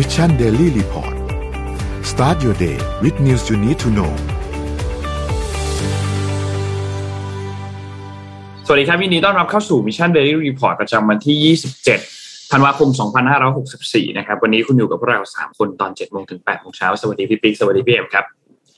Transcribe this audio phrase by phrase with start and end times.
[0.00, 1.14] Mission Daily Report
[2.10, 4.12] start your day with news you need to know
[8.66, 11.56] สวัสดีครับยินดีต้อนรับเข้าสู่ Mission Daily Report ประจำวันที่
[12.00, 12.88] 27 ธันวาคม
[13.54, 18.24] 2564 นะครับ วันนี้คุณอยู่กับพวกเรา 3 คนตอน7โมงถึง8โมงเช้า สวัสดีพี่บิ๊ก สวัสดีพี่เอ็มครับ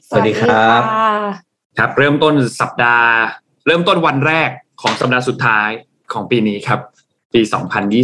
[0.08, 0.82] สวัสดีครับ
[1.78, 3.10] ครับ เริ่มต้นสัปดาห์
[3.66, 4.50] เริ่มต้นวันแรก
[4.82, 5.68] ของสัปดาห์สุดท้าย
[6.12, 6.80] ของปีนี้ครับ
[7.34, 7.40] ปี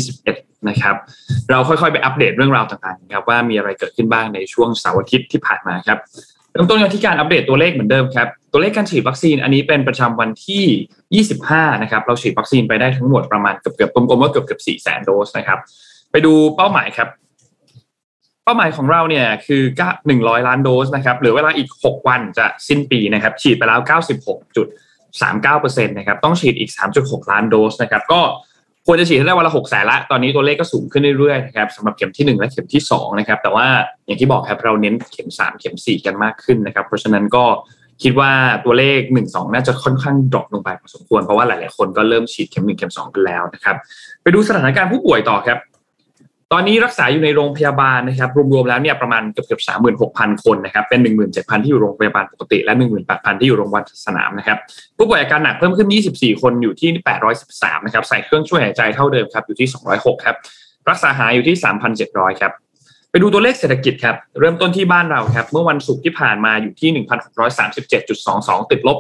[0.02, 0.96] 2021 นะครับ
[1.50, 5.98] เราค่อยๆไปอัปเดตเรื่องราวต่างๆครับว่ามีอะไรเกิดขึ้นบ้างในช่วงเสาร์อาทิตย์ที่ผ่านมาครับ
[6.52, 15.58] เริ่มต้นกันที่การอัปเดตตัวเลขเหมือนเดิมครับตัวเลขการฉีดวัคซีนอันนี้เป็นประจำวันที่ 25 นะครับ เราฉีดวัคซีนไปได้ทั้งหมดประมาณเกือบเกือบกลมๆว่าเกือบเกือบ4แสนโดสนะครับ
[16.10, 17.08] ไปดูเป้าหมายครับ
[18.44, 19.62] เป้าหมายของเราเนี่ยคือ
[20.06, 23.80] 100ล้านโดสนะครับเหลือเวลาอีก 6 วันจะสิ้นปีนะครับ ฉีดไปแล้ว
[25.48, 28.20] 96.39%นะครับ ต้องฉีดอีก 3.6 ล้านโดสนะครับ ก็
[28.86, 33.66] ควรจะฉีดให้ได้วันละหกแสนละ ตอนนี้ตัวเลขก็สูงขึ้นเรื่อยๆนะครับสำหรับเข็มที่ 1 และเข็มที่2นะครับแต่ว่า
[34.06, 37.44] อย่างที่บอกครับเราเน้นเข็ม 3 เข็ม 4 กันมากขึ้นนะครับ เพราะฉะนั้นก็
[38.02, 38.30] คิดว่า
[38.64, 43.76] ตัวเลข 1 2 น่าจะค่อนข้างดรอปลงไปพอสมควรเพราะว่าหลาย ๆ คนก็เริ่มฉีดเข็ม 1 เข็ม 2 กันแล้วนะครับ
[44.22, 45.58] ไปดูสถานการณ์ผู้ป่วยต่อครับ
[46.52, 54.58] ตอนนี้รักษาอยู่ในโรงพยาบาลนะครับรวมๆแล้วเนี่ยประมาณเกือบเกือบสามหมื่นหกพันคนนะครับเป็นหนึ่งหมื่นเจ็ดพันที่อยู่โรงพยาบาลปกติและหนึ่งหมื่นแปดพันที่อยู่โรงพยาบาลสนามนะครับ
[54.96, 56.90] ผู้ป่วยอาการหนักเพิ่มขึ้น24คนอยู่ที่
[57.38, 60.36] 813นะครับใส่เครื่องช่วยหายใจเท่าเดิมครับอยู่ที่206ครับ
[60.88, 61.56] รักษาหายอยู่ที่
[61.98, 62.52] 3,700ครับ
[63.10, 66.90] ไปดูตัวเลขเศรษฐกิจครับเริ่มต้นที่บ้านเราครับเมื่อวันศุกร์ที่ผ่านมาอยู่ที่
[67.66, 68.98] 1,637.22ติดลบ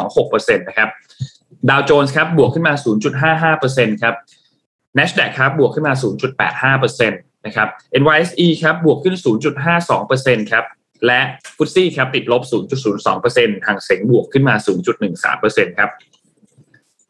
[0.00, 0.88] 0.26%นะครับ
[1.68, 2.74] ดาวโจนส์ครับบวกขึ้นมา
[3.38, 4.14] 0.55%ครับ
[4.98, 5.94] NASDAQ ครับบวกขึ้นมา
[6.74, 7.68] 0.85%นะครับ
[8.00, 9.16] NYSE ครับบวกขึ้น
[9.78, 10.64] 0.52%ครับ
[11.06, 11.20] และ
[11.56, 12.42] ฟุตซี่ครับติดลบ
[13.04, 14.54] 0.02%ทางเซ็งบวกขึ้นมา
[15.16, 15.90] 0.13%ครับ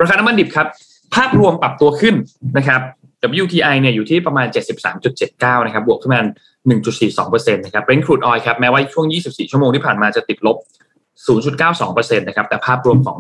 [0.01, 0.67] ราคาน้ำมันดิบครับ
[1.15, 2.15] ภาพรวมปรับตัวขึ้น
[2.57, 2.81] นะครับ
[3.43, 4.47] WTI เนี่ยอยู่ที่ประมาณ
[5.07, 6.21] 73.79 นะครับ บวกขึ้นมา
[6.89, 10.57] 1.42%นะครับ Brent crude oil ครับ แม้ว่าช่วง 24 ชั่วโมงที่ผ่านมาจะติดลบ
[11.29, 13.19] 0.92%นะครับแต่ภาพรวมของ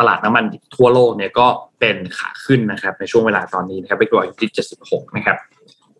[0.00, 0.44] ตลาดน้ำมัน
[0.76, 1.46] ทั่วโลกเนี่ยก็
[1.80, 4.50] เป็นขาขึ้นนะครับในช่วงเวลาตอนนี้นะครับไปกรอยอยู่ที่
[4.82, 5.36] 76 นะครับ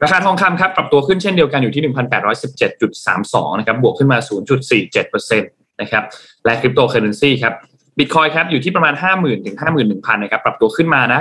[0.03, 1.83] ราคาทองคำครับปรับตัวขึ้นเช่นเดียวกันอยู่ที่
[2.51, 4.19] 1,817.32 นะครับบวกขึ้นมา
[4.81, 6.05] 0.47%นะครับ
[6.45, 7.55] และคริปโตเคอร์เรนซีครับ
[7.99, 11.21] บิตคอยน์ครับอยู่ที่ประมาณ 50,000ถึง51,000นะครับปรับตัวขึ้นมานะ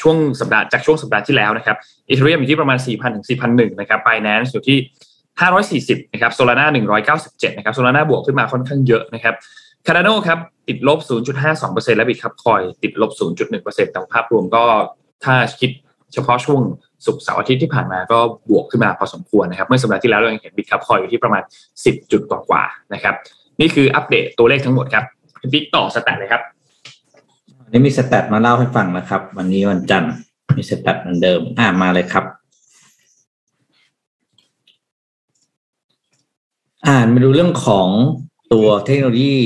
[0.00, 1.76] ช่วงสัปดาห์จากช่วงสัปดาห์ที่แล้วนะครับ
[2.08, 4.78] Ethereum อยู่ที่ประมาณ 4,000ถึง4,001นะครับ Binance อยู่ที่
[5.44, 6.66] 540นะครับ Solana
[7.16, 9.34] 197นะครับ Solana บวกขึ้นมาค่อนข้างเยอะนะครับ
[9.86, 10.38] Cardano ครับ
[10.68, 10.98] ติดลบ
[11.48, 13.10] 0.52%และ Bitkub Coin ติดลบ
[13.46, 14.64] 0.1%แต่ภาพรวมก็
[15.24, 15.70] ถ้าคิด
[16.12, 16.60] เฉพาะช่วง
[17.06, 18.18] ศุกร์เสาร์อาทิตย์ที่ผ่านมาก็
[18.50, 21.42] บวกขึ้นมาพอสมควรนะครับ เมื่อสัปดาห์ที่แล้วเราเห็น Bitkub Coin อยู่ที่ประมาณ
[21.76, 23.14] 10 จุดกว่าๆนะครับ
[23.60, 25.04] นี่คืออัปเดตตัวเลขทั้งหมดครับ
[25.52, 26.42] บิ๊กต่อ stat เลยครับ
[27.68, 30.12] วันนี้มี stat มาเล่าให้ฟังนะครับ วันนี้วันจันทร์
[30.56, 32.24] มี stat เหมือนเดิมอ่ามาเลยครับ
[36.88, 37.88] อ่านมาดูเรื่องของ
[38.52, 39.38] ตัวเทคโนโลยี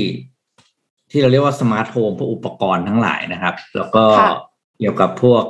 [1.11, 4.03] ที่เราเรียกว่า smart home พวกอุปกรณ์ทั้งหลายนะครับ แล้วก็
[4.79, 5.43] เกี่ยวกับพวก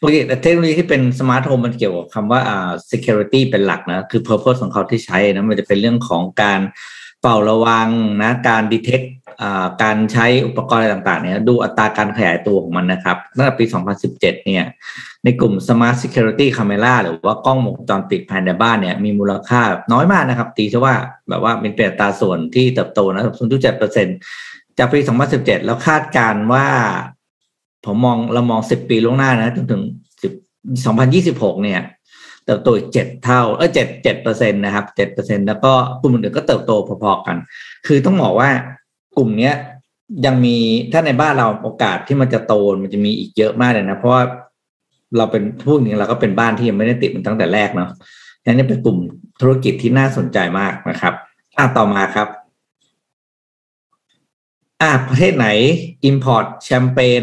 [0.00, 6.60] ปกติเทคโนโลยีที่เป็น smart home มันเกี่ยวกับคำว่าอ่า security เป็นหลักนะ คือ purpose ของเขาที่ใช้นะมันจะเป็นเรื่องของการ
[7.20, 7.88] เฝ้าระวัง
[8.22, 9.21] นะ การ detect อ่า
[9.82, 13.64] การใช้อุปกรณ์อะไรต่างๆเนี่ยดูอัตราการขยายตัวของมันนะครับตั้งแต่ปี
[14.00, 14.64] 2017 เนี่ย
[15.24, 19.60] ในกลุ่ม Smart Security Camera หรือว่ากล้องวงจรปิดภายในบ้านเนี่ยมีมูลค่า
[19.92, 20.94] น้อยมากนะครับ ตีซะว่า
[21.28, 23.22] แบบว่าเป็นเปลี่ยนตาส่วนที่เติบโตนะ
[24.20, 24.98] 0.7%จากปี
[25.32, 26.66] 2017 แล้วคาดการว่า
[27.86, 29.82] ผมมองเรามอง 10 ปีล่วงหน้านะจนถึง
[30.92, 31.80] 2026 เนี่ย
[32.46, 36.72] เติบโตอีกเจ็ดเท่า เออเจ็ดเจ็ดเปอร์เซ็นตนะครับเจ็ดเปอร์เซ็นแล้วก็กลุ่มอื่นก็เติบโต
[37.02, 37.36] พอๆกัน
[37.86, 38.50] คือต้องบอกว่า
[39.16, 39.54] กลุ่มเนี้ย
[40.26, 40.56] ยังมี
[40.92, 44.22] ถ้าในบ้านเราโอกาสที่มันจะโตมันจะมีอีกเยอะมากเลยนะ เพราะว่า
[45.16, 47.90] เราเป็นพูดอย่างนี้เราก็เป็นบ้านที่ยังไม่ได้ติดมันตั้งแต่แรกเนาะ
[48.44, 48.98] นี่เป็นกลุ่ม
[49.40, 51.14] ธุรกิจที่น่าสนใจมากนะครับ
[51.58, 52.28] อะต่อมาครับ
[54.82, 55.48] อะประเทศไหน
[56.08, 57.22] Import แชมเปญ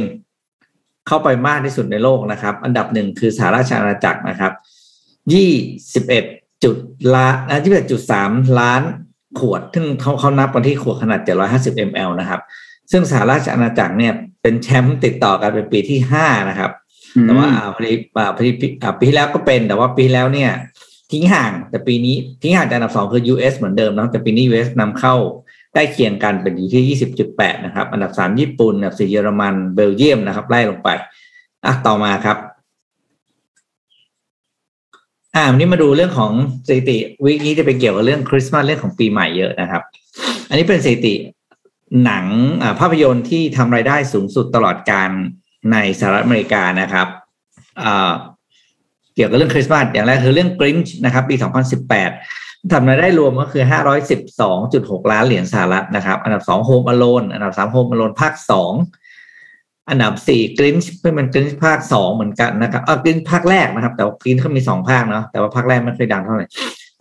[1.07, 4.53] เข้าไปมากที่สุดในโลกนะครับ อันดับหนึ่งคือสหราชอาณาจักรนะครับ
[5.33, 5.51] ยี่
[5.94, 6.24] สิบเอ็ด
[6.63, 6.77] จุด
[7.15, 8.81] ล้านนะยี่สิบเอ็ดจุดสามล้าน
[9.39, 12.41] ขวด ซึ่งเขาเขานับกันที่ขวดขนาด 750 ml นะครับ
[12.91, 16.71] ซึ่งสหราชอาณาจักรเนี่ยเป็นแชมป์ติดต่อกันเป็นปีที่ห้านะครับ
[17.23, 17.91] แต่ว่าพอดี
[18.35, 18.51] พอดี
[18.99, 20.51] ปีที่แล้วก็เป็น แต่ว่าปีแล้วเนี่ย
[21.11, 25.15] ทิ้งห่างแต่ปีนี้ทิ้งห่างจากอันดับสองคือ US เหมือนเดิมนะแต่ปีนี้ US นำเข้า
[25.73, 26.97] ใกล้เคียงกันเป็นอยู่ที่
[27.29, 30.89] 20.8นะครับ อันดับสามญี่ปุ่น อันดับสี่เยอรมัน เบลเยียมนะครับไล่ลงไป
[31.65, 32.37] อะต่อมาครับ
[35.35, 36.31] อ่าวันนี้มาดูเรื่องของ
[36.67, 39.81] สถิติวิกนี้จะเป็นเกี่ยวกับเรื่องคริสต์มาสเรื่องของปีใหม่เยอะนะครับ
[40.49, 41.15] อันนี้เป็นสถิติ
[42.03, 42.25] หนัง
[42.79, 45.09] ภาพยนตร์ที่ทำรายได้สูงสุดตลอดการ
[45.71, 47.07] ในสหรัฐอเมริกานะครับ
[47.83, 48.11] อ่า
[49.19, 51.35] กี่ยวกับเรื่องคริสต์มาสอย่างแรกคือเรื่องกรินช์นะครับ ปี
[52.03, 53.63] 2018ทำรายได้รวมก็คือ
[54.37, 58.33] 512.6 ล้านเหรียญสหรัฐนะครับ อันดับ 2 Home Alone อันดับ 3 Home Alone ภาค
[58.67, 58.99] 2
[59.89, 66.45] อันดับ4กรินช์เป็นกรินช์ภาค2เหมือนกันนะครับอ่ากรินช์ภาคแรกนะครับ แต่ว่ากรินช์เขามี2ภาคเนาะแต่ว่าภาคแรกไม่เคยดังเท่าไหร่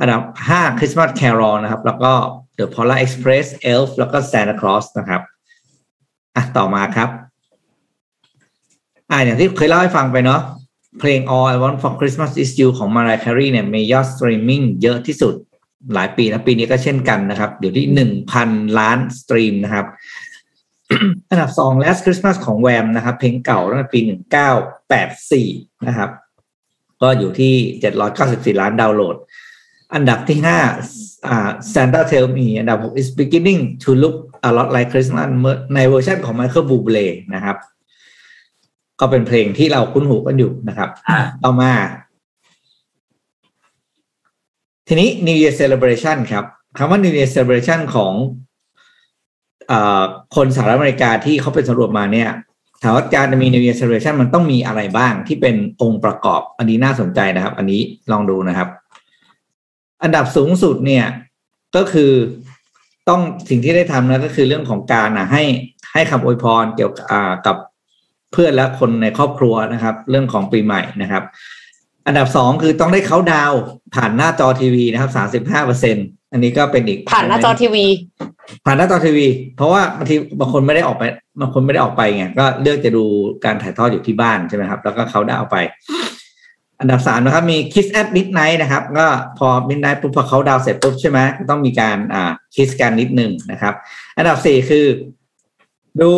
[0.00, 2.12] อันดับ5 Christmas Carol นะครับ แล้วก็
[2.58, 5.20] The Polar Express Elf แล้วก็ Santa Claus นะครับ
[6.36, 7.08] อะต่อมาครับ
[9.10, 10.40] อ่าอย่างที่เคยเล่าให้ฟังไปเนาะ
[11.00, 15.34] เพลง All I Want for Christmas Is You ของ Mariah Carey เนี่ยมียอดสตรีมมิ่งเยอะที่สุด
[15.94, 19.86] หลายปีนะปีนี้ก็เช่นกันนะครับเดี๋ยวที่หนึ่งพันล้านสตรีมนะครับ
[21.30, 24.50] อันดับสอง Last Christmas ของ Wham นะครับ เพลงเก่าตั้งแต่ปีหนึ่งเก้า
[24.88, 25.48] แปดสี่
[25.86, 26.10] นะครับ
[27.02, 29.16] ก็อยู่ที่เจ็ดร้อยเก้าสิบสี่ล้านดาวน์โหลด
[29.94, 30.58] อันดับที่ห้า
[31.26, 34.16] อ่า Santa Tell Me อันดับหก is beginning to look
[34.48, 35.28] a lot like Christmas
[35.74, 37.56] ในเวอร์ชันของ Michael Bublé นะครับ
[39.00, 41.72] ก็เป็นเพลงที่เราคุ้นหูกันอยู่นะครับอ่าต่อมา
[44.88, 46.44] ทีนี้ New Year Celebration ครับ
[46.78, 48.14] คำว่า New Year Celebration ของ
[48.47, 48.47] อา
[50.36, 52.30] คนสหรัฐอเมริกาที่เขาเป็นสำรวจมาเนี่ย
[52.82, 57.80] ถามว่าการจะมี New Year Celebration มันต้องมีอะไรบ้างที่เป็นองค์ประกอบ อันนี้น่าสนใจนะครับ อันนี้
[58.12, 58.68] ลองดูนะครับ
[60.02, 61.04] อันดับสูงสุดเนี่ย
[61.76, 62.12] ก็คือ
[63.08, 65.42] ต้องสิ่งที่ได้ทำนะก็คือเรื่องของการอะให้
[65.92, 66.92] ให้คำอวยพรเกี่ยว
[67.46, 67.56] กับ
[68.32, 71.22] เพื่อนและคนในครอบครัวนะครับ เรื่องของปีใหม่นะครับ
[72.06, 73.52] อันดับสองคือต้องได้เขาดาว
[73.94, 75.96] ผ่านหน้าจอทีวีนะครับสามสิบห้าเปอร์เซ็น
[76.32, 77.86] อันนี้ก็เป็นอีกผ่านหน้าจอทีวี
[78.64, 81.04] ผ่านหน้าจอทีวี เพราะว่าบางทีบางคนไม่ได้ออกไป
[81.40, 83.04] บางคนไม่ได้ออกไปไงก็เลือกจะดู
[83.44, 85.56] การถ่ายทอดอยู่ที่บ้านใช่ไหมครับแล้วก็เขาได้เอาไป
[86.80, 89.06] อันดับสามนะครับ มี Kiss at Midnight นะครับ ก็
[89.38, 91.18] พอ Midnight ปุ๊บพอเขาดาวน์เสร็จปุ๊บใช่ไหม
[91.50, 93.74] ต้องมีการอ่า kiss กันนิดนึงนะครับ
[94.18, 94.86] อันดับสี่คือ
[96.00, 96.12] ดู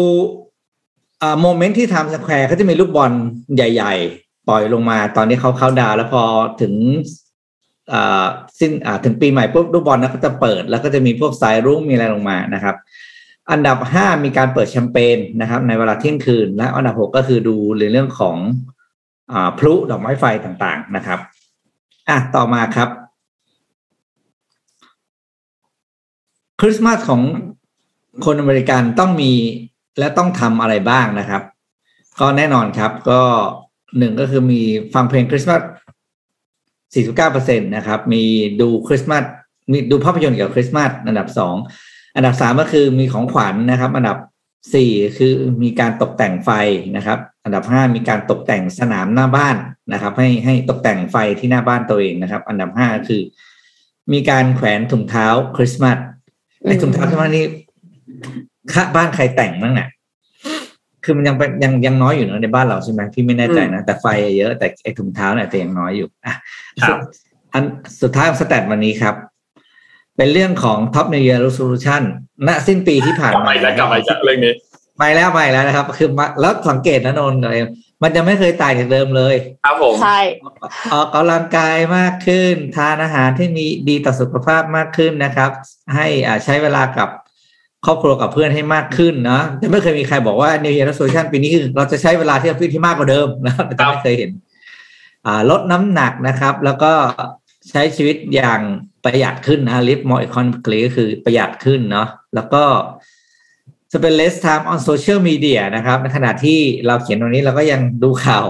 [1.22, 3.12] อ่า moment ที่ Times Square เขาจะมีลูกบอล
[3.54, 6.22] ใหญ่ ๆ ปล่อยลงมาตอนนี้เขาเขาดาวน์แล้วพอ
[6.60, 6.74] ถึง
[8.60, 8.72] สิ้น
[9.04, 12.76] ถึงปีใหม่ปุ๊บลูกบอลนั้นก็จะเปิด แล้วก็จะมีพวกสายรุ้งมีอะไรลงมานะครับ
[13.50, 18.36] อันดับห้ามีการเปิดแชมเปญนะครับ ในเวลาเที่ยงคืน และอันดับหกก็คือดูในเรื่องของ
[19.32, 21.18] อพลุดอกไม้ไฟต่างๆนะครับ
[22.08, 22.88] อะต่อมาครับ
[26.60, 27.22] คริสต์มาสของ
[28.24, 29.32] คนอเมริกันต้องมี
[29.98, 31.42] และต้องทำอะไรบ้างนะครับ
[32.20, 33.22] ก็แน่นอนครับ ก็
[33.98, 34.60] หนึ่งก็คือมี
[34.94, 35.60] ฟังเพลงคริสต์มาส
[36.94, 38.24] 49%นะครับ มี
[38.60, 39.24] ดูคริสต์มาส
[39.72, 41.56] มีดูภาพยนตร์เกี่ยวกับคริสต์มาสอันดับสอง
[42.16, 44.18] อันดับสามก็คือมีของขวัญนะครับ อันดับ
[44.74, 46.50] สี่คือมีการตกแต่งไฟ
[46.96, 49.56] นะครับ อันดับห้ามีการตกแต่งสนามหน้าบ้าน
[49.92, 53.22] นะครับ ให้ให้ตกแต่งไฟที่หน้าบ้านตัวเองนะครับ อันดับห้าคือ
[54.12, 55.26] มีการแขวนถุงเท้า
[55.56, 55.98] คริสต์มาส
[56.64, 57.44] ไอ้ถุงเท้าคริสต์มาสนี่
[58.72, 59.88] ค่าบ้านใครแต่งบ้างเนี่ย
[61.04, 64.06] คือมันยังเป็นยังยังน้อยอยู่เนอะในบ้านเราใช่ไหมพี่ไม่แน่ใจนะ แต่ไฟ
[64.38, 66.34] เยอะแต่ไอ้ถุงเท้าเนี่ยแต่ยังน้อยอยู่อะ
[66.82, 66.98] ครับ
[67.52, 67.64] อัน
[68.02, 69.14] สุดท้ายของสแตทวันนี้ครับ
[70.16, 72.02] เป็นเรื่องของ Top New Year Resolution
[72.46, 74.52] ณสิ้นปีที่ผ่านกลับมาไปแล้วกลับไปจากเรื่องนี้
[74.98, 77.54] ไปแล้วไปแล้วนะครับ คือมาแล้วสังเกตนะนนท์อะไร
[78.02, 80.18] มันจะไม่เคยต่างจากเดิมเลย ครับผมใช่
[80.92, 85.50] ออกกำลังกายมากขึ้น ทานอาหารที่มีดีต่อสุขภาพมากขึ้นนะครับ
[85.94, 87.08] ให้อ่าใช้เวลากับ
[87.86, 94.30] ครอบครัวกับเพื่อนให้มากขึ้นนะแต่ไม่เคยมีใครบอกว่า New Year Resolution ปีนี้คือเราจะใช้เวลาที่เราที่มากกว่าเดิมนะครับแต่ไม่เคยเห็น
[95.50, 96.92] ลดน้ำหนักนะครับ แล้วก็
[97.70, 98.60] ใช้ชีวิตอย่าง
[99.04, 102.64] ประหยัดขึ้นนะ live more economically ก็คือประหยัดขึ้นเนาะแล้วก็
[103.92, 108.46] spend less time on social media นะครับในขณะที่เราเขียนตรงนี้เราก็ยังดูข่าว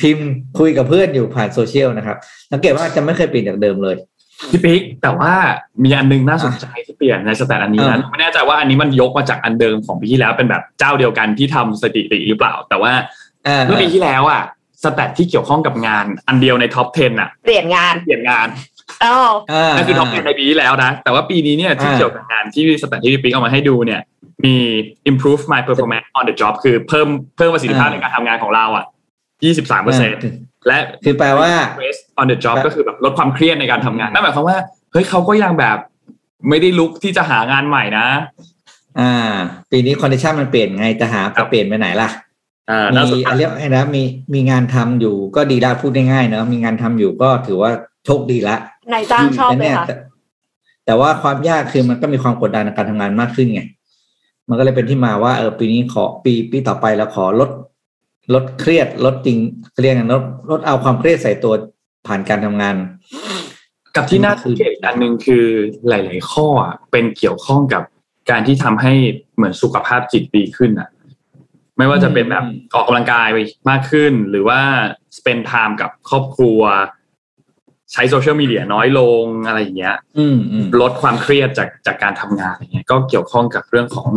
[0.00, 0.28] พิมพ์
[0.58, 2.16] คุยกับเพื่อนอยู่ผ่านโซเชียลนะครับ
[2.52, 3.96] สังเกตว่าจะไม่เคยเปลี่ยนจากเดิมเลย
[4.50, 5.32] พี่ปิ๊กแต่ว่า
[5.84, 12.92] มีอันนึงน่าสนใจที่เปลี่ยนใน stat อันนี้นะอ่าไม่แน่ใจว่าอันนี้มันยกมาจากอันเดิมของปีที่แล้วเป็นแบบเจ้าเดียวกันที่ทำสถิติหรือเปล่า แต่ว่า
[13.46, 14.42] อ่าเมื่อปีที่แล้วอะ
[14.82, 18.48] stat ที่เกี่ยวข้องกับงานอันเดียวใน top 10อะเปลี่ยนงานเปลี่ยนงาน
[19.04, 19.16] อ๋อ
[19.52, 24.00] อ่านั่นคือ top 10 ในปีที่แล้วนะ แต่ว่าปีนี้เนี่ยที่อ่าเกี่ยวกับงานที่ stat ที่พี่ปิ๊กเอามาให้ดูเนี่ย
[24.44, 24.56] มี
[25.10, 28.84] improve my performance on the job คือเพิ่มเพิ่มประสิทธิภาพในการทำงานของเราอะ
[29.34, 30.22] 23เปอร์เซ็นต์
[30.66, 34.58] และคือแปลว่า stress on the job แบบก็คือแบบลดความเครียดในการทำงานนั่นหมายความว่า
[34.92, 35.78] เฮ้ยเขาก็ยังแบบ
[36.48, 38.06] ไม่ได้ลุกที่จะหางานใหม่นะ
[39.00, 39.12] อ่า
[39.70, 42.08] ปีนี้ condition มันเปลี่ยนไงจะหาครัจะบเปลี่ยนไปไหนล่ะ
[42.70, 44.02] อ่าน่าสนมีใจอะเรียกไงนะมี
[44.34, 47.70] มีงานทำอยู่ก็ดีละพูดง่ายๆเนอะมีงานทำอยู่ก็ถือว่า
[48.04, 48.56] โชคดีละ
[48.92, 49.94] นายจ้างชอบแต่เลยเนี่ยค่ะแต่
[50.86, 53.62] แต่ว่าความยากคือมันก็มีความกดดันในการทำงานมากขึ้นไง
[54.48, 57.50] มันก็เลยเป็นที่มาว่าเออปีนี้ขอปีปีต่อไปแล้วขอลด
[58.34, 59.38] ลดเครียดลดจริง
[59.82, 61.54] เรียกกันลดลดเอาความเครียดใส่ตัว
[62.06, 62.76] ผ่านการทำงาน
[63.96, 65.46] กับที่น่าสังเกตอีกอันหนึ่งคือ
[65.88, 67.82] หลาย ๆ ข้ออะเป็นเกี่ยวข้องกับ
[68.30, 68.92] การที่ทำให้
[69.36, 70.88] เหมือนสุขภาพจิตดีขึ้นอะ
[71.78, 73.38] ไม่ว่าจะเป็นแบบออกกำลังกายไป
[73.70, 74.60] มากขึ้น หรือว่า
[75.16, 76.60] spend time กับครอบครัว
[77.92, 84.10] ใช้โซเชียลมีเดียน้อยลงอะไรอย่างเงี้ยอืมอืมลดความเครียดจากจากการทำงานอะไรเงี้ย ก็เกี่ยวข้องกับเรื่องของ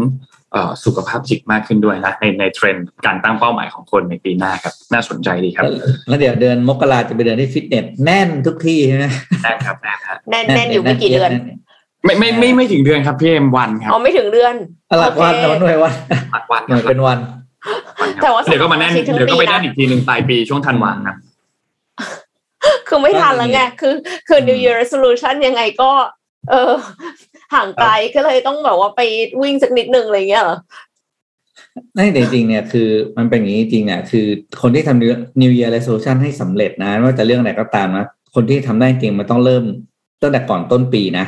[0.45, 0.45] เอ่อ
[0.86, 5.66] สุขภาพจิตมากขึ้นด้วยนะในในเทรนด์การตั้งเป้าหมายของคนในปีหน้าครับ น่าสนใจดีครับ
[6.08, 9.06] แล้วเดี๋ยวเดือนมกราจะไปเดินที่ฟิตเนสแน่นทุกที่ใช่ไหม
[9.44, 11.32] แน่นครับแน่นครับแน่นแน่นอยู่ไม่กี่เดือน
[12.06, 14.54] ไม่ไม่ไม่ไม่ถึงเดือนครับพี่เอ็มวันครับอ๋อไม่ถึงเดือน
[15.00, 15.94] หลักวันโอเคแต่ว่าหน่วยวัน
[16.32, 17.18] หลักวันหน่วยเป็นวัน
[18.00, 21.18] วันครับแต่ว่าเดี๋ยวก็มาแน่นสำหรับเดี๋ยวก็ไปอาทิตย์ทั้งปีนะแน่นอีกทีหนึ่งปลายปีช่วงธันวาคมครับ
[22.88, 23.94] คือไม่ทันแล้วไงคือ
[24.28, 25.92] คือ New Year Resolution ยังไงก็
[26.50, 26.74] เออ
[27.54, 29.02] ห่างไกลก็เลยต้องแบบว่าไป
[29.42, 30.58] วิ่งสักนิดนึงอะไรเงี้ยเหรอ
[31.94, 34.26] ไม่แต่จริงๆเนี่ยคือมันเป็นอย่างนี้จริงๆเนี่ยคือ
[34.62, 39.64] คนที่ทำ New Year Resolution ให้สำเร็จนะไม่ว่าจะเรื่องอะไรก็ตามนะคนที่ทำได้จริงมันต้องเริ่ม
[40.22, 41.26] ตั้งแต่ก่อนต้นปีนะ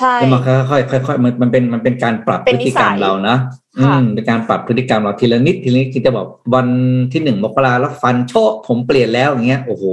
[0.00, 3.36] ใช่แล้วมันค่อยๆค่อยๆมันมันเป็นมันเป็นการปรับเป็พนฤนิติสักรรมยเรานะ
[3.78, 6.66] อืค่ะมเป็นการปรับพฤติกรรมเราทีละนิดทีละนิดคือจะบอกวัน
[7.12, 9.84] ที่หนึ่งมกราแล้วฟันโชคผมเปลี่ยนแล้วอย่างเงี้ยโอ้โห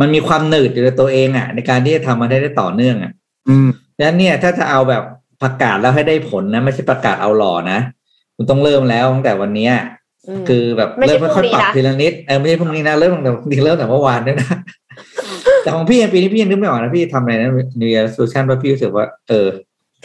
[0.00, 3.12] มันมีความหนืดอยู่ในตัวเองอะ ในการที่จะทำมันได้ได้ต่อเนื่องอะ
[3.48, 5.02] อืมดัง นั้นเนี่ยถ้าจะเอาแบบ
[5.42, 7.78] ประกาศแล้วให้ได้ผลนะ ไม่ใช่ประกาศเอาหล่อนะ
[8.36, 9.72] คุณต้องเริ่มแล้วตั้งแต่วันเนี้ย
[10.40, 14.48] มคือแบบไม่ใช่เริ่มค่อยๆปรับพรุ่งนี้นะทีละนิดเออไม่ใช่พรุ่งนี้นะเริ่มตั้งแต่จริงๆเริ่มแต่เมื่อวานด้วยนะ
[15.62, 17.48] แต่ของพี่ปีนี้พี่ยังนึกไม่ออกนะพี่ทำอะไรนะ
[17.80, 19.48] New Year Resolution เพราะพี่รู้สึกว่าเออ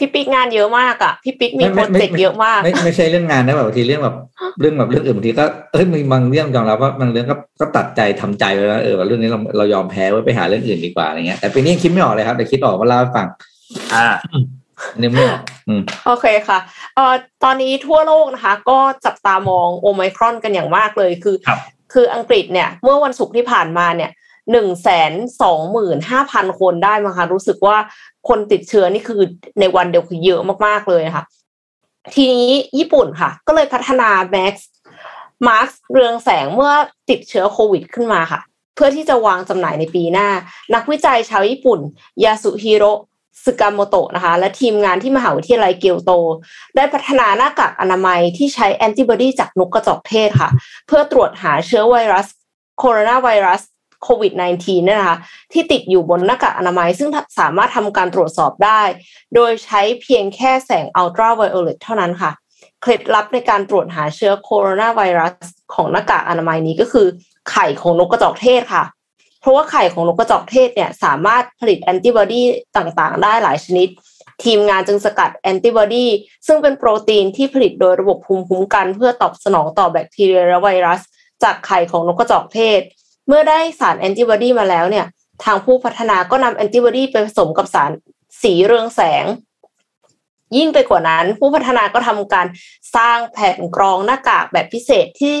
[0.04, 4.16] ี่ปิ๊กงานเยอะมากอะพี่ปิ๊กมีไม่โปรไม่เจกต์ไม่เยอะมากไม่ไม่ใช่เรื่องงานนะแบบบางทีเรื่องแบบ
[4.60, 13.26] เรื่องแบบเรื่องอื่นบางทีก็เอ้ยมีบางเรื่องยอมรับว่าบางเรื่องก็ก็ตัดใจทำใจไว้แล้วเออว่าเรื่องนี้เราเรายอมแพ้ไว้ไปหาเรื่องอื่นดีกว่าอะไรเงี้ยแต่ปีนี้ยังคิดไม่ออกเลยครับแต่คิดออกว่าเล่าให้ฟัง
[13.94, 14.06] อ่า
[15.00, 16.58] นึกไม่ออกอืมโอเคค่ะ
[16.94, 21.60] เอ่อตอนนี้ทั่วโลกนะคะ ก็จับตามองโอไมครอนกันอย่างมากเลยคือครับ
[21.92, 24.10] คืออังกฤษเนี่ย เมื่อวันศุกร์ที่ผ่านมาเนี่ย
[24.52, 27.76] หนึ่งแสนสองหมื่นห้าพันคนได้มาค่ะรู้สึกว่า
[28.28, 29.22] คนติดเชื้อนี่คือ
[29.60, 31.24] ในวันเดียวคือเยอะมากๆเลยนะคะ
[32.14, 32.48] ทีนี้
[32.78, 36.72] ญี่ปุ่นค่ะ ก็เลยพัฒนาแมสก์แมสก์เรืองแสงเมื่อ
[37.10, 38.40] ติดเชื้อโควิดขึ้นมาค่ะ
[38.74, 40.28] เพื่อที่จะวางจำหน่ายในปีหน้า
[40.74, 41.80] นักวิจัยชาวญี่ปุ่น
[42.24, 42.84] ยาสุฮิโร
[43.44, 46.12] สึกามโมโตะนะคะ และทีมงานที่มหาวิทยาลัยเกียวโต
[46.76, 50.50] ได้พัฒนาหน้ากากอนามัยที่ใช้แอนติบอดีจากนกกระจอกเทศค่ะ
[50.86, 52.26] เพื่อตรวจหาเชื้อไวรัส
[52.78, 53.62] โคโรนาไวรัส
[54.02, 55.18] โควิด -19 เนี่ยนะคะ
[55.52, 58.82] ที่ติดอยู่บนหน้ากากอนามัย ซึ่งสามารถทำการตรวจสอบได้
[59.34, 62.30] โดยใช้เพียงแค่แสงอัลตราไวโอเลตเท่านั้นค่ะ
[62.82, 65.34] เคล็ดลับในการตรวจหาเชื้อโคโรนาไวรัส
[65.74, 67.06] ของหน้ากากอนามัยนี้ก็คือ
[67.50, 68.84] ไข่ของนกกระจอกเทศค่ะ
[69.48, 72.42] เพราะว่าไข่ของนกกระจอกเทศเนี่ยสามารถผลิตแอนติบอดี
[72.76, 73.88] ต่างๆ ได้หลายชนิด
[74.44, 76.06] ทีมงานจึงสกัดแอนติบอดี
[76.46, 81.00] ซึ่งเป็นโปรตีนที่ผลิตโดยระบบภูมิคุ้มกัน เพื่อตอบสนองต่อแบคทีเรียและไวรัส
[81.42, 82.80] จากไข่ของนกกระจอกเทศ
[83.26, 85.06] เมื่อได้สารแอนติบอดีมาแล้วเนี่ย
[85.44, 87.90] ทางผู้พัฒนาก็นำแอนติบอดีไปผสมกับสาร
[88.42, 89.24] สีเรืองแสง
[90.56, 92.46] ยิ่งไปกว่านั้น ผู้พัฒนาก็ทำการ
[92.96, 95.34] สร้างแผ่นกรองหน้ากากแบบพิเศษที่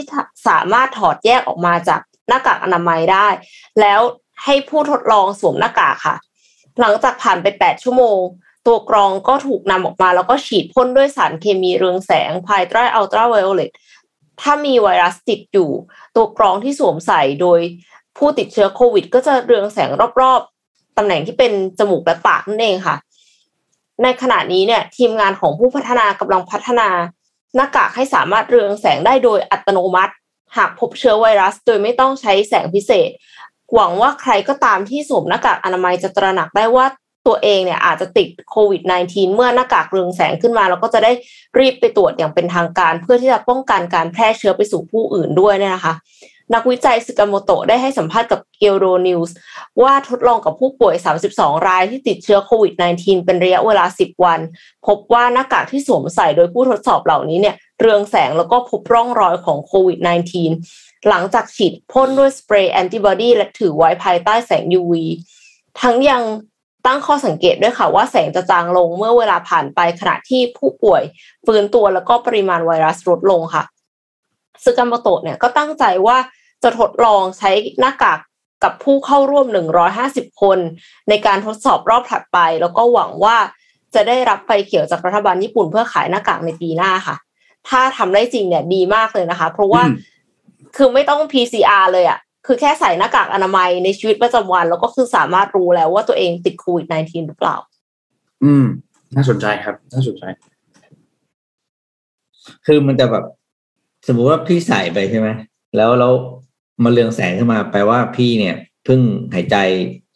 [0.48, 3.28] สามารถถอดแยกออกมาจาก หน้ากากอนามัยได้
[3.80, 4.00] แล้ว
[4.44, 6.16] ให้ผู้ทดลองสวมหน้ากากค่ะ
[6.80, 8.18] หลังจากผ่านไป 8 ชั่วโมง
[8.66, 13.70] ตัวกรองก็ถูกนำออกมาแล้วก็ฉีดพ่นด้วยสารเคมีเรืองแสงภายใต้อัลตราไวโอเลต
[14.40, 15.70] ถ้ามีไวรัสติดอยู่
[16.16, 17.60] ตัวกรองที่สวมใส่โดย
[18.16, 22.96] ผู้ติดเชื้อโควิด ก็จะเรืองแสงรอบๆตำแหน่งที่เป็นจมูกและปากนั่นเองค่ะ
[24.02, 26.88] ในขณะนี้เนี่ยทีมงานของผู้พัฒนากำลังพัฒนา
[27.54, 30.12] หน้ากากให้สามารถเรืองแสงได้โดยอัตโนมัติ
[30.56, 33.10] หากพบเชื้อไวรัสโดยไม่ต้องใช้แสงพิเศษ
[33.74, 36.86] หวังว่าใครก็ตามที่สวมหน้ากากอนามัยจะตระหนักได้ว่า
[37.26, 41.12] ตัวเองเนี่ยอาจจะติดโควิด -19 เมื่อหน้ากากเรืองแสงขึ้นมา แล้วก็จะได้
[41.58, 45.94] รีบไปตรวจอย่างเป็นทางการ เพื่อที่จะป้องกันการแพร่เชื้อไปสู่ผู้อื่นด้วยเนี่ยนะคะ
[46.54, 49.34] นักวิจัยสึกามโมโตะได้ให้สัมภาษณ์กับ Kyodo News
[49.82, 50.94] ว่าทดลองกับผู้ป่วย
[51.30, 54.40] 32 รายที่ติดเชื้อโควิด -19 เป็นระยะเวลา 10 วัน
[54.86, 59.98] พบว่าหน้ากากที่สวมใส่โดยผู้ทดสอบเหล่านี้เนี่ย เรืองแสงแล้วก็พบร่องรอยของโควิด
[60.54, 64.92] -19 หลังจากฉีดพ่นด้วยสเปรย์แอนติบอดีและถือไว้ภายใต้แสง UV
[65.80, 66.22] ทั้งยัง
[66.86, 71.02] ตั้งข้อสังเกตด้วยค่ะว่าแสงจะจางลงเมื่อเวลาผ่านไปขณะที่ผู้ป่วย
[71.46, 73.64] ฟื้นตัวแล้วก็ปริมาณไวรัสลดลงค่ะ
[74.64, 76.16] ซึกามโมโตะเนี่ยก็ตั้งใจว่า
[76.62, 78.18] จะทดลองใช้หน้ากาก
[78.64, 79.46] กับผู้เข้าร่วม
[79.94, 80.58] 150 คน
[81.08, 83.36] ในการทดสอบรอบถัดไป แล้วก็หวังว่า
[83.94, 87.16] จะได้รับไฟเขียวจากรัฐบาลญี่ปุ่นเพื่อขายหน้ากากในปีหน้าค่ะ
[87.70, 89.96] ถ้าทำได้จริงเนี่ยดีมากเลยนะคะ เพราะว่าอืม
[90.76, 97.56] คือไม่ต้อง PCR เลยอะ่ะคือแค่ใส่หน้ากากอนามัยในชีวิตประจำวัน แล้วก็คือสามารถรู้แล้วว่าตัวเองติดโควิด -19 หรือเปล่า
[98.44, 98.64] อืม
[99.14, 100.24] น่าสนใจครับ น่าสนใจ
[102.66, 103.24] คือมันจะแบบ
[104.06, 105.28] สมมุติว่าพี่ใส่ไปใช่ไหม
[105.76, 106.12] แล้วแล้ว
[106.84, 109.00] มาเรืองแสงขึ้นมาแปลว่าพี่เนี่ยเพิ่ง
[109.34, 109.56] หายใจ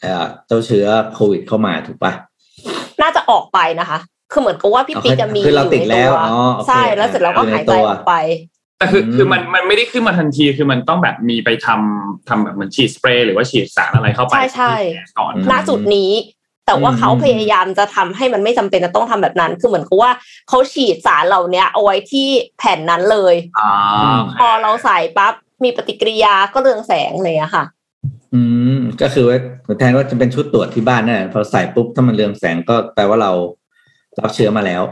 [0.00, 2.12] เอ่อเจ้าเชื้อโควิดเข้ามาถูกปะ
[3.02, 3.98] น่าจะออกไปนะคะ
[4.32, 8.14] คือเหมือนกับว่าพี่อ๋อปิ๊กจะมีคือเราอยู่ติดในแล้ตัววอ๋อโอเคใช่แล้วเสร็จแล้วก็อยู่ในหายใจตัวออกไป
[8.78, 14.74] แต่คืออืมคือมันมันไม่ได้ขึ้นมาทันทีคือมันต้องแบบมีไปทำทำแบบเหมือนฉีดสเปรย์หรือว่าฉีดสารอะไรเข้าไปใช่ใช่
[15.18, 16.12] ก่อนอืมณจุดนี้
[16.66, 20.10] แต่ว่าอืมเขาพยายามจะทำให้มันไม่จำเป็นจะต้องทำแบบนั้น คือเหมือนกับว่า
[20.48, 25.32] เขาฉีดสารเหล่าเนี้ยเอาไว้ที่แผ่นนั้นเลยอ่าพอเราใส่ปั๊บ
[25.64, 27.64] มีปฏิกิริยาก็เรืองแสงเลยอะค่ะ
[28.34, 28.42] อื
[28.76, 29.38] มก็คือว่า
[29.78, 33.32] แทนว่าจะเป็นชุดตรวจที่บ้านนั่นแหละพอใส่ปุ๊บถ้ามันเรืองแสงก็แปลว่าเรา
[34.20, 34.82] รับเชื้อมาแล้ว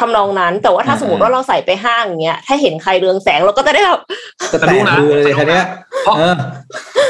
[0.00, 4.00] ทำนองนั้น แต่ว่าถ้าอ่าสมมติว่าเราใส่ไปห้างอย่างเงี้ยถ้าเห็นใครเรืองแสงเราก็จะได้แบบ
[4.52, 5.64] ก็แตกคือเลยคันนี้ย
[6.04, 6.34] เพราะเออ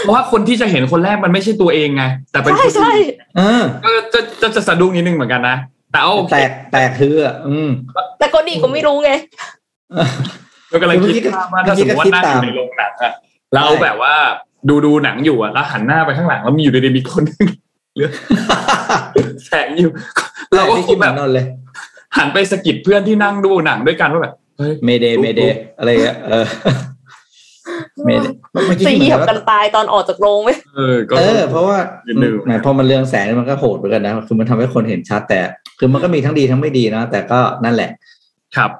[0.00, 5.56] เพราะว่าคนที่จะเห็นคนแรกมันไม่ใช่ตัวเองไงแต่เป็นใช่คนใช่อื่นเออก็จะจะจะสะดุ้งนิดนึงเหมือนกันนะ
[5.92, 7.68] แต่เอาโอเคแตกแตกคืออะอืม
[8.18, 9.10] แต่ก็ดีก็ไม่รู้ไง
[10.70, 13.12] เรากำลังคือคิดเมื่อกี้ก็ภาพว่าถ้าสมมติว่าเมื่อกี้ก็นั่งอยู่คิดตามในโรงหนังอะ
[13.54, 14.14] เราใช่แบบว่า
[14.68, 17.48] ดูดูหนังอยู่อะแล้วหันหน้าไปข้างหลังแล้วมีอยู่ดีๆมีคนหนึง
[17.98, 18.10] เหลือ
[19.46, 19.90] แสงอยู่
[20.56, 21.46] เราก็ไม่คคิดงเหแบมือบนนนท์เลย
[22.16, 25.40] หันไปสะกิดเพื่อนที่นั่งดูหนังด้วยกันว่าแบบเฮ้ยเมเดเมเด
[25.78, 26.44] อะไรเงี้ยเออ
[28.04, 31.76] เมเดเมื่อกี้จะที่เหยียบว่ากันตายตอนออกจากโรงไหมเออก็เออ เพราะว่า
[32.06, 35.40] นิดนึงแหมพอมันเรืองแสงมันก็โหดเหมือนกันนะคือมันทำให้คนเห็นชัดแต่
[35.78, 37.90] คือมันก็มีทั้งดีทั้งไม่ดีนะแต่ก็นั่นแหละ
[38.56, 38.70] ครับ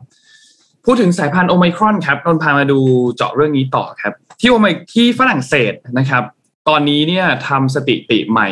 [0.85, 2.79] พูดถึงสายพันธุ์โอไมครอนครับนนท์พามาดู
[3.17, 6.23] เจาะเรื่องนี้ต่อครับ ที่โอไมที่ฝรั่งเศสนะครับ
[6.69, 8.49] ตอนนี้เนี่ยทำสถิติใหม่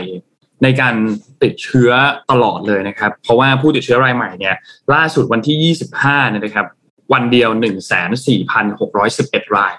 [0.62, 0.94] ในการ
[1.42, 1.90] ติดเชื้อ
[2.30, 4.54] ตลอดเลยนะครับ เพราะว่าผู้ติดเชื้อรายใหม่เนี่ย
[4.94, 6.66] ล่าสุดวันที่ 25เนี่ยนะครับ
[7.12, 7.48] วันเดียว
[8.32, 9.72] 1,4,611 ราย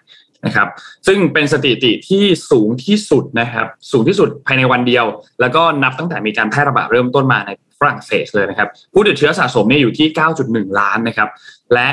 [0.46, 0.68] นะครับ
[1.08, 5.06] ซึ่งเป็นสถิติที่สูงที่สุดนะครับ สูงที่สุดภายในวันเดียว
[5.42, 10.08] แล้วก็นับตั้งแต่มีการแพร่ระบาดเริ่มต้นมาในฝรั่งเศสเลยนะครับ ผู้ติดเชื้อสะสมเนี่ยอยู่ที่
[10.44, 11.30] 9.1 ล้านนะครับ
[11.74, 11.90] และ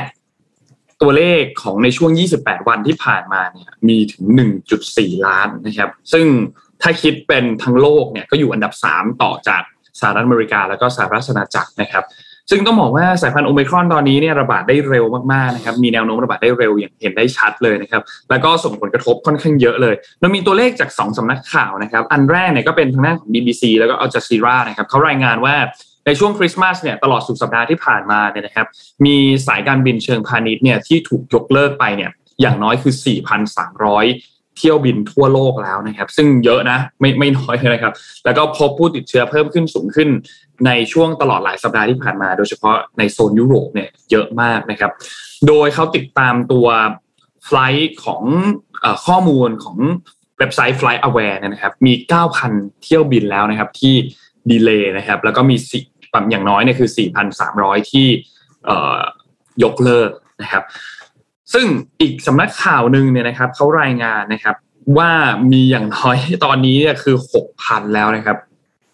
[1.03, 2.11] ตัวเลขของในช่วง
[2.41, 4.25] 28 วันที่ผ่านมาเนี่ยมีถึง
[4.77, 6.27] 1.4 ล้านนะครับ ซึ่ง
[6.85, 9.63] ถ้าคิดเป็นทั้งโลกเนี่ยก็อยู่อันดับ 3 ต่อจาก
[10.01, 12.05] สหรัฐอเมริกาแล้วก็สหรัฐอาณาจักรนะครับ
[12.51, 25.55] ซึ่งต้องบอกว่าสายพันธุ์โอไมครอนตอนนี้เนี่ยระบาดได้เร็วมากๆนะครับมีแนวโน้มระบาดได้เร็วอย่างเห็นได้ชัดเลยนะครับแล้วก็ส่งผลกระทบค่อนข้างเยอะเลยเรามีตัวเลขจาก 2สำนักข่าวนะครับ อันแรกเนี่ยก็เป็นทางด้านของ BBC แล้วก็อัลจ z ซีรานะครับเขารายงานว่า
[26.07, 28.67] ในช่วงคริสต์มาสเนี่ยตลอดสุดสัปดาห์ที่ผ่านมาเนี่ยนะครับ
[29.07, 32.95] มีสายการบินเชิงพาณิชย์เนี่ยที่ถูกยกเลิกไปเนี่ยอย่างน้อยคือ
[33.75, 37.93] 4,300 เที่ยวบินทั่วโลกแล้วนะครับ ซึ่งเยอะนะไม่ไม่น้อยเลยนะครับ
[38.25, 40.09] แล้วก็พบผู้ติดเชื้อเพิ่มขึ้นสูงขึ้น
[40.67, 44.91] ในช่วงตลอดหลายสัปดาห์ที่ผ่านมา โดยเฉพาะในโซนยุโรปเนี่ยเยอะมากนะครับ
[45.49, 46.67] โดยเขาติดตามตัว
[47.47, 48.23] ไฟล์ของ
[48.85, 49.79] อข้อมูลของ
[50.39, 51.93] เว็บไซต์ Flight Aware เนี่ยนะครับ มี
[52.39, 53.95] 9,000 เที่ยวบินแล้วนะครับที่
[54.51, 55.79] ดีเลย์นะครับ แล้วก็มีสิ
[56.13, 56.91] แบบอย่างน้อยเนี่ยคือ
[57.41, 58.07] 4,300 ที่
[58.65, 58.77] เอ่
[59.63, 60.11] ยกเลิก
[60.43, 60.65] นะครับ
[61.53, 61.67] ซึ่ง
[62.01, 64.57] อีกสำนักข่าวหนึ่งเนี่ยนะครับเขารายงานนะครับ
[64.99, 65.11] ว่า
[65.53, 67.17] มีอย่างน้อยตอนนี้เนี่ยคือ
[67.55, 68.39] 6,000แล้วนะครับ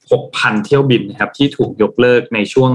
[0.00, 2.70] 6,000เที่ยวบินนะครับ ที่ถูกยกเลิกในช่วง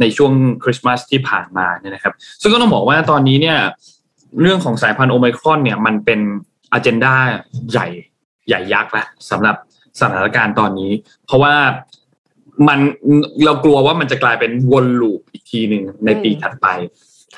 [0.00, 0.32] ในช่วง
[0.64, 3.58] คริสต์มาสที่ผ่านมาเนี่ยนะครับ ซึ่งก็ต้องบอกว่าตอนนี้เนี่ย
[4.40, 6.20] เรื่องของสายพันธุ์โอไมครอนเนี่ยมันเป็น
[6.72, 7.14] อ g e n d a
[7.72, 7.88] ใหญ่
[8.48, 9.56] ใหญ่ยักษ์แล้วสำหรับ
[10.00, 10.90] สถานการณ์ตอนนี้
[11.26, 11.54] เพราะว่า
[12.68, 12.78] มัน
[13.44, 16.66] เรากลัวว่ามันจะกลายเป็นวนลูปอีกทีหนึ่งในปีอืมถัดไป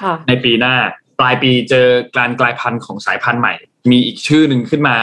[0.01, 0.75] ค่ะในปีหน้า
[1.21, 1.87] ปลายปีเจอ
[2.19, 3.55] การกลายพันธุ์ของสายพันธุ์ใหม่
[3.91, 4.97] มีอีกชื่อหนึ่งขึ้นมา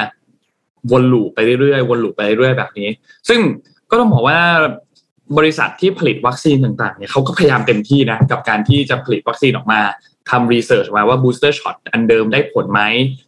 [0.92, 2.90] วนลูปไปเรื่อยๆวนลูปไปเรื่อยๆแบบนี้
[3.30, 3.40] ซึ่ง
[3.90, 4.40] ก็ต้องบอกว่า
[5.38, 9.80] บริษัทที่ผลิตวัคซีนต่างๆเนี่ยเขาก็พยายามเต็มที่นะกับการที่จะผลิตวัคซีนออกมา
[10.30, 12.82] ทำ research มาว่า booster shot อันเดิมได้ผลไหม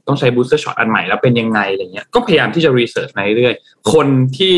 [0.07, 4.55] ต้องใช้ booster shot อันใหม่แล้วเป็นยังไงอะไรเงี้ยก็พยายามที่จะ research มาเรื่อยๆคนที่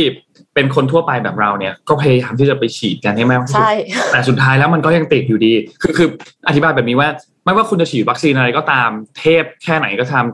[0.56, 3.72] เป็นคนทั่วไปแบบเราเนี่ยก็พยายามที่จะไปฉีดกันให้มากที่สุดใช่
[4.12, 6.08] แต่สุดท้ายแล้วมันก็ยังติดอยู่ดี คือคือ
[6.48, 7.10] อธิบายแบบนี้ว่า
[7.46, 10.26] ไม่ว่าคุณจะฉีดวัคซีนอะไรก็ตามเทพแค่ไหนก็ตาม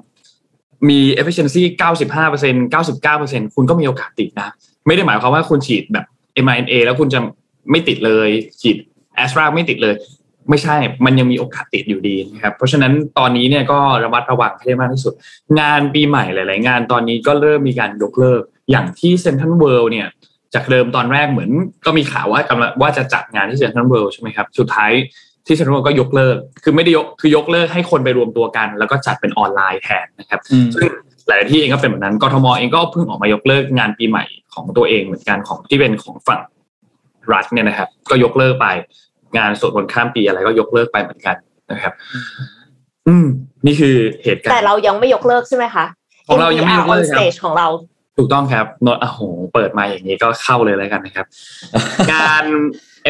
[0.90, 1.64] มี efficiency
[2.22, 4.50] 95% 99%คุณก็มีโอกาสติดนะ
[4.88, 6.06] ไม่ได้หมายความว่าคุณฉีดแบบ
[6.46, 7.20] mRNA แล้วคุณจะ
[7.72, 8.30] ไม่ติดเลย
[8.62, 8.78] ฉีด
[9.24, 9.96] a s t r a ไม่ติดเลย
[10.50, 10.76] ไม่ใช่
[11.06, 15.14] มันยังมีโอกาสติดอยู่ดีนะครับ เพราะฉะนั้นตอนนี้เนี่ยก็ระมัดระวังให้ได้มากที่สุด
[15.60, 20.08] งานปีใหม่หลาย ๆ งานตอนนี้ก็เริ่มมีการยกเลิก อย่างที่เซ็นทรัลเวิลด์เนี่ย
[20.56, 21.52] จากเดิมตอนแรกเหมือน
[21.86, 24.92] ก็มีข่าวว่ากำลังว่าจะจัดงานที่เซ็นทรัลเวิลด์ใช่ไหมครับสุดท้าย
[25.48, 30.90] ที่เซ็นทรัลเวิลด์ก็ยกเลิก คือไม่ได้ยกคือยกเลิกให้คนไปรวมตัวกัน แล้วก็จัดเป็นออนไลน์แทนนะครับอืมซึ่ง
[31.28, 36.42] หลายที่เองก็เป็นแบบนั้นกทมเองก็เพิ่งออกมายกเลิกงานปีใหม่ของตัวเองเหมือนกันของที่เป็นของฝั่ง
[37.34, 38.68] รัฐเนี่ยนะครับ ก็ยกเลิกไป
[39.38, 41.36] งานสวดมนต์ข้ามปีอะไรก็ยกเลิกไปเหมือนกัน
[41.72, 41.94] นะครับ
[43.08, 43.26] อืม
[43.66, 45.86] นี่คือเหตุการแต่ณ์เรายังไม่ยกเลิกใช่ไหมคะ
[46.28, 47.68] ของเรายังไม่ยกเลิก on ครับ stage ของเรา
[48.18, 49.20] ถูกต้องครับโนตโอ้โห
[49.54, 51.26] เปิดมาอย่างนี้ก็เข้าเลยแล้วกันนะครับ
[52.12, 52.46] งาน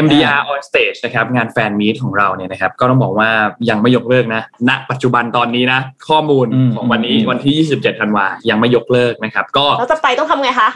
[0.06, 3.30] MDR on stage นะครับ งานแฟนมีตของเราเนี่ยนะครับ ก็ต้องบอกว่า
[3.70, 10.70] ยังไม่ยกเลิกนะ ณ ปัจจุบันตอนนี้นะ ข้อมูลอืมของวันนี้อืมวันที่ 27 ธันวายังไม่ยกเลิกนะครับ ก็เราจะไปต้องทำไงคะ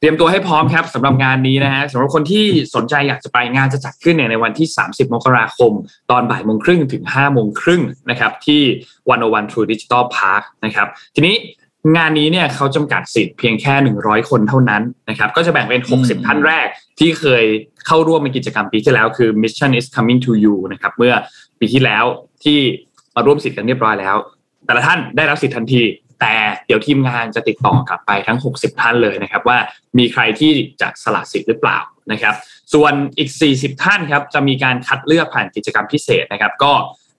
[0.00, 5.72] เตรียมตัวให้พร้อมครับสำหรับงานนี้นะฮะสำหรับคนที่สนใจอยากจะไปงานจะจัดขึ้นเนี่ยในวันที่ 30 มกราคม
[6.10, 8.62] ตอนบ่ายโมงครึ่งถึง5โมงครึ่งนะครับที่
[9.06, 11.34] 101 True Digital Park นะครับทีนี้
[11.96, 16.66] งานนี้เนี่ยเขาจำกัดสิทธิ์เพียงแค่ 100 คนเท่านั้นนะครับ ก็จะแบ่งเป็น 60 ท่านแรก
[16.98, 17.44] ที่เคย
[17.86, 21.14] เข้าร่วมในกิจกรรมปีที่แล้วคือ Mission is coming to you นะครับเมื่อ
[21.58, 22.04] ปีที่แล้ว
[22.44, 22.58] ที่
[23.14, 24.16] มาร่วมสิทธิ์กันเรียบร้อยแล้ว
[24.66, 25.82] แต่ละท่านได้รับสิทธิ์ทันที
[26.20, 26.34] แต่
[26.66, 29.58] เดี๋ยวทีมงานจะติดต่อกลับไปทั้ง 60 ท่านเลยนะครับ ว่า
[29.98, 31.78] มีใครที่จะสละสิทธิ์หรือเปล่า
[32.12, 32.34] นะครับ
[32.74, 36.72] ส่วนอีก 40 ท่านครับจะมีการคัดเลือกผ่านกิจกรรมพิเศษนะครับ ก็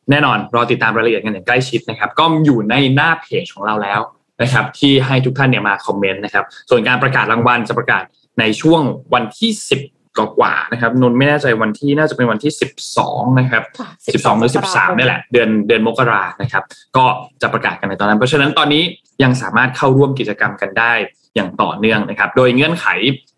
[0.10, 3.99] แน่นอนรอติดตามรายละเอียดกันอย่างใกล้ชิดนะครับ ก็อยู่ในหน้าเพจของเราแล้ว
[4.43, 8.03] นะครับที่ให้ทุกท่านเนี่ยมาคอมเมนต์นะครับส่วนการประกาศรางวัลจะประกาศ
[8.39, 8.82] ในช่วง
[9.13, 12.51] วันที่ 10กว่าๆนะครับนนท์ไม่แน่ใจวันที่น่าจะเป็นวันที่
[12.93, 16.63] 12นะครับค่ะ12หรือ13นี่แหละ เดือนเดือนมกรานะครับ
[16.97, 17.06] ก็
[17.41, 18.84] จะประกาศกันในตอนนั้น เพราะฉะนั้นตอนนี้
[19.23, 20.93] ยังสามารถเข้าร่วมกิจกรรมกันได้
[21.36, 22.86] อย่างต่อเนื่องนะครับ โดยเงื่อนไข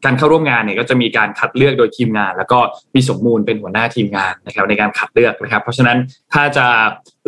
[0.06, 2.60] การเข้าร่วมงานเนี่ยก็จะมีการคัดเลือกโดยทีมงาน แล้วก็
[2.96, 5.98] มีสมมูลเป็นหัวหน้าทีมงานนะครับในการคัดเลือกนะครับ เพราะฉะนั้น
[6.34, 6.66] ถ้าจะ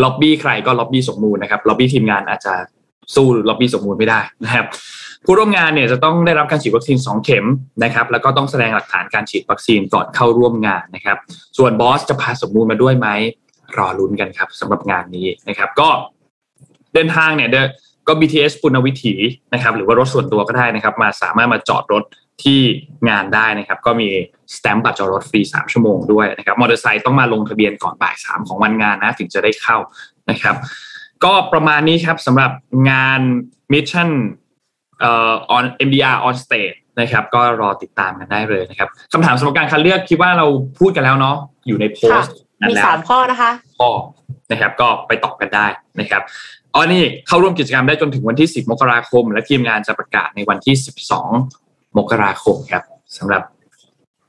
[0.03, 2.53] ล็อบบี้ใครก็ล็อบบี้สมมูลนะครับล็อบบี้ทีมงานอาจจะ
[3.15, 4.65] สู้ล็อบบี้สมมูลไม่ได้นะครับ
[5.25, 7.45] ผู้ร่วมงานเนี่ยจะต้องได้รับการฉีดวัคซีน 2 เข็ม
[7.83, 11.17] นะครับแล้วก็ต้องแสดงหลักฐานการฉีดวัคซีนก่อนเข้าร่วมงานนะครับ
[11.57, 13.07] ส่วนบอสจะพาสมมูลมาด้วยไหม
[13.77, 15.89] รอลุ้นกันครับสำหรับงานนี้นะครับ ก็
[16.93, 17.57] เดินทางเนี่ยเด
[18.07, 19.13] ก็ BTS ปุณวิถี
[19.53, 22.03] นะครับหรือว่ารถส่วนตัวก็ได้นะครับ มาสามารถมาจอดรถ
[22.43, 22.59] ที่
[23.09, 24.09] งานได้นะครับ ก็มี
[24.55, 29.77] สแตมป์บัตรจอดรถฟรี 3 ชั่วโมงด้วยนะครับมอเตอร์ไซค์ต้องมาลงทะเบียนก่อนบ่าย 3 ของวันงานนะ ถึงจะได้เข้า
[30.31, 30.55] นะครับ
[31.25, 32.51] ก็ประมาณนี้ครับสำหรับ
[32.89, 33.21] งาน
[33.73, 34.09] Mission
[34.99, 40.47] เอ่อ on MDR on stage นะครับ ก็รอติดตามกันได้เลยนะครับคำถามสำหรับการคัดเลือกคิดว่าเรา
[40.79, 43.91] พูดกันแล้วเนาะอยู่ในโพสต์นั้นมีแล้วสามข้อนะคะข้อ
[44.51, 45.67] นะครับ ก็ไปตอบกันได้
[45.99, 46.21] นะครับ
[46.73, 50.75] อ๋อนี่เข้าร่วมกิจกรรมได้จนถึงวันที่ 10 มกราคม และทีมงานจะประกาศในวันที่
[51.35, 52.83] 12 มกราคมครับ
[53.17, 53.43] สำหรับ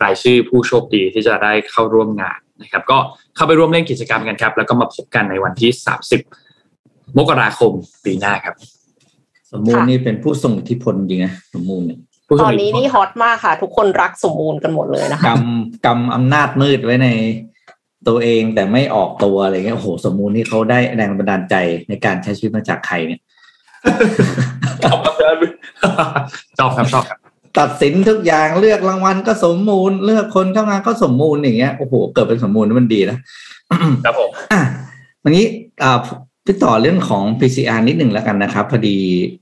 [0.02, 2.98] รายชื่อผู้โชคดีที่จะได้เข้าร่วมงานนะครับ ก็
[3.36, 5.70] เข้าไปร่วมเล่นกิจกรรมกันครับ แล้วก็มาพบกันในวันที่
[6.14, 6.47] 30
[7.16, 7.72] มกราคม
[8.04, 8.54] ปีหน้าครับ
[9.52, 17.08] สมมูลค่ะนี่เป็นผู้ทรงอิทธิพลจริงนะสมมูลเนี่ยผู้ทตรองนอิทธินี้พลนี่ฮอตมากค่ะ ทุกคนรักสมบูรณ์กันหมดเลยนะคะกำกำอำนาจมืดไว้ใน
[18.08, 21.54] ตัวเองแต่ไม่ออกตัวอะไรเงี้ยโอ้โหสมมูลนี่เขาได้แรงบันดาลใจ
[21.88, 23.20] ในการใช้ชีวิตมาจากใครเนี่ย
[24.84, 25.14] ชอบครับ
[26.58, 27.18] ชอบครับชอบครับ
[27.58, 33.18] ตัดสินทุกอย่างเลือกรางวัลก็สมมูล เลือกคนเข้างานก็สมมูลอย่างเงี้ยโอ้โหเกิดเป็นสมมูลนี่มันดีนะ
[34.04, 34.60] ครับผมอะ
[35.24, 35.44] วันนี้
[35.82, 35.98] อ่า
[36.50, 38.96] พี่ต่อเรื่องของ PCR นิดหนึ่งแล้วกันนะครับ พอดี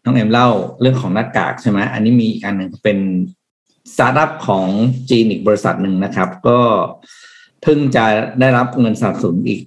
[0.05, 0.49] น้องเอ็มเล่า
[0.81, 2.99] เรื่องของหน้ากากใช่ไหมอันนี้มีอีกอันหนึ่งเป็น
[3.95, 4.67] สตาร์ทอัพของ
[5.11, 6.61] จีนอีกบริษัทหนึ่งนะครับ ก็
[7.63, 8.05] เพิ่งจะ
[8.41, 9.61] ได้รับเงินสนับสนุนอีก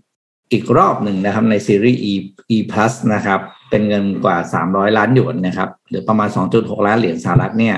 [0.52, 2.14] อีกรอบหนึ่งนะครับ ในซีรีส์ E
[2.56, 7.76] E Plus นะครับ เป็นเงินกว่า 300 ล้านหยวนนะครับ หรือประมาณ 2.6 ล้านเหรียญสหรัฐเนี่ย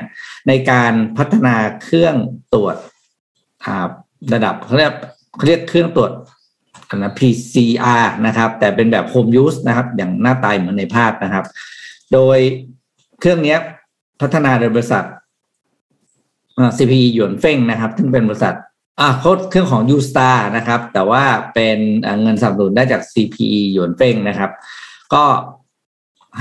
[0.48, 2.16] ในการพัฒนาเครื่อง
[2.54, 2.76] ตรวจ
[4.34, 4.94] ระดับเขาเรียก
[5.36, 6.12] เขาเรียกเครื่องตรวจ
[6.96, 11.46] นะ PCR นะครับ แต่เป็นแบบ home use นะครับ อย่างหน้าตายเหมือนในภาพนะครับ
[12.14, 12.38] โดย
[13.20, 13.56] เครื่องนี้
[14.22, 15.04] พัฒนาโดยบริษัท
[16.78, 18.56] CPE หยวนเฟ้งนะครับ ซึ่งเป็นบริษัท
[19.00, 21.24] อ่าเขาเครื่องของ U Star นะครับ แต่ว่า
[21.54, 21.78] เป็น
[22.22, 24.52] เงินสนับสนุนได้จาก CPE หยวนเฟ้งนะครับ
[25.14, 25.24] ก็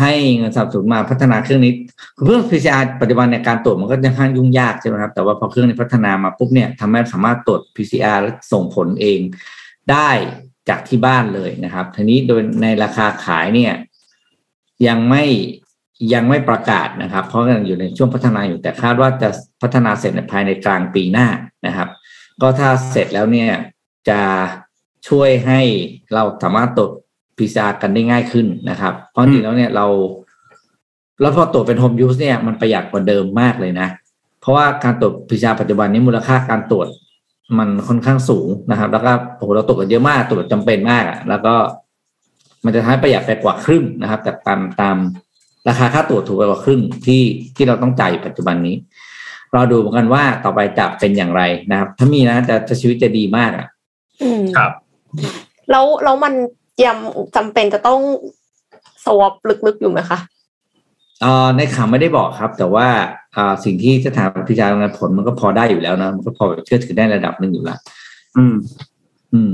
[0.01, 1.73] ให้เงินสนับสนุนมาพัฒนาเครื่องนี้
[2.25, 9.21] เครื่อง PCR ปัจจุบันในการตรวจมันก็ค่อนข้างยุ่งยากใช่ไหมครับ แต่ว่าพอเครื่องนี้พัฒนามาปุ๊บเนี่ยทำให้สามารถตรวจ PCR และส่งผลเอง
[9.93, 10.11] ได้
[10.69, 13.75] จากที่บ้านเลยนะครับทีนี้โดยในราคาขายเนี่ย
[14.87, 15.25] ยังไม่
[16.15, 19.29] ยังไม่ประกาศนะครับ เพราะยังอยู่ในช่วงพัฒนาอยู่แต่คาดว่าจะ
[19.63, 21.29] พัฒนาเสร็จในภายในกลางปีหน้า
[21.67, 21.89] นะครับ
[22.43, 23.51] ก็ถ้าเสร็จแล้วเนี่ย
[24.09, 24.21] จะ
[25.09, 25.61] ช่วยให้
[26.15, 26.91] เราสามารถตรวจ
[27.39, 29.87] PCR กันได้ง่ายขึ้นนะครับ เพราะจริงแล้วเนี่ยเรา
[31.21, 33.89] แล้วพอตรวจเป็นโฮมยูสเนี่ยมันประหยัดกว่าเดิมมากเลยนะ
[34.41, 36.89] เพราะว่าการตรวจ PCR ปัจจุบันนี้มูลค่าการตรวจ
[37.59, 41.55] มันค่อนข้างสูงนะครับ แล้วก็โอ้โหเราตรวจกันเยอะมากตรวจจำเป็นมากอะแล้วก็
[42.65, 44.97] มันจะทำให้ประหยัดไปกว่าครึ่งนะครับแต่ตามตาม
[45.69, 47.23] ราคาค่าตรวจถูกไปกว่าครึ่งที่
[47.57, 48.77] ที่เราต้องจ่ายปัจจุบันนี้
[49.55, 53.67] เราดูเหมือนกันว่าต่อไปจะเป็นอย่างไรนะครับ ถ้ามีนะจะจะชีวิตจะดีมากอะ
[54.23, 54.73] อืมครับ
[55.71, 56.35] แล้วแล้วมัน
[56.87, 56.97] ยัง
[57.37, 58.01] จำเป็นจะต้อง
[59.05, 59.33] สวอป
[59.67, 60.40] ลึกๆอยู่ไหมคะเอ่อ
[61.57, 62.87] ในข่าวไม่ได้บอกครับ แต่ว่า
[63.37, 67.79] อ่าสิ่งที่สถาบันพิจารณาผลมันก็พอได้อยู่แล้วนะมันก็พอเชื่อถือได้ระดับหนึ่งอยู่แล้ว
[68.37, 68.57] อืม
[69.35, 69.53] อืม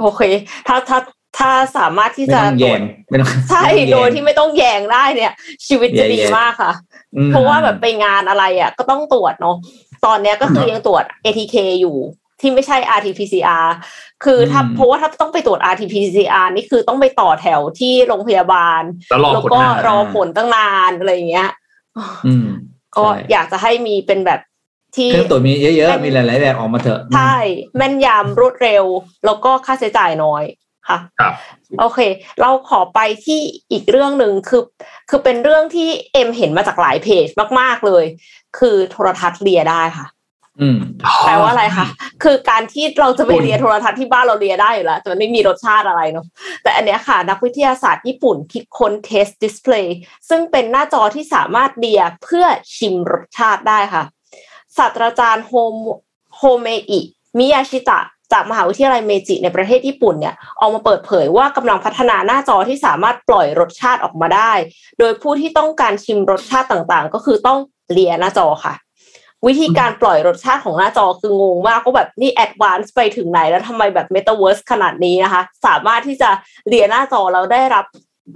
[0.00, 0.20] โอเค
[0.66, 0.98] ถ้าถ้า
[1.38, 5.32] ถ้าสามารถที่ไม่จะต้องแยงไม่ต้องใช่ไม่ต้องแยงโดยที่ไม่ต้องแยงได้เนี่ย
[5.66, 6.72] ชีวิตจะดีแย่ๆมากค่ะ
[7.16, 9.56] อืมเพราะว่าแบบไปงานอะไรอะ ก็ต้องตรวจเนาะ
[10.06, 11.96] ตอนเนี้ยก็คือยังตรวจ ATK อยู่
[12.40, 13.66] ที่ไม่ใช่ RT-PCR
[14.24, 21.50] คือถ้าอืมเพราะว่าถ้าต้องไปตรวจ RT-PCR นี่คือต้องไปต่อแถวที่โรงพยาบาล แล้วรอแล้วผลก็งานรอผลตั้งนานอะไรอย่างเงี้ย
[22.26, 22.46] อืม
[22.96, 24.40] ก็อยากจะให้มีเป็นแบบ
[24.96, 27.36] ที่เครื่องตรวจมีเยอะๆ มีหลายๆแบบออกมาเถอะ ใช่
[27.76, 28.84] แม่นยำรวดเร็ว
[29.24, 30.44] แล้วก็ค่าใช้จ่ายน้อย
[30.88, 31.34] ค่ะครับ
[31.80, 31.98] โอเค
[32.40, 33.40] เราขอไปที่
[33.72, 34.62] อีกเรื่องหนึ่งคือ
[35.10, 37.26] คือเป็นเรื่องที่เอ็มเห็นมาจากหลายเพจ
[37.60, 38.04] มาก ๆเลย
[38.58, 40.15] คือโทรทัศน์เลียได้ค่ะอืม
[41.26, 41.86] แปลว่าอะไรคะ
[42.22, 46.26] คือการที่เราจะไปเลียโทรทัศน์ที่บ้านเราเลียได้อยู่แล้วแต่มันไม่มีรสชาติอะไรเนาะ
[46.62, 49.96] แต่อันเนี้ยค่ะ นักวิทยาศาสตร์ญี่ปุ่นคิดค้น Taste Display
[50.28, 54.04] ซึ่งเป็นหน้าจอที่สามารถเลียเพื่อชิมรสชาติได้ค่ะ
[54.76, 55.74] ศาสตราจารย์โฮม
[56.36, 57.00] โฮเมอิ
[57.38, 58.00] มิยาชิตะ
[58.32, 64.52] จากมหาวิทยาลัยเมจิในประเทศญี่ปุ่นเนี่ยออกมาเปิดเผยว่ากำลังพัฒนาหน้าจอที่สามารถปล่อยรสชาติออกมาได้
[64.98, 67.58] โดยผู้ที่ต้องการชิมรสชาติต่างๆ ก็คือต้อง
[67.92, 68.74] เลียหน้าจอค่ะ
[69.46, 76.30] วิธีการปล่อยรสชาติของหน้าจอคืองงมากก็แบบนี่ advance ไปถึงไหนแล้วทำไมแบบเมตาเวิร์สขนาดนี้นะคะ สามารถที่จะ
[76.68, 77.86] เลียหน้าจอแล้วได้รับ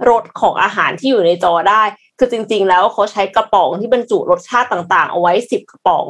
[0.09, 1.83] รสของอาหารที่อยู่ในจอได้
[2.19, 6.07] คือจริง ๆ แล้วเขาใช้กระป๋องที่บรรจุรสชาติต่าง ๆ เอาไว้สิบกระป๋อง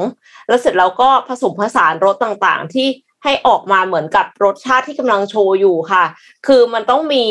[0.48, 2.88] แล้วเสร็จแล้วก็ผสมผสานรสต่างๆ ที่
[3.24, 6.04] ให้ออกมาเหมือนกับรสชาติที่กำลังโชว์อยู่ค่ะ
[6.48, 7.24] คือมันต้องมี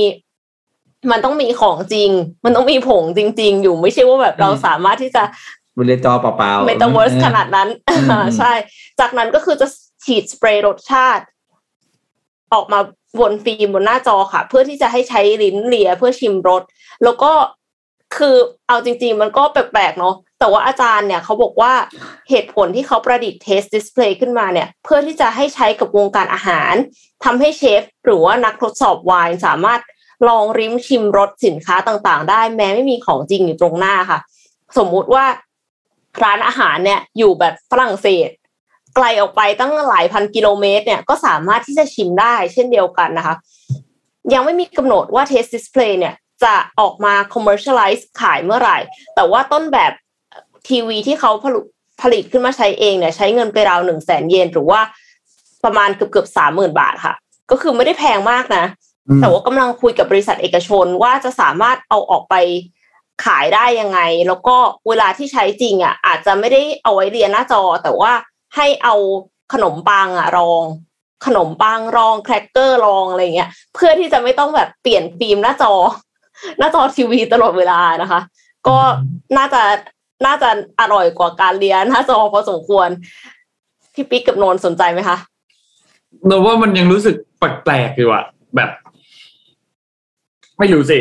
[1.11, 2.11] มันต้องมีของจริง
[2.45, 5.23] มันต้องมีผงจริง ๆ อยู่ไม่ใช่ว่าแบบเราสามารถที่จะ
[5.81, 8.53] เลียจอเปล่าๆเมตาเวิร์สขนาดนั้นอืมใช่
[9.01, 9.67] จากนั้นก็คือจะ
[10.05, 11.25] ฉีดสเปรย์รสชาติ
[12.55, 12.81] ออกมา
[13.21, 16.63] บนฟิล์มบนหน้าจอค่ะ เพื่อที่จะให้ใช้ลิ้นเลียเพื่อชิมรส
[17.05, 17.33] แล้วก็
[18.17, 18.37] คือ
[18.69, 21.73] เอาจริง ๆ มันก็แปลกๆเนาะแต่ว่าอาจารย์เนี่ยเขาบอกว่า
[22.31, 26.75] เหตุผลที่เขาประดิษฐ์ Taste Display ขึ้นมาเนี่ย เพื่อที่จะให้ใช้กับวงการอาหาร
[27.25, 29.81] ทำให้เชฟหรือว่านักทดสอบไวน์สามารถ
[30.29, 34.19] ลองลิ้มชิมรสสินค้าต่างๆ ได้แม้ไม่มีของจริงอยู่ตรงหน้าค่ะ
[34.79, 35.25] สมมุติว่า
[36.23, 38.29] ร้านอาหารเนี่ยอยู่แบบฝรั่งเศส
[38.97, 43.35] ไกลออกไปตั้งหลายพันกิโลเมตร เนี่ยก็สามารถที่จะชิมได้เช่นเดียวกันนะคะ
[44.35, 48.79] ยังไม่มีกำหนดว่า Taste Display เนี่ยจะออกมา commercialize ขายเมื่อไหร่
[49.15, 49.93] แต่ว่าต้นแบบ
[50.69, 51.65] ทีวีที่เขาผลิต
[52.03, 54.81] ผลิตขึ้นมาใช้เองเนี่ยใช้เงินไปราวหนึ่งแสนเยนหรือว่า
[55.65, 57.15] ประมาณเกือบเกือบสามหมื่นบาทค่ะ
[57.51, 58.65] ก็คือไม่ได้แพงมากนะ
[59.09, 62.35] อืมแต่ว่ากำลังคุยกับบริษัทเอกชนว่าจะสามารถเอาออกไป
[63.25, 64.57] ขายได้ยังไง แล้วก็
[64.89, 68.13] เวลาที่ใช้จริงอะอาจจะไม่ได้เอาไว้เรียนหน้าจอ แต่ว่า
[68.57, 68.95] ให้เอา
[69.53, 70.65] ขนมปังอะรอง
[71.27, 75.73] ขนมปังรองแครกเกอร์รองอะไรเงี้ย เพื่อที่จะไม่ต้องแบบเปลี่ยนฟิล์มหน้าจอ
[76.59, 78.21] หน้าจอทีวีตลอดเวลานะคะ
[78.69, 78.79] ก็
[79.37, 79.63] น่าจะ
[80.27, 80.49] น่าจะ
[80.81, 82.89] อร่อยกว่าการเรียนหน้าจอพอสมควร
[83.95, 85.17] พี่ปิ๊กกับโนนสนใจไหมคะ
[86.27, 88.25] เราว่ามันยังรู้สึกแปลกๆอยู่อะ
[88.57, 88.71] แบบ
[90.59, 90.99] ไม่รู้สิ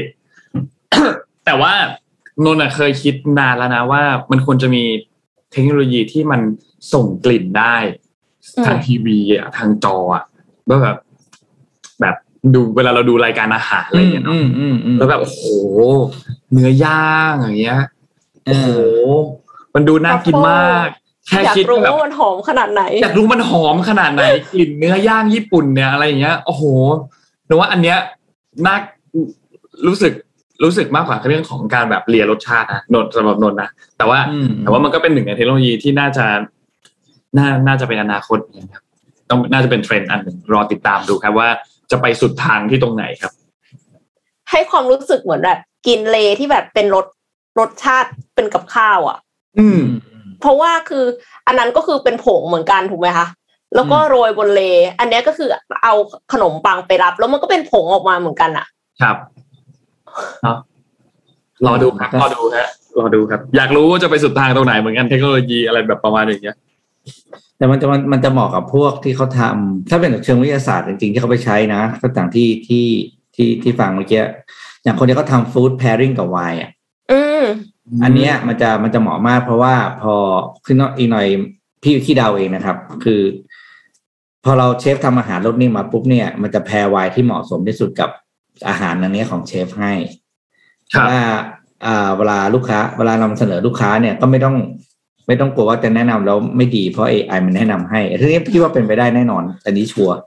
[1.45, 1.73] แต่ว่า
[2.45, 4.83] นนท์อะเคยคิดนานแล้วนะว่า มันควรจะมี
[5.51, 6.41] เทคโนโลยีที่มัน
[6.93, 7.75] ส่งกลิ่นได้
[8.57, 10.23] อืมทางทีวีอะทางจออะ
[10.69, 10.97] ว่าแบบ
[12.01, 12.15] แบบ
[12.53, 15.41] ดูเวลาเราดูรายการอาหารอะไรอย่างเงี้ยอืเนาะมอืมอืมแล้วแบบโอ้โห
[16.51, 17.79] เนื้อย่างอย่างเงี้ย
[18.45, 20.87] เอโอ้โหอมันดูน่ากินมาก
[21.27, 24.23] แค่อยากคิดรู้แบบว่ามันหอมขนาดไหนอยากรู้มันหอมขนาดไหน
[24.53, 26.63] กลิ่นเนื้อย่างญี่ปุ่นเนี่ยอะไรอย่างเงี้ยโอ้โห
[27.45, 27.97] หนูว่าอันเนี้ย
[28.65, 28.75] น่า
[29.87, 30.13] รู้สึก
[30.63, 36.25] รู้สึกมากกว่าเรื่องของการแบบเลียรสชาตินะนนท์สำหรับนนท์นะแต่ว่าอืมแต่ว่ามันก็เป็นหนึ่งในเทคโนโลยีที่น่าจะ
[37.37, 38.83] น่าน่าจะเป็นอนาคตนะครับ
[39.29, 41.49] ต้องน่าจะเป็นเทรนด์อันหนึ่งรอติดตามดูครับว่า
[41.91, 43.31] จะไปสุดทางที่ตรงไหนครับ
[44.51, 47.05] ให้ความรู้สึกเหมือนแบบกิน Lay's ที่แบบเป็นรส
[47.59, 49.17] รสชาติเป็นกับข้าวอะ
[49.59, 49.81] อืม
[50.41, 51.05] เพราะว่าคือ
[51.47, 53.27] อันนั้นก็คือเป็นผงเหมือนกันถูกไหมคะ
[53.75, 54.61] แล้วก็โรยบน Lay's
[54.99, 55.49] อันเนี้ยก็คือ
[55.83, 55.93] เอา
[56.33, 58.65] ขนมปังไปรับ แล้วมันก็เป็นผงออกมาเหมือนกันอะ
[59.01, 59.17] ครับ
[60.43, 60.57] เนาะ
[61.65, 62.67] รอดูครับรอดูฮะ
[62.99, 66.57] รอดูครับ อยากรู้ว่าจะไปสุดทางตรงไหนเหมือนกันเทคโนโลยีอะไรแบบประมาณอย่างเงี้ย
[67.57, 72.85] แต่มันจะมันมันจะเหมาะกับพวกที่เขาทำถ้าเป็นเชิงวิทยาศาสตร์จริงๆที่เขาไปใช้นะก็ต่างที่ที่
[73.35, 74.23] ที่ที่ฟังเมื่อกี้
[74.83, 76.71] อย่างคนที่เขาทำฟู้ดแพ i ริงกับไวน์อะ
[77.11, 77.43] อืม
[78.03, 80.15] อันเนี้ยมันจะมันจะเหมาะมากเพราะว่าพอ
[80.65, 81.27] ขึ้นอีกหน่อย
[81.83, 83.21] พี่ขี้เดาเองนะครับ คือ
[84.43, 88.09] พอเราเชฟทำอาหารรสนี้มาปุ๊บเนี่ย มันจะแพรไวน์ที่เหมาะสมที่สุดกับ
[88.67, 89.93] อาหารอันนี้ของเชฟให้
[90.91, 91.21] ครับว่า
[91.85, 94.55] อ่าเวลาลูกค้า เวลานำเสนอลูกค้าเนี่ยก็ไม่ต้อง
[95.27, 100.17] ไม่ต้องกลัวว่าจะแนะนำแล้วไม่ดีเพราะ AI มันแนะนำให้ทีนี้พี่ว่าเป็นไปได้แน่นอน อันนี้ชัวร์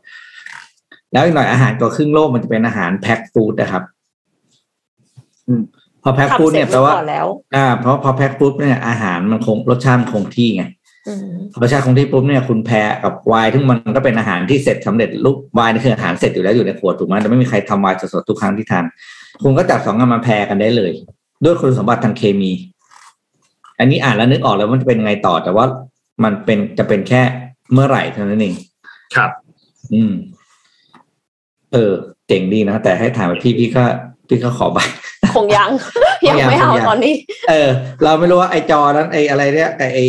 [1.13, 3.83] แล้วอีกหน่อยอาหารก็ครึ่งโลกมันจะเป็นอาหารแพ็คฟู้ดนะครับ
[5.49, 5.63] อืม
[6.03, 10.65] พอแพ็คฟู้ดทำเสร็เนี่จยแปลว่าก่อนแล้วอ่าเพราะพอแพ็คปุ๊บเนี่ยอาหารมันคงรสชาติมันคงที่ไง
[11.09, 18.85] อืมรสชาติคงที่ปุ๊บเนี่ยคุณแพรกับไวน์ที่มันก็เป็นอาหารที่เสร็จสำเร็จรูปไวน์นี่คืออาหารเสร็จอยู่แล้วอยู่ในขวดถูกไหมแต่ไม่มีใครทำไวน์สดๆทุกครั้งที่ทาน
[19.43, 20.93] คุณก็จับสองอันมาแพรกันได้เลย
[21.45, 22.51] ด้วยคุณสมบัติทางเคมี
[23.79, 25.65] อันนี้อ่านแล้วนึกออกแล้วมันจะเป็นยังไงต่อ แต่ว่า
[26.25, 27.23] มันเป็นจะเป็นแค่
[27.73, 28.55] เมื่อไหร่เท่านั้นเอง
[29.17, 29.31] ครับ
[29.95, 30.13] อืม
[31.73, 31.93] เออ
[32.29, 33.85] เจ๋งดีนะแต่ให้ถามว่าพี่พี่ก็
[34.29, 34.79] พี่ก็ขอไป
[35.35, 35.71] คงยัง
[36.29, 37.15] ยังไม่เอาตอนนี้
[37.51, 37.69] เออ
[38.05, 40.01] เราไม่รู้ว่าไอจอนั้นไออะไรเนี่ยไอไอ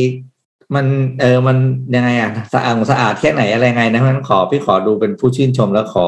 [0.76, 0.86] มัน
[1.22, 1.58] เออมัน
[1.96, 6.08] ยังไงอะสะอาดสะอาดแค่ไหนอะไรไงนะเพราะฉะนั้นขอพี่ขอดูเป็นผู้ชื่นชมแล้วขอ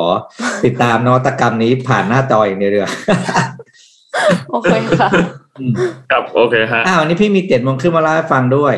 [0.66, 2.74] ติดตามนวัตกรรมนี้ผ่านหน้าจออย่างเดียว
[4.50, 5.10] โอเคค่ะ
[6.12, 8.76] ครับโอเคฮะอ้าววันนี้พี่มีเจ็ดโมงขึ้นมาเล่าให้ฟังด้วย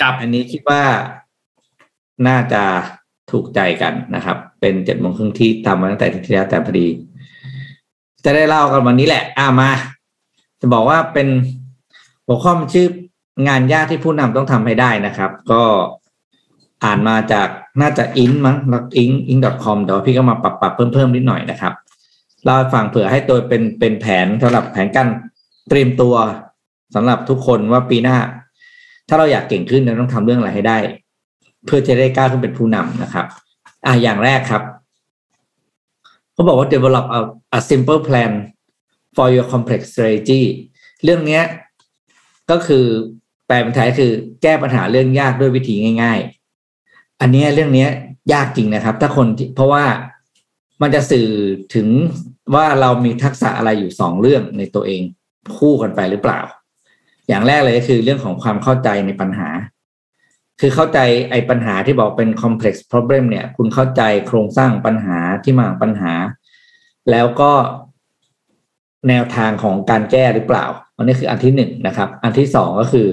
[0.00, 0.82] ครับอันนี้คิดว่า
[2.26, 2.62] น่าจะ
[3.30, 6.86] ถูกใจกันนะครับ เป็นเจ็ดโมงครึ่งที่ทำมาตั้งแต่ที่แล้วแต่พอดี
[8.24, 9.70] จะได้เล่ากันวันนี้แหละ อ่ามา
[10.60, 11.28] จะบอกว่าเป็น
[12.26, 12.86] หัวข้อมันชื่อ
[13.46, 15.62] งานยากที่ผู้นำต้องทำให้ได้นะครับ ก็
[16.84, 17.48] อ่านมาจาก
[17.80, 21.72] น่าจะอินมั้งแล้วอิงอิง .com แต่ว่าพี่ก็มาปรับปรับเพิ่มเพิ่มนิดหน่อยนะครับ
[22.44, 25.08] เล่าฟังเผื่อให้ตัวเป็นเป็นแผนสำหรับแผนการ
[25.68, 26.14] เตรียมตัว
[26.94, 28.18] สำหรับทุกคนว่าปีหน้า
[29.08, 30.78] ถ้าเราอยากเก่งขึ้นเราต้องทำเรื่องอะไรให้ได้
[31.66, 33.26] เพื่อจะได้กล้าขึ้นเป็นผู้นำนะครับ
[33.86, 34.62] อะอย่างแรกครับ
[36.32, 37.20] เขาบอกว่า develop a,
[37.58, 38.32] a simple plan
[39.16, 40.42] for your complex strategy
[41.04, 41.42] เรื่องเนี้ย
[42.50, 42.86] ก็คือ
[43.52, 44.12] ลเป็นไทยคือ
[44.42, 46.18] แก้ปัญหาเรื่องยากด้วยวิธีง่าย
[46.70, 47.90] ๆ อันนี้เรื่องเนี้ย
[48.32, 49.84] ยากจริงนะครับ ถ้าคนที่เพราะว่า
[50.82, 51.28] มันจะสื่อ
[51.74, 51.88] ถึง
[52.54, 55.02] ว่าเรามีทักษะอะไรอยู่สองเรื่องในตัวเอง
[55.56, 56.40] คู่กันไปหรือเปล่า
[57.28, 59.48] อย่างแรกเลยก็คือเรื่องของความเข้าใจในปัญหา
[60.60, 60.98] คือเข้าใจ
[61.30, 66.12] ไอ้ปัญหาที่บอกเป็น complex problem เนี่ย คุณเข้าใจโครงสร้างปัญหาที่มาปัญหา
[67.10, 67.52] แล้วก็
[69.08, 73.06] แนวทางของการแก้หรือเปล่าอันนี้คืออันที่หนึ่งนะครับ อันที่สองก็คือ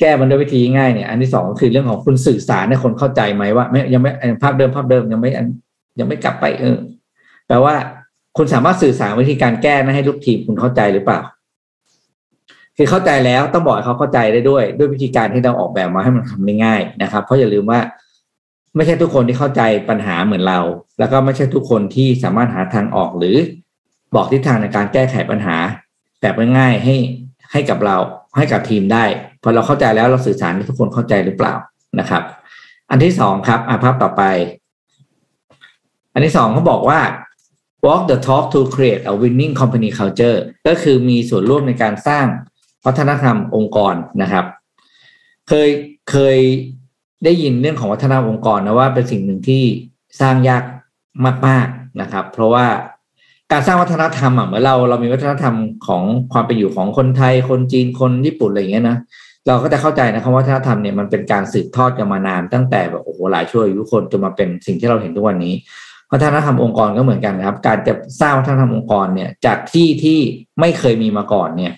[0.00, 4.10] แก้มันด้วยวิธีง่ายเนี่ย อันที่สองก็คือเรื่องของคุณสื่อสารให้คนเข้าใจไหมว่าไม่ยังไม่
[4.42, 5.30] ภาพเดิมภาพเดิมยังไม่
[5.98, 6.76] ยังไม่กลับไปเออ
[7.48, 7.74] แปลว่า
[8.36, 11.20] คุณสามารถสื่อสารวิธีการแก้ให้ลูกทีมคุณเข้าใจหรือเปล่า
[12.76, 17.80] คือเข้าใจแล้วต้องบอกให้เขาเข้าใจได้ด้วย ด้วยวิธีการที่เราออกแบบมาให้มันทำได้ง่ายนะครับ เพราะอย่าลืมว่า
[18.76, 20.60] ไม่ใช่ทุกคนที่เข้าใจปัญหาเหมือนเรา
[20.98, 23.36] แล้วก็ไม่ใช่ทุกคนที่สามารถหาทางออกหรือ
[24.14, 25.56] บอกทิศทางในการแก้ไขปัญหา
[26.20, 26.96] แบบง่ายๆให้
[27.52, 27.96] ให้กับเรา
[28.36, 29.04] ให้กับทีมได้
[29.42, 31.54] พอเราเข้าใจแล้วเราสื่อสารให้ทุกคนเข้าใจหรือเปล่า
[31.98, 32.22] นะครับ
[32.90, 34.22] อันที่สองครับอะภาพต่อไป
[36.14, 37.00] อันที่สองเขาบอกว่า
[37.86, 42.26] walk the talk to create a winning company culture ก็คือมีส่วนร่วมในการสร้าง
[42.86, 44.44] วัฒนธรรมองค์กรนะครับ
[45.48, 45.68] เคย
[46.10, 46.38] เคย
[47.24, 49.64] ได้ยินเรื่องของวัฒนธรรมองค์กรนะว่าเป็นสิ่งหนึ่งที่
[50.20, 50.62] สร้างยาก
[51.46, 52.66] มาก ๆนะครับ เพราะว่า
[53.52, 55.54] การสร้างวัฒนธรรมอะเหมือนเราเรามีวัฒนธรรม
[55.86, 58.96] ของความเป็นอยู่ของคนไทยคนจีนคนญี่ปุ่นอะไรอย่างเงี้ยนะ
[59.46, 65.54] เราก็จะเข้าใจนะครับวัฒนธรรมเนี่ยมันเป็นการสืบทอดกันมานานตั้งแต่แบบโอ้โหหลายชั่วอายุคนจนมาเป็นสิ่งที่เราเห็นทุกวันนี้
[66.12, 70.18] วัฒนธรรมองค์กรก็เหมือนกันครับ การจะสร้างวัฒนธรรมองค์กรเนี่ย จากที่ที่
[70.60, 71.72] ไม่เคยมีมาก่อนเนี่ย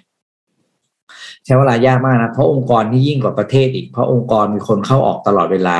[1.45, 5.79] ใช้เวลายากมากนะเพราะองค์กรที่ยิ่งกว่าประเทศอีก เพราะองค์กรมีคนเข้าออกตลอดเวลา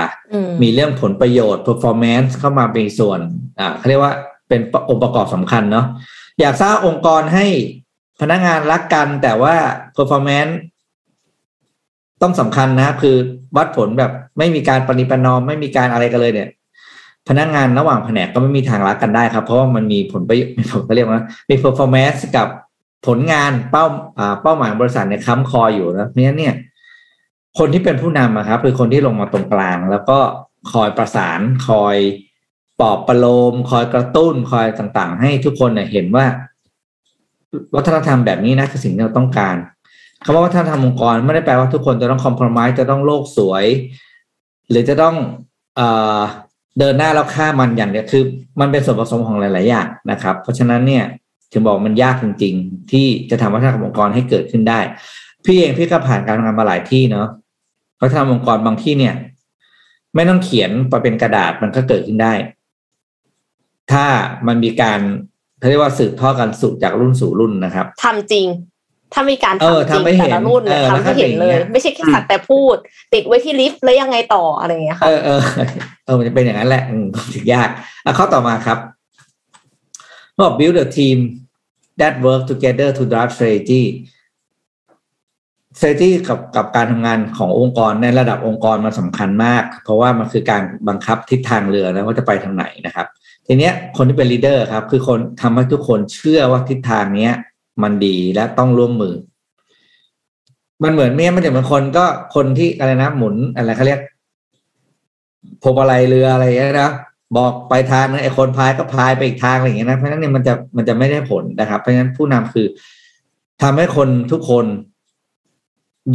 [0.63, 3.21] มีเรื่องผลประโยชน์ performance เข้ามาเป็นส่วน
[3.61, 4.15] อ่าเขาเรียกว่า
[4.49, 5.87] เป็นองค์ประกอบสำคัญเนาะ
[6.41, 7.47] อยากสร้างองค์กรให้
[8.21, 9.55] พนักงานรักกันแต่ว่า
[9.97, 10.55] performance
[12.23, 13.17] ต้องสำคัญนะ คือ
[13.57, 16.49] วัดผลแบบไม่มีการปฏิปนอมไม่มีการอะไรกันเลยเนี่ย
[17.29, 22.49] พนักงานระหว่างแผนกก็ไม่มีทางรักกันได้ครับ เพราะว่ามันมีผลประโยชน์ผมก็เรียกว่ามี performance กับ
[23.07, 23.85] ผลงานเป้า
[24.43, 26.55] เป้าหมายบริษัทในค้ำคออยู่นะเพราะฉะนั้นเนี่ย
[27.59, 30.19] คนที่เป็นผู้นำครับ คือคนที่ลงมาตรงกลาง แล้วก็
[30.73, 31.97] คอยประสานคอย
[32.81, 36.27] ปลอบประโลม คอยกระตุ้นคอยต่างๆ ให้ทุกคนเนี่ยเห็นว่า
[37.77, 39.57] วัฒนธรรมแบบนี้นะคือสิ่งที่เราต้องการ
[40.25, 43.65] คำว่าวัฒนธรรมองค์กรไม่ได้แปลว่าทุกคนจะต้องคอมเพลมไมจะต้องโลกสวย
[44.71, 45.15] หรือจะต้อง
[45.77, 46.21] เอ่อ
[46.79, 48.23] เดินหน้าแล้วฆ่ามันอย่างเดียวคือ
[48.61, 51.05] มันเป็นส่วนผสมของหลาย ๆ อย่างนะครับ เพราะฉะนั้นเนี่ย
[51.53, 54.81] ถึงบอกมันยากจริง ๆ ที่จะทำวัฒนธรรมองค์กรให้เกิดขึ้นได้
[55.45, 57.29] พี่เองพี่ก็ผ่านการทำงานมาหลายที่เนาะ
[58.01, 59.15] วัฒนธรรมองค์กรบางที่เนี่ย
[60.15, 62.33] ไม่ต้องเขียนไปเป็นกระดาษมันก็เกิดขึ้นได้
[63.93, 64.05] ถ้า
[64.47, 65.01] มันมีการ
[65.59, 68.47] เขาเรียกว่าสืบทอดกันสู่จากรุ่นสู่รุ่นนะครับทำจริง
[69.13, 72.77] ถ้ามีการเออทำจริงทำให้เห็แต่นละรุ่นเนี่ยเออทำให้เห็นเลยแล้วก็อย่างเงี้ยไม่ใช่แค่สักแต่พูด
[73.15, 75.41] ติดไว้ที่ลิฟต์แล้วยังไงต่ออะไรอย่างเงี้ยค่ะเออเออ
[76.05, 77.69] เออมันจะเป็นอย่างนั้นแหละอืมถึงยาก
[78.05, 78.79] อะข้อต่อมาครับ
[80.41, 81.19] บอก build a team
[82.01, 83.83] that work together to drive strategy
[85.77, 93.07] strategy กับกับการทำงานขององค์กรในระดับองค์กรมันสำคัญมาก เพราะว่ามันคือการบังคับทิศทางเรือนะว่าจะไปทางไหนนะครับ
[93.47, 97.35] ทีเนี้ยคนที่เป็นลีดเดอร์ครับ คือคนทำให้ทุกคนเชื่อว่าทิศทางเนี้ย
[97.83, 99.15] มันดีและต้องร่วมมือ
[100.83, 102.05] มันเหมือนเนี้ยมันจะเหมือนคนก็
[102.35, 104.01] คนที่อะไรนะหมุนอะไรเขาเรียก
[105.65, 106.93] พบอะไรเรืออะไรอย่างเงี้ยนะ
[107.37, 112.67] บอกไปทางนึงไอ้คนพายก็พายไปอีกทางอะไรอย่างเงี้ยนะเพราะฉะนั้นเนี่ยมันจะมันจะไม่ได้ผลนะครับ เพราะฉะนั้นผู้นำคือ
[113.63, 114.67] ทำให้คนทุกคน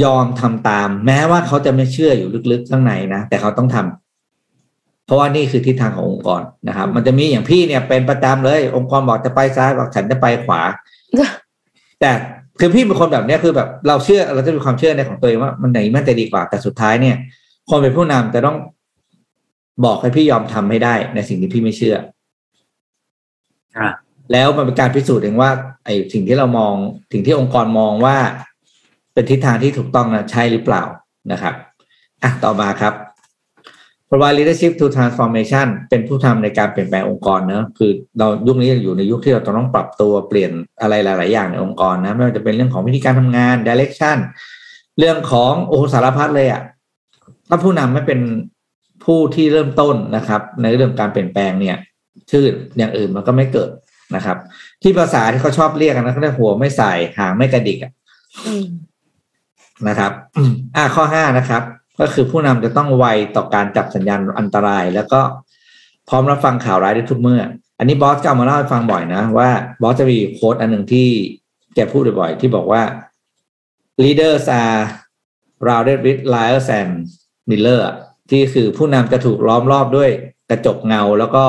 [0.04, 3.78] ยอมทำตาม แม้ว่าเขาจะไม่เชื่ออยู่ลึกๆข้างในนะแต่เขาต้องท
[5.10, 10.62] เพราะว่านี่คือทิศทางขององค์กรนะครับ มันจะมีอย่างพี่เนี่ยเป็นประจำเลย องค์กรบอกจะไปซ้ายบอกฉันจะไปขวา
[12.00, 12.12] แต่
[12.60, 17.16] คือพี่เป็นคนแบบเนี้ยคือแบบเราเชื่อเราจะมีความเชื่อในของตัวเองว่ามันไหนมันจะดีกว่าแต่สุดท้ายเนี่ย
[17.70, 18.58] คนเป็นผู้นำจะต้อง
[19.86, 21.96] บอกให้พี่ยอมทำให้ได้ในสิ่งที่พี่ไม่เชื่อ
[23.78, 23.88] อ่า
[24.32, 25.50] แล้วมันเป็นการพิสูจน์เองว่า
[25.86, 26.74] ไอ้สิ่งที่เรามอง
[27.12, 28.18] สิ่งที่องค์กรมองว่า
[29.14, 30.84] เป็นทิศทางที่ถูกต้องนะใช่หรือเปล่า
[31.32, 31.54] นะครับ
[32.24, 32.94] อะต่อมาครับ
[34.10, 40.52] provide leadership to transformation เป็นผู้ทำในการเปลี่ยนแปลงองค์กรเนอะคือเรายุคนี้อยู่ในยุคที่เราต้องปรับตัวเปลี่ยน
[40.82, 44.18] อะไรหลาย ๆ อย่างในองค์กรนะไม่ว่าจะเป็นเรื่องของวิธีการทำงาน direction
[45.00, 46.62] เรื่องของโอ้โหสารพัดเลยอะ่ะ
[47.50, 48.20] ถ้าผู้นำไม่เป็น
[49.06, 51.78] ผู้ที่เริ่มต้นนะครับ ในเรื่องการเปลี่ยนแปลงเนี่ย
[52.32, 52.46] ชื่อ
[52.78, 53.70] อย่างอื่นมันก็ไม่เกิด
[54.16, 54.38] นะครับ
[54.84, 57.92] ที่ภาษาที่เขาชอบเรียกกันนะเขาเรียกหัวไม่ใส่หางไม่กระดิกอะ
[58.46, 58.66] อืม
[59.88, 61.64] นะครับอืมอ่าข้อห้านะครับ
[62.00, 65.22] ก็คือผู้นำจะต้องไวต่อการจับสัญญาณอันตราย แล้วก็
[66.10, 67.42] พร้อมรับฟังข่าวร้ายได้ทุกเมื่อ
[67.80, 69.50] อันนี้บอสก็เอามาเล่าให้ฟังบ่อยนะ ว่า
[69.82, 71.08] บอสจะมีโค้ดอันหนึ่งที่
[71.76, 72.82] แกพูดบ่อยๆที่บอกว่า
[74.04, 74.82] leaders are
[75.68, 76.92] rounded with liars and
[77.50, 77.84] miller
[78.30, 80.10] ที่คือผู้นำจะถูกล้อมรอบด้วย
[80.50, 81.44] กระจกเงาแล้วก็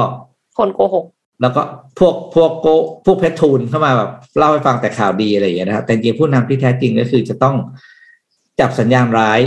[0.59, 1.07] คนโกหก
[1.43, 1.63] แล้วก็
[1.99, 2.67] พวกพวกโก
[3.05, 7.57] พวกเพชรทูลเข้ามาแบบเล่าให้ฟังแต่ข่าวดีอะไรอย่างเงี้ยนะครับแต่จริงๆผู้นำที่แท้จริงก็คือจะต้อง
[8.61, 9.41] จับสัญญาณร้าย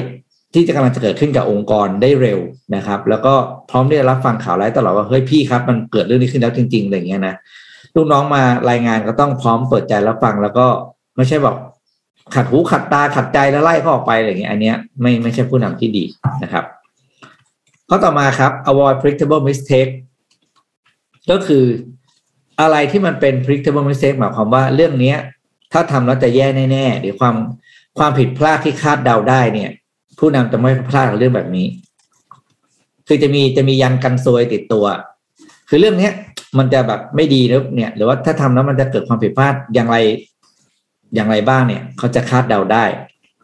[0.53, 2.39] ที่จะกำลังจะเกิดขึ้นกับองค์กรได้เร็ว
[2.75, 3.33] นะครับ แล้วก็
[3.69, 7.35] พร้อมที่จะรับฟังข่าวร้ายตลอดว่าเฮ้ยพี่ครับมันเกิดเรื่องนี้ขึ้นแล้วจริงๆอะไรอย่างเงี้ยนะ
[7.95, 10.67] ลูกน้องมารายงานก็ต้องพร้อมเปิดใจรับฟัง แล้วก็
[11.15, 11.55] ไม่ใช่แบบ
[12.35, 16.03] ขัดหูขัดตาขัดใจแล้วไล่เขาออกไปอะไรอย่างเงี้ยอันเนี้ยไม่ไม่ใช่ผู้นำที่ดี
[16.43, 16.65] นะครับ
[17.89, 19.91] ข้อต่อมาครับ avoid predictable mistake
[21.31, 21.65] ก็คือ
[22.61, 25.17] อะไรที่มันเป็น predictable mistake หมายความว่าเรื่องเนี้ย
[25.73, 27.35] ถ้าทำแล้วจะแย่แน่ๆหรือความ
[27.97, 29.71] ความผิดพลาดที่คาดเดาได้เนี่ย
[30.19, 31.67] ผู้นำจะไม่พลาดกับเรื่องแบบนี้
[33.07, 34.85] คือจะมีจะมียันกันซวยติดตัว
[35.69, 36.13] คือเรื่องเนี้ย
[36.57, 39.97] มันจะแบบไม่ดีแล้วเนี่ย หรือว่าถ้าทำแล้วมันจะเกิดความผิดพลาดอย่างไร
[41.15, 42.85] อย่างไรบ้างเนี่ย เขาจะคาดเดาได้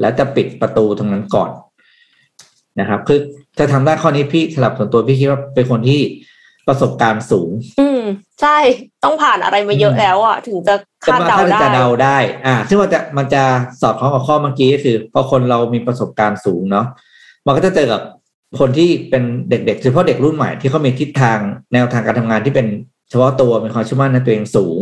[0.01, 1.49] แล้วจะปิดประตูตรงนั้นก่อน
[2.79, 3.19] นะครับ คือ
[3.57, 6.01] ถ้าทำได้ข้อนี้พี่สลับส่วนตัวพี่คิดว่าเป็นคนที่
[6.69, 7.49] ประสบการณ์สูง
[7.79, 8.01] อืม
[8.41, 8.57] ใช่
[9.03, 10.75] ต้องผ่านอะไรมาเยอะแล้วอะ ถึงจะ
[11.07, 13.43] จะคาดมาเดาคาดได้จะเดาได้ อ่า ซึ่งมันจะมันจะ
[13.81, 16.85] สอดคล้องกับข้อเมื่อกี้ก็คือ พอคนเรามีประสบการณ์สูงเนาะ
[17.45, 18.01] มันก็จะเจอกับ
[18.59, 21.39] คนที่เป็นเด็กๆโดยเฉพาะเด็กรุ่นใหม่ที่เขามีทิศทาง
[21.73, 22.67] แนวทางการทำงานที่เป็น
[23.09, 24.79] เฉพาะตัวมีความเชื่อมั่นในตัวเองสูง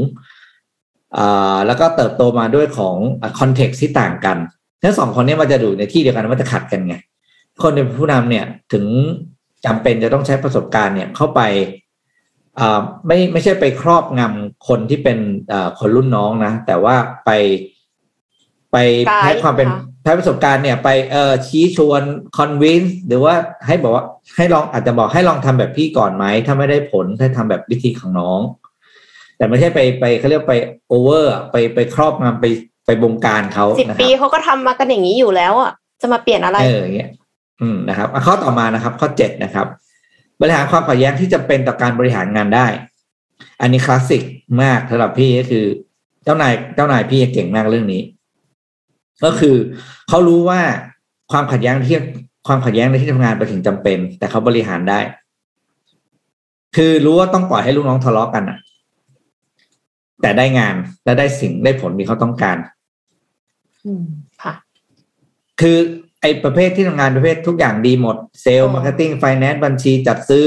[1.17, 2.95] อ่าแล้วก็เติบโตมาด้วยของ
[3.39, 4.37] คอนเท็กซ์ที่ต่างกัน
[4.83, 6.95] ทั้งสองคนเนี้มันจะอยู่ในที่เดียวกันมันจะขัดกันไง
[7.61, 8.85] คนเป็นผู้นำเนี่ยถึง
[9.65, 11.41] จำเป็นจะต้องใช้ประสบการณ์เนี่ยเข้าไป
[12.59, 15.17] อ่าไม่ไม่ใช่ไปครอบงำคนที่เป็น
[15.51, 16.95] อ่าคนรุ่นน้องนะ แต่ว่า
[17.25, 17.31] ไป
[18.71, 18.77] ไป
[19.07, 22.01] ไกด์ให้ความเป็นค่ะใช้ประสบการณ์เนี่ยไปเอ่อชี้ชวน
[22.37, 23.33] คอนวินส์หรือว่า
[23.67, 24.05] ให้บอกว่า
[24.35, 28.39] ให้ลองอาจจะบอกให้ลองทำแบบพี่ก่อนไหม ถ้าไม่ได้ผลให้ทำแบบวิธีของน้อง
[29.37, 30.55] แต่ไม่ใช่ไปไปเขาเรียกไป
[30.87, 32.45] โอเวอร์ไปไปครอบงำไป
[32.85, 37.09] ไปบงการเขาสิบนะคปีรับเขาก็ทำมากันอย่างนี้อยู่แล้วอะจะมาเปลี่ยนอะไรเอออย่างเงี้ย
[37.61, 39.67] อืมนะครับอะข้อต่อมานะครับ ข้อเจ็ดนะครับ
[40.41, 42.67] บริหารความขัดแย้งที่จำเป็นต่อการบริหารงานได้
[43.61, 44.23] อันนี้คลาสสิก
[44.61, 45.65] มากสำหรับพี่ก็คือ
[46.23, 48.01] เจ้านายเจ้านายพี่เก่งมากเรื่องนี้
[49.23, 49.55] ก็คือ
[50.09, 50.61] เขารู้ว่า
[51.31, 51.97] ความขัดแย้งที่
[52.47, 54.99] ความขัดแย้งในที่ทำงานไปนถึงจำเป็น แต่เขาบริหารได้
[56.75, 58.57] คือรู้ว่าต้องปล่อยให้ลูกน้องทะเลาะกันอะ
[60.21, 62.57] แต่ได้งานและได้สิ่งได้ผลที่เขาต้องการ
[63.85, 64.03] อืม
[64.43, 64.53] ค่ะ
[65.61, 65.77] คือ
[66.21, 70.45] ไอ้ประเภทที่ทำงานประเภททุกอย่างดีหมดเซลล์อ๋อ marketing finance บัญชีจัดซื้อ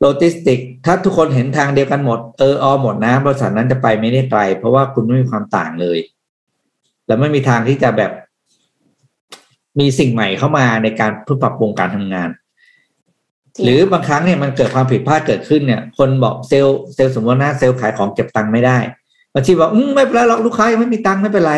[0.00, 5.98] โลจิสติก ถ้าทุกคนเห็นทางเดียวกันหมด เออออหมดนะ บริษัทนั้นจะไปไม่ได้ไกลเพราะว่าคุณไม่มีความต่างเลย
[7.06, 8.12] แล้วไม่มีทางที่จะแบบ
[9.80, 12.30] มีสิ่งใหม่เข้ามาในการเพื่อปรับปรุงการทำงาน
[13.54, 18.78] จริงหรือบางครั้งเนี่ยมันเกิดความผิดพลาดเกิดขึ้นเนี่ย คนบอก sales sales สมมติว่าหน้าเซลล์ขายของเก็บตังค์ไม่ได้
[19.34, 21.52] บัญชีบอกอืมไม่เป็นไรหรอกลูกค้ายังไม่มีตังค์ไม่เป็นไร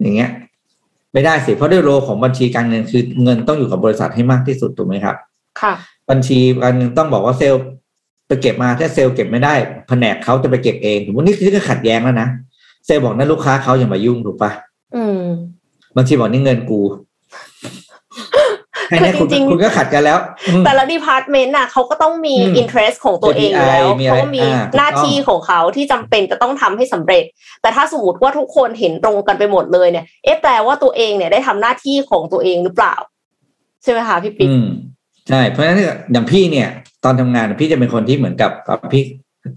[0.00, 0.30] อย่างเงี้ย
[1.12, 5.16] ไม่ได้สิเพราะด้วย role ของบัญชีการเงินคือเงินต้องอยู่กับบริษัทให้มากที่สุดถูกไหมครับ
[5.60, 5.72] ค่ะ
[6.10, 7.62] บัญชีการเงินต้องบอกว่าเซลล์
[8.26, 9.54] ไปเก็บมาถ้าเซลล์เก็บไม่ได้
[9.88, 12.28] แผนกเขาจะไปเก็บเองถือว่านี่คือก็ขัดแย้งแล้วนะ
[12.86, 14.50] เซลล์บอกนั่นลูกค้าเขาอย่ามายุ่งถูกปะ
[14.94, 15.22] อืม
[15.96, 16.80] บัญชีบอกนี่เงินกู
[17.64, 17.89] ให้เนี่ย
[18.90, 20.18] คุณคือจริงๆ คุณก็ขัดกันแล้ว
[20.48, 27.24] อืมแต่ละ department น่ะเขาก็ต้องมีอืม interest ของตัวเองอยู่แล้ว KPI มีอะไรเขาก็มีอ่าถูกต้องหน้าที่ของเขาที่จำเป็นจะต้องทำให้สำเร็จ
[27.62, 32.94] แต่ถ้าสมมติว่าทุกคนเห็นตรงกันไปหมดเลยเนี่ย เอ๊ะแปลว่าตัวเองเนี่ยได้ทำหน้าที่ของตัวเองหรือเปล่า
[33.82, 34.66] ใช่ไหมคะพี่ปิ๊กอืม
[35.28, 36.68] ใช่เพราะฉะนั้นเนี่ยอย่างพี่เนี่ย
[37.04, 39.04] ตอนทำงานพี่จะเป็นคนที่เหมือนกับอะพี่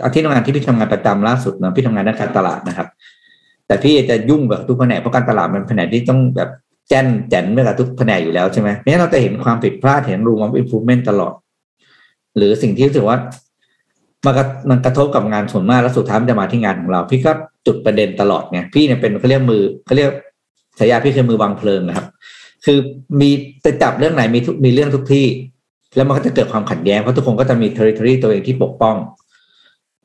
[0.02, 2.88] เอาที่ทำงานที่พี่ทำงานประจำล่าสุดเนอะพี่ทำงานด้านการตลาดนะครับ
[3.68, 11.34] แต่พี่จะยุ่งแบบทุกแผนกเพราะการตลาดมันแผนกที่ต้องแบบแจนแจนไปกับทุกแผนกอยู่แล้วใช่ไหมเนั้นเราจะเห็นความผิดพลาดเห็นรูมอ f อิ p พูเมนต์ตลอด
[12.38, 13.18] หรือสิ่งที่รู้สึกว่า
[14.26, 17.32] มันก็มันกระทบกับงานส่วนมากแล้วสุดท้ายมันจะมาที่งานของเรา พี่ก็
[17.66, 20.12] จุดประเด็นตลอดไงพี่เนี่ยเป็นเขาเรียกมือเขาเรียก
[20.80, 22.08] ฉายาพี่คือมือวางเพลิงนะครับ
[22.66, 22.78] คือ
[23.20, 23.30] มี
[23.66, 25.26] จะจับเรื่องไหนมีทุกมีเรื่องทุกที่
[25.96, 28.96] แล้วมันก็จะเกิดความขัดแย้งเพราะทุกคนก็จะมี territory ตัวเองที่ปกป้อง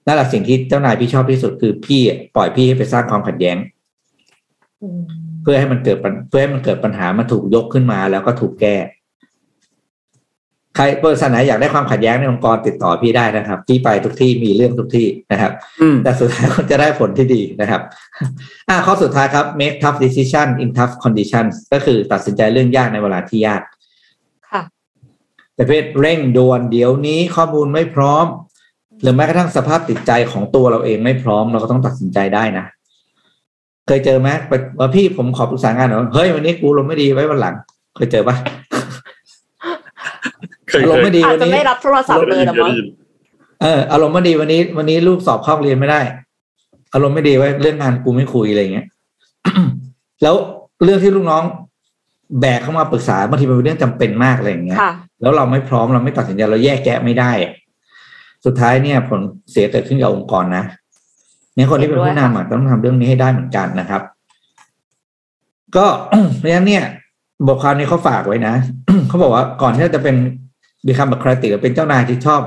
[0.07, 2.01] นั่นแหละสิ่งที่เจ้านายพี่ชอบที่สุดคือพี่
[2.37, 3.57] ปล่อยพี่ให้ไปสร้างความขัดแย้ง
[5.51, 8.77] พื่อให้มันเกิดปัญเพื่อให้มันเกิดปัญหามันถูกยกขึ้นมาแล้วก็ถูกแก้
[10.77, 17.81] ใครบริษัทไหนอยากได้ความขัดแย้งในองค์กรติดต่อพี่ได้นะครับพี่ไปทุกที่มีเรื่องทุกที่นะครับอืมแต่สุดท้ายคุณจะได้ผลที่ดีนะครับ
[18.69, 23.63] อ่าข้อสุดท้ายครับ make tough decision in tough conditions ก็คือตัดสินใจเรื่องยากในเวลาที่ยาก
[24.51, 24.63] ค่ะ
[25.59, 28.27] ประเภทเร่งด่วนเดี๋ยวนี้ข้อมูลไม่พร้อม
[29.03, 32.67] หรือแม้กระทั่งสภาพจิตใจของตัวเราเองไม่พร้อม เราก็ต้องตัดสินใจได้นะ
[33.89, 37.55] เคยเจอไหมไปว่าพี่ผมขอปรึกษางานหน่อยเฮ้ยวันนี้กูลมณ์ไม่ดีไว้วันหลัง
[37.97, 38.37] เคยเจอปะ
[40.69, 42.73] เคยอารมณ์ไม่ดีอาจวันจะนี้ไม่รับโทรศัพท์เลยละมั้ง
[43.63, 46.01] เอออารมณ์ไม่ดีวันนี้ วันนี้ลูกสอบเข้าโรงเรียนไม่ได้
[46.95, 48.87] อารมณ์ไม่ดีไว้เรื่องงานกูไม่คุยอะไรอย่างเงี้ย
[50.23, 50.35] แล้ว
[50.85, 51.43] เรื่องที่ลูกน้อง
[52.41, 57.31] แบกเข้ามาปรึกษาบางทีมันเป็นเรื่องจำเป็นมากอะไรอย่างเงี้ยค่ะแล้วเราไม่พร้อมเราไม่ตัดสินใจเราแยกแกะไม่ได้
[58.45, 59.21] สุดท้ายเนี่ย ผล
[59.51, 64.03] เสียเกิดขึ้นกับองค์กรนะเนี่ยคนที่เป็นผู้นำต้องทำเรื่องนี้ให้ได้เหมือนกันนะครับ
[65.77, 65.87] ก็
[66.39, 66.85] เพราะฉะนั้นเนี่ย
[67.47, 68.55] บทความนี้เขาฝากไว้นะ
[69.09, 70.17] เขาบอกว่าก่อนที่เราจะเป็น
[70.87, 72.43] มีคำบัครติหรือเป็นเจ้านายที่ชอบ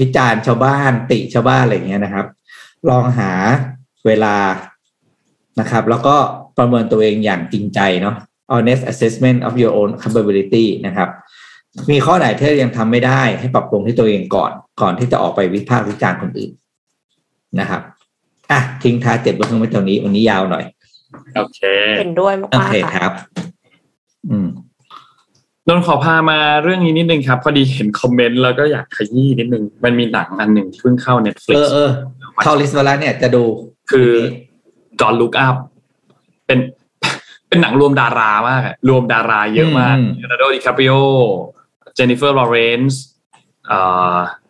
[0.00, 2.26] วิจารณ์ชาวบ้านติชาวบ้านอะไรอย่างเงี้ยนะครับ
[2.90, 3.30] ลองหา
[4.06, 4.36] เวลา
[5.60, 6.16] นะครับ แล้วก็
[6.58, 8.16] ประเมินตัวเองอย่างจริงใจเนาะ
[8.52, 11.08] honest assessment of your own capability นะครับ
[11.90, 16.50] มีข้อไหนที่ยังทำไม่ได้ให้ปรับปรุงที่ตัวเองก่อน ก่อนที่จะออกไปวิพากษ์วิจารณ์คนอื่น
[17.60, 17.82] นะครับ
[18.50, 20.64] อะทิ้งท้ายเจ็ดบทเรื่องไว้ตรงนี้วันนี้ยาวหน่อย
[21.36, 21.60] โอเค
[21.98, 23.12] เห็นด้วยโอมากเคๆคค่ะรับ
[24.30, 24.48] อืม
[25.68, 31.90] นนท์ขอพามาเรื่องนี้นิดนึงครับ พอดีเห็นคอมเมนต์แล้วก็อยากขยี้นิดนึง มันมีหนังอันหนึ่งที่เพิ่งเข้าเอ Netflix อเออ
[32.42, 33.42] เข้า list มาแล้วเนี่ยจะดู
[33.90, 34.10] คือ
[35.00, 35.56] Don't Look Up
[36.46, 36.58] เป็น
[37.48, 40.92] เป็นหนังรวมดารามากอะรวมดาราเยอะมากอืมเลโอนาร์โดดิคาปริโอ
[41.94, 43.00] เจนนิเฟอร์ลอเรนซ์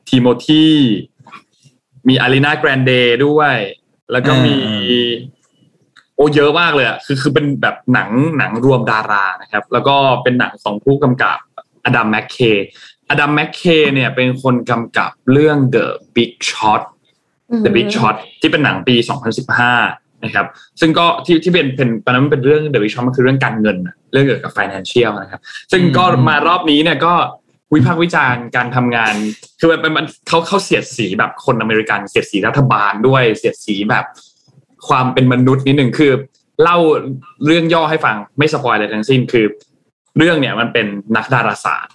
[0.08, 0.66] ทีโมธี
[2.08, 2.92] มีอารีอานาแกรนเด
[3.26, 3.54] ด้วย
[4.12, 4.56] แล้วก็มี
[6.16, 11.38] โอ้เยอะมากเลยอะคือคือเป็นแบบหนังหนังรวมดารานะครับ แล้วก็เป็นหนังของผู้กำกับ
[11.84, 12.36] อดัมแมคเค
[13.10, 13.62] อดัมแมคเค
[13.94, 15.86] เนี่ยเป็นคนกำกับเรื่อง The
[16.16, 16.82] Big Short
[17.64, 18.94] The Big Short ที่เป็นหนังปี
[19.60, 20.46] 2015 นะครับ
[20.80, 25.40] ซึ่งก็ที่ที่เป็นเป็นตอนนั้นมันเป็นเรื่อง The Big Short มันคือเรื่องการเงินน่ะเรื่องเกี่ยวกับ financial นะครับ
[25.72, 27.14] ซึ่งก็อืมมารอบนี้เนี่ยก็
[27.74, 29.14] วิพากษ์วิจารณ์การทำงาน
[29.60, 34.04] คือมันมันมันเขาเขาเสียดสีแบบคนอเมริกันเสียดสีรัฐบาลด้วยเสียดสีแบบ
[34.88, 36.12] ความเป็นมนุษย์นิดหนึ่งคือ
[36.62, 36.78] เล่า
[37.46, 39.44] เรื่องย่อให้ฟังไม่ spoil อะไรทั้งสิ้นคือ
[40.18, 41.94] เรื่องเนี่ยมันเป็นนักดาราศาสตร์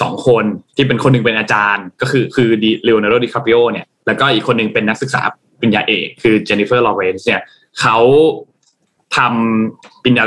[0.00, 0.44] สองคน
[0.76, 5.22] ที่เป็นคนหนึ่งเป็นอาจารย์ ก็คือคือดิเลโอนาร์โดดิคาปิโอเนี่ยแล้วก็อีกคนหนึ่งเป็นนักศึกษา
[5.60, 7.40] ปริญญาเอกคือเจนนิเฟอร์ลอเรนซ์เนี่ย
[7.80, 7.96] เขา
[9.16, 10.24] ทำปิญญา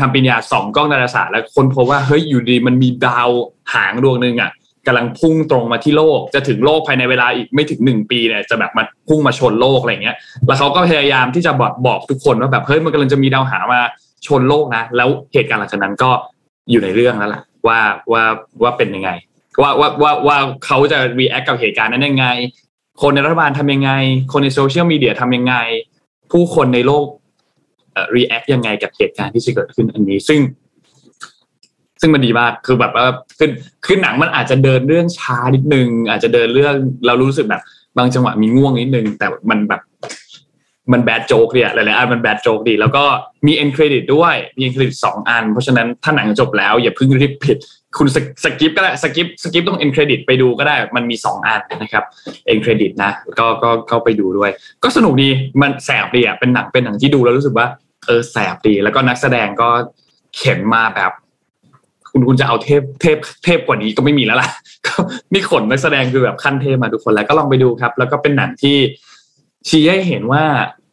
[0.00, 3.28] ทำปิญญาสองกล้องดาราศาสตร์แล้วคนพบว่าเฮ้ยอยู่ดีมันมีดาว
[3.74, 4.50] หางดวงหนึ่งอะ
[4.86, 10.16] กำลังพุ่งตรงมาที่โลก จะถึงโลกภายในเวลาอีกไม่ถึงหนึ่งปีเนี่ยจะแบบมาพุ่งมาชนโลกอะไรเงี้ย
[10.46, 13.80] แล้วเขาก็พยายามที่จะบอกบอกทุกคนว่าแบบเฮ้ยมันกำลังจะมีดาวหางมา
[14.26, 16.10] ชนโลกนะ แล้วเหตุการณ์หลังจากนั้นก็
[16.70, 17.78] อยู่ในเรื่องแล้วล่ะว่า
[18.12, 18.22] ว่า
[18.62, 19.10] ว่าเป็นยังไง
[19.62, 22.26] ว่าว่าว่าว่าเขาจะ react กับเหตุการณ์นั้นยังไง
[23.02, 23.90] คนในรัฐบาลทำยังไง
[24.32, 25.54] คนในโซเชียลมีเดียทำยังไง
[26.32, 27.06] ผู้คนในโลก
[27.98, 30.40] เอ่อ react ยังไงกับเหตุการณ์ที่จะเกิดขึ้นอันนี้ ซึ่ง
[32.00, 33.06] ซึ่งมันดีมากคือแบบว่า
[33.38, 33.50] คือ
[33.84, 36.74] คือหนังมันอาจจะเดินเรื่องช้านิดนึง อาจจะเดินเรื่อง
[37.06, 37.62] เรารู้สึกแบบ
[37.98, 39.82] บางจังหวะมีง่วงนิดนึง แต่มันแบบ
[40.92, 43.04] มัน bad joke เนี่ยหลายๆอันมัน bad joke ดี แล้วก็
[43.46, 47.58] มี end credit ด้วย มี end credit สองอัน เพราะฉะนั้นถ้าหนังจบแล้ว อย่าเพิ่งรีบปิด
[47.98, 52.04] คุณส skip ก็ได้ skip skip ต้อง end credit ไปดูก็ได้มันมีสองอันนะครับ
[52.46, 54.50] เอ็นเครดิตนะก็ก็ก็ไปดูด้วย
[54.82, 55.28] ก็สนุกดี
[55.62, 57.66] มันแสบดีอะเป็นหนังเป็นหนังที่ดูแล้วรู้สึกว่า
[58.08, 59.68] เออแสบดี แล้วก็นักแสดงก็
[60.36, 61.12] เข็นมาแบบ
[62.10, 64.50] คุณคุณจะเอาเทพเทพเทพกว่านี้ก็ไม่มีแล้วล่ะ
[64.86, 64.92] ก็
[65.32, 68.76] นี่ขนนักแสดงคือแบบขั้นเทพมาทุกคนแล้วก็ลองไปดูครับ แล้วก็เป็นหนังที่
[69.68, 70.44] ชี้ให้เห็นว่า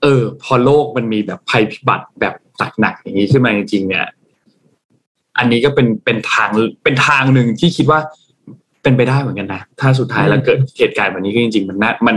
[0.02, 2.34] เออ พอโลกมันมีแบบภัยพิบัติแบบ
[2.82, 4.08] หนักอย่างนี้ขึ้นมาจริงๆเนี่ย
[5.38, 6.50] อันนี้ก็เป็นเป็นทาง
[6.84, 8.00] เป็นทางหนึ่งที่คิดว่า
[8.84, 12.16] เป็นไปได้เหมือนกันนะ ถ้าสุดท้ายแล้วเกิดเหตุการณ์แบบนี้ขึ้นจริงๆ มันน่ามัน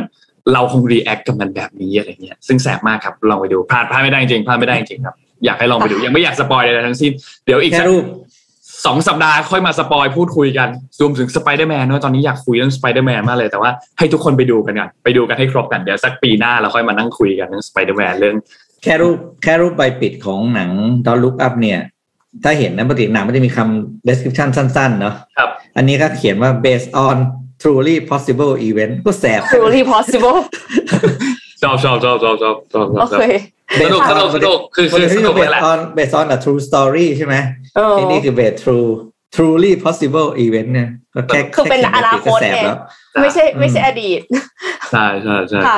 [0.52, 7.12] เราคง react กับมันแบบนี้อะไรเงี้ยซึ่งแสบมากครับลองไปดูพลาดพลาดไม่ได้จริงพลาดไม่ได้จริงครับอยากให้ลองไปดูยังไม่อยาก spoil อะไรทั้งสิ้น
[7.46, 8.04] เดี๋ยวอีกแค่สักรูป
[8.86, 10.68] สองสัปดาห์ค่อยมา spoil พูดคุยกัน
[11.00, 18.36] รวมถึงสไปเดอร์แมนด้วยตอนนี้อยากคุยเรื่องสไปเดอร์แมนมากเลยแต่ว่าให้ทุกคนไปดูกันกันไปดูกันให้ครบกันเดี๋ยวสักปีหน้าเราค่อยมานั่งคุยกันเรื่องสไปเดอร์แมนเรื่อง
[18.82, 20.70] แค่รูปแค่รูปใบปิดของหนัง
[21.06, 21.80] Don't Look Up เนี่ย
[22.44, 27.16] ถ้าเห็นนะปกติหนังมันจะมีคำ description สั้นๆ เนาะครับ อันนี้ก็เขียนว่า based on
[27.62, 30.38] truly possible event ก็แสบ truly possible
[31.62, 33.22] ชอบชอบชอบชอบชอบชอบชโออบเค
[33.80, 37.34] สนุกสนุกสนุกคือคือสนุกเบเลยแหละสออนเบสออน a true story ใช่ไหม
[37.76, 38.88] เออไอ้นี่คือ based true
[39.34, 42.78] truly possible event เนี่ยก็แค่คือเป็นแขียอนาคตก็แสบไงแล้ว
[43.22, 44.20] ไม่ใช่ไม่ใช่อดีต
[44.92, 45.76] ใช่ใช่ใช่ค่ะ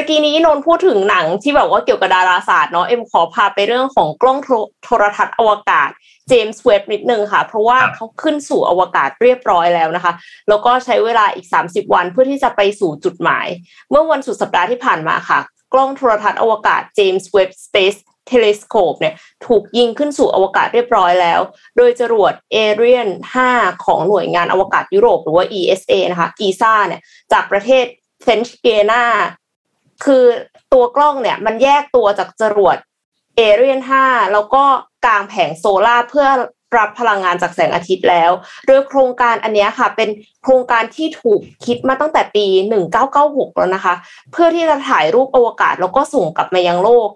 [0.00, 5.90] ตะกี้นี้นนท์พูดถึงหนังที่แบบว่าเกี่ยวกับดาราศาสตร์เนาะเอ็มขอพาไปเรื่องของกล้องโทรโทรทรรศน์อวกาศ
[6.28, 10.12] เจมส์เว็บบ์นิดนึงค่ะ เพราะว่าเขาขึ้นสู่อวกาศเรียบร้อยแล้วนะคะ
[10.48, 13.46] แล้วก็ใช้เวลาอีก 30 วันเพื่อที่จะไปสู่จุดหมาย
[13.90, 15.40] เมื่อวันสุดสัปดาห์ที่ผ่านมาค่ะ
[15.72, 17.94] กล้องโทรทรรศน์อวกาศเจมส์เว็บบ์ Space
[18.26, 19.14] Telescope เนี่ย
[19.46, 21.40] ถูกยิงขึ้นสู่อวกาศเรียบร้อยแล้ว
[21.76, 23.08] โดยจรวดเอเรียน
[23.46, 27.00] 5 ของหน่วยงานอวกาศยุโรป หรือว่า ESA นะคะ ESA เนี่ย
[27.32, 27.84] จากประเทศ
[28.22, 29.04] เฟรนช์เกียนา
[30.04, 30.24] คือ
[30.72, 32.76] ตัวกล้องเนี่ยมันแยกตัวจากจรวด
[33.36, 34.64] Ariane 5แล้วก็
[35.04, 36.28] กางแผงโซลาเพื่อ
[36.78, 38.30] รับพลังงานจากแสงอาทิตย์แล้ว
[38.66, 40.08] โดยโครงการอันเนี้ยค่ะ เป็น
[40.42, 42.46] โครงการที่ถูกคิดมาตั้งแต่ปี
[43.02, 43.94] 1996 แล้วนะคะ
[44.32, 47.08] เพื่อที่จะถ่ายรูปอวกาศแล้วก็ส่งกลับมายังโลก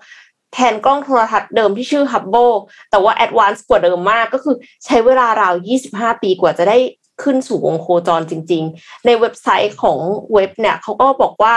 [0.53, 2.55] แทนกล้องโทรทัศน์เดิมที่ชื่อ Hubble
[2.91, 5.55] แต่ว่า advance กว่าเดิมมากก็คือใช้เวลาราว
[5.89, 6.78] 25 ปีกว่าจะได้
[7.22, 9.99] ขึ้นสู่วงโคจรจริง ๆ ในเว็บไซต์ของ
[10.33, 11.57] เว็บเนี่ยเขาก็บอกว่า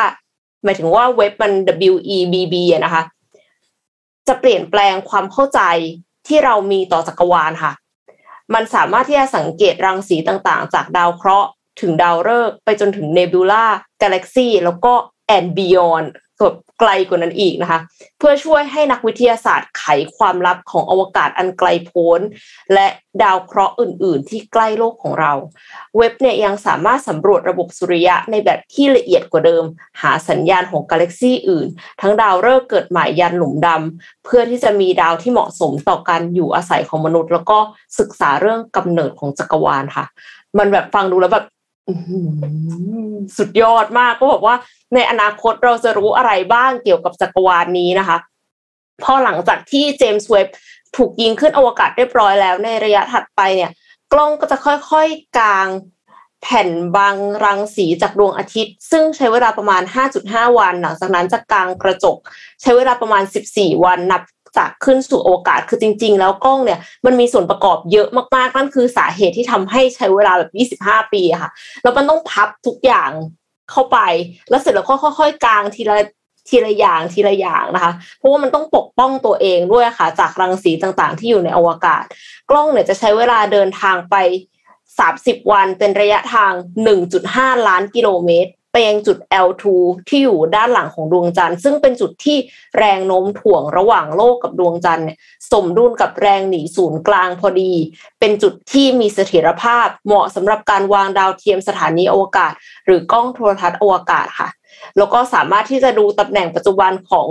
[0.66, 1.52] หมายถึงว่าเว็บมัน
[1.92, 3.04] WEBB นะคะ
[4.28, 5.62] จะเปลี่ยนแปลงความเข้าใจ
[6.28, 7.72] ที่เรามีต่อจักรวาลค่ะ
[8.54, 11.50] มันสามารถที่จะสังเกตรังสีต่างๆ จากดาวเคราะห์
[11.82, 13.66] ถึงดาวฤกษ์ไปจนถึงเนบิวลา
[14.02, 14.94] กาแล็กซีแล้วก็
[15.28, 16.04] แอนบิยอน
[16.80, 17.80] ไกลกว่านั้นอีกนะคะ
[18.20, 19.86] เพื่อช่วยให้นักวิทยาศาสตร์ไข
[20.18, 22.20] ความลับของอวกาศอันไกลโพ้น
[22.74, 22.88] และ
[23.24, 25.34] ดาวเคราะห์อื่น ๆ ที่ใกล้โลกของเรา
[25.98, 29.64] เว็บเนี่ยยังสามารถสำรวจระบบสุริยะในแบบที่ละเอียดกว่าเดิม
[30.02, 31.68] หาสัญญาณของกาแล็กซีอื่น
[32.02, 37.58] ทั้งดาวฤกษ์เกิดใหม่ยันหลุมดำเพื่อที่จะมีดาวที่เหมาะสมต่อการอยู่อาศัยของมนุษย์ แล้วก็
[38.00, 40.06] ศึกษาเรื่องกำเนิดของจักรวาลค่ะ
[40.58, 41.46] มันแบบฟังดูแล้วแบบ
[43.38, 44.56] สุดยอดมากก็บอกว่า
[44.94, 48.18] ในอนาคตเราจะรู้อะไรบ้างเกี่ยวกับจักรวาลนี้นะคะ
[49.04, 50.48] พอหลังจากที่เจมส์เว็บ
[50.98, 53.72] ถูกยิงขึ้นอวกาศเรียบร้อยแล้ว ในระยะถัดไปเนี่ย
[54.14, 55.68] กล้องก็จะค่อยๆกาง
[56.42, 59.82] แผ่นบางรังสีจากดวงอาทิตย์ ซึ่งใช้เวลาประมาณ
[60.20, 62.18] 5.5 วัน หลังจากนั้นจะกางกระจก
[62.62, 63.24] ใช้เวลาประมาณ
[63.54, 64.22] 14 วันนับ
[64.58, 70.44] จากขึ้นสู่โอกาศคือจริง ๆ แล้วกล้องเนี่ยมันมีส่วนประกอบเยอะมากๆนั่นคือสาเหตุที่ทำให้ใช้เวลาแบ
[70.78, 71.52] บ 25 ปีค่ะ
[71.84, 73.12] แล้วมันต้องพับทุกอย่าง
[73.72, 73.98] เข้าไป
[74.50, 75.98] แล้วเสร็จแล้วก็ค่อยๆกางทีละ
[76.50, 82.04] ทีละอย่างทีละอย่างนะคะ เพราะว่ามันต้องปกป้องตัวเองด้วยค่ะ จากรังสีต่างๆ ที่อยู่ในอวกาศ
[82.50, 84.16] กล้องเนี่ยจะใช้เวลาเดินทางไป
[84.84, 86.52] 30 วันเป็นระยะทาง
[87.10, 89.18] 1.5 ล้านกิโลเมตร ไปยังจุด
[89.48, 89.66] L2
[90.10, 92.38] ที่อยู่ด้านหลังของดวงจันทร์ ซึ่งเป็นจุดที่
[92.78, 95.18] แรงโน้มถ่วงระหว่างโลกกับดวงจันทร์เนี่ย
[95.52, 97.72] สมดุลกับแรงหนีศูนย์กลางพอดี
[98.20, 102.54] เป็นจุดที่มีเสถียรภาพเหมาะสำหรับการวางดาวเทียมสถานีอวกาศ
[102.86, 104.50] หรือกล้องโทรทัศน์อวกาศค่ะ
[104.98, 107.28] แล้วก็สามารถที่จะดูตำแหน่งปัจจุบันของ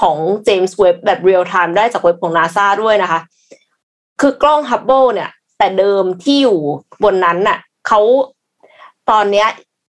[0.00, 3.20] ของ James Webb แบบ real-time ได้จากเว็บของนาซาด้วยนะคะ
[4.20, 6.58] คือกล้อง Hubble เนี่ย แต่เดิมที่อยู่
[7.04, 7.58] บนนั้นน่ะ
[7.88, 8.00] เขา
[9.10, 9.48] ตอนเนี้ย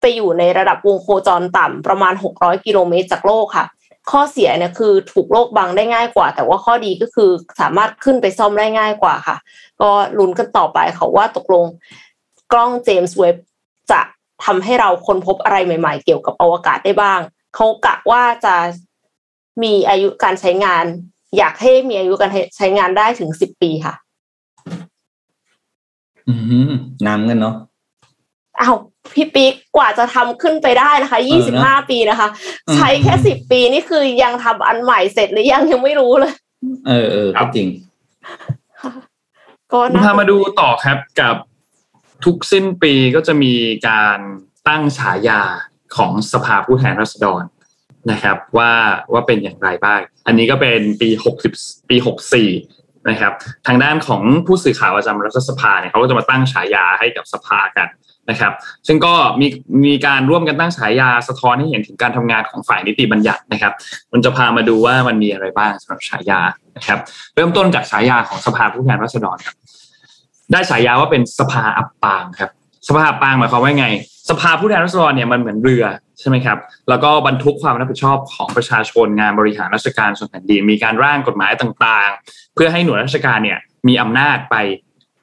[0.01, 3.65] ไปอยู่ในระดับวงโคจรต่ำประมาณ 600 กิโลเมตรจากโลกค่ะ
[4.11, 7.29] ข้อเสียเนี่ยคือถูกโลกบังได้ง่ายกว่า แต่ว่าข้อดีก็คือ
[7.59, 9.37] สามารถขึ้นไปซ่อมได้ง่ายกว่าค่ะ
[9.81, 11.65] ก็ลุ้นกันต่อไปค่ะว่าตกลง
[12.51, 13.35] กล้องเจมส์เว็บ
[13.91, 14.01] จะ
[14.45, 17.19] ทำให้เราค้นพบอะไรใหม่ ๆ เกี่ยวกับอวกาศได้บ้าง
[17.55, 18.55] เขากะว่าจะ
[19.63, 20.85] มีอายุการใช้งาน
[21.37, 23.95] อยากให้มีอายุการใช้งานได้ถึงสิบปีค่ะ
[26.27, 26.35] อื
[26.69, 26.71] ม
[27.07, 27.55] นำกันเนาะ
[28.61, 28.75] อ้าว
[29.13, 32.27] พี่ปิ๊กกว่าจะทำขึ้นไปได้นะคะเอยี่อสิบเนอะห้าปีนะคะ
[32.67, 36.33] อืมใช้แค่สิบปีนี่คือยังทำอันใหม่เสร็จหรือยังยังไม่รู้เลย
[36.87, 37.67] เออเออก็จริง
[39.71, 41.35] ก็ผมน่าพามาดูต่อครับกับ
[42.25, 43.53] ทุกสิ้นปีก็จะมี
[43.87, 44.17] การ
[44.67, 45.41] ตั้งฉายา
[45.95, 47.43] ของสภาผู้แทนราษฎร
[48.11, 48.71] นะครับ ว่า
[49.13, 51.09] ว่าเป็นอย่างไรบ้าง อันนี้ก็เป็นปี
[51.49, 51.95] 60ปี
[52.47, 53.33] 64นะครับ
[53.67, 57.87] ทางด้านของผู้สื่อข่าวประจำรัฐสภาเนี่ยเขาก็จะมาตั้งฉายาให้กับสภากัน
[58.29, 58.53] นะครับ
[58.87, 59.47] ซึ่งก็มี
[59.85, 63.73] มีการร่วมกันตั้งฉายาสะท้อนให้เห็นถึงการทำงานของฝ่ายนิติบัญญัตินะครับ
[64.11, 66.41] มันจะพามาดูว่ามันมีอะไรบ้างสำหรับฉายา
[66.77, 66.99] นะครับ
[67.35, 69.55] เริ่มต้นจากฉายาของสภาผู้แทนราษฎรครับ
[70.51, 72.51] ได้ฉายาว่าเป็นสภาอับปางครับ
[72.87, 73.87] สภาอับปางหมายความว่าไง
[74.29, 75.85] สภาผู้แทนราษฎรเนี่ยมันเหมือนเรือ
[76.19, 76.57] ใช่ไหมครับ
[76.89, 84.55] แล้วก็บรรทุกความรับผิดชอบของประชาชนงานบริหารราชการส่วนแผ่นดินมีการร่างกฎหมายต่างๆ เพื่อให้หน่วยราชการเนี่ยมีอำนาจไป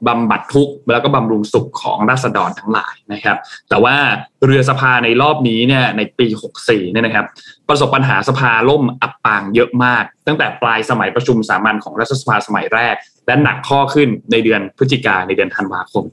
[0.09, 3.37] บำบัดทุกข์แล้วก็บำรุงสุขของราษฎรทั้งหลายนะครับ
[3.69, 3.97] แต่ว่า
[4.45, 6.27] เรือสภาในรอบนี้เนี่ยในปี
[6.61, 7.27] 64เนี่ยนะครับ
[7.69, 12.95] ประสบปัญหาสภาล่มอับปางเยอะมาก ตั้งแต่ปลายสมัยประชุมสามัญของรัฐสภาสมัยแรก
[13.27, 16.05] และหนักข้อขึ้นในเดือนพฤศจิกาในเดือนธันวาคม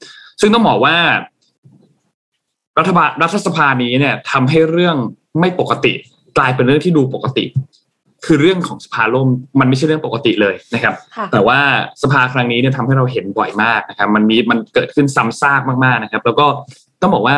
[0.41, 0.97] ซึ่งต้องบอกว่า
[2.79, 4.97] รัฐบาลรัฐสภานี้เนี่ยทำให้เรื่อง
[5.39, 5.93] ไม่ปกติ
[6.37, 7.45] กลายเป็นเรื่องที่ดูปกติ
[8.25, 9.27] คือเรื่องของสภาล่ม
[9.59, 11.59] มันไม่ใช่เรื่องปกติเลยนะครับค่ะแต่ว่า
[12.01, 16.45] สภาครั้งนี้เนี่ยทำให้เราเห็นบ่อยมากนะครับ มันมีมันเกิดขึ้นซ้ำซากมากๆนะครับ แล้วก็
[17.01, 17.35] ต้องบอกว่า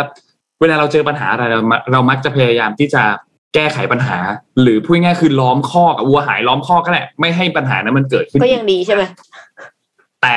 [0.62, 3.04] เวลาเราเจอปัญหาอะไรเรามาเรามักจะพยายามที่จะ
[3.54, 4.18] แก้ไขปัญหา
[4.62, 9.04] หรือพูดง่ายๆคือล้อมคอกอะวัวหายล้อมคอกก็แหละไม่ให้ปัญหานั้นมันเกิดขึ้นก็ยังดีใช่ไหม
[10.22, 10.36] แต่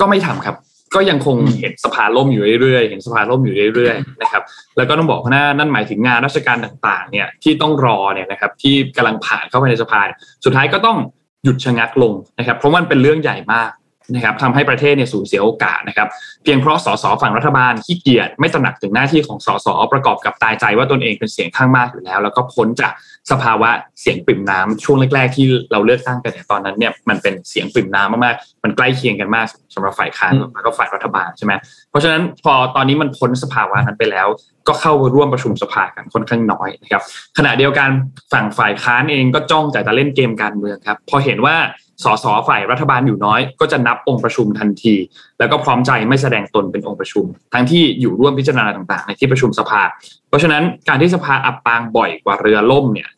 [0.00, 0.54] ก็ไม่ทำครับ
[0.94, 4.42] ก็ยังคงเห็นสภาล่มอยู่เรื่อยๆ เห็นสภาล่มอยู่เรื่อยๆ นะครับ
[4.76, 10.00] แล้วก็ต้องบอกว่านั่นหมายถึงงานราชการต่างๆ เนี่ยที่ต้องรอเนี่ยนะครับที่กำลังผ่านเข้าไปในสภา
[10.44, 10.96] สุดท้ายก็ต้อง
[11.44, 13.70] หยุดชะงักลงนะครับ เพราะมันเป็นเรื่องใหญ่มาก
[14.14, 16.08] นะครับทำให้ประเทศเนี่ยสูญเสียโอกาสนะครับ
[16.42, 22.92] เพียงเพราะสสฝั่งรัฐบาลขี้เกียจไม่ตระหนักถึงหน้าที่ของสสประกอบกับตายใจว่าตนเองเป็นเสียงข้างมากอยู่แล้ว แล้วก็พ้นจาก
[23.30, 31.52] สภาวะเสียงปริ่มน้ำช่วงแรก ๆ ที่เราเลือกตั้งกันเนี่ยตอนนั้นเนี่ยมันเป็นเสียงปริ่มน้ำมากๆมันใกล้เคียงกันมากสำหรับฝ่ายค้านแล้วก็ฝ่ายรัฐบาลใช่ไหม
[31.90, 34.28] เพราะฉะนั้นพอตอนนี้มันพ้นสภาวะนั้นไปแล้ว
[34.68, 37.02] ก็เข้าร่วมประชุมสภากันค่อนข้างน้อยนะครับ
[37.38, 37.88] ขณะเดียวกัน
[38.32, 41.56] ฝั่งฝ่ายค้านเองก็จ้องแต่จะเล่นเกมการเมืองครับพอเห็นว่า
[42.04, 44.94] สสฝ่ายรัฐบาลอยู่น้อย ก็จะนับองค์ประชุมทันที
[45.38, 49.82] แล้วก็พร้อมใจไม่แสดงตนเป็นองค์ประชุม ทั้งที่อยู่ร่วมพิจารณาต่างๆ ในที่ประชุมสภา
[50.28, 53.08] เพราะฉะนั้นการที่สภาอับปางบ่อยกว่าเรือล่มเนี่ย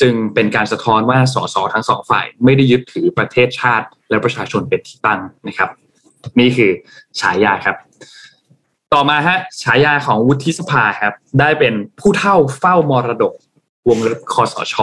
[0.00, 5.70] จึงเป็นการสะท้อนว่าสสทั้งสองฝ่าย ไม่ได้ยึดถือประเทศชาติ และประชาชนเป็นที่ตั้งนะครับ
[6.38, 6.70] นี่คือ
[7.20, 7.76] ฉายาครับ
[8.92, 13.34] ต่อมาฮะฉายาของวุฒิสภาครับ ได้เป็นผู้เท่าเฝ้ามรดก
[13.88, 14.76] วงเล็บคอสช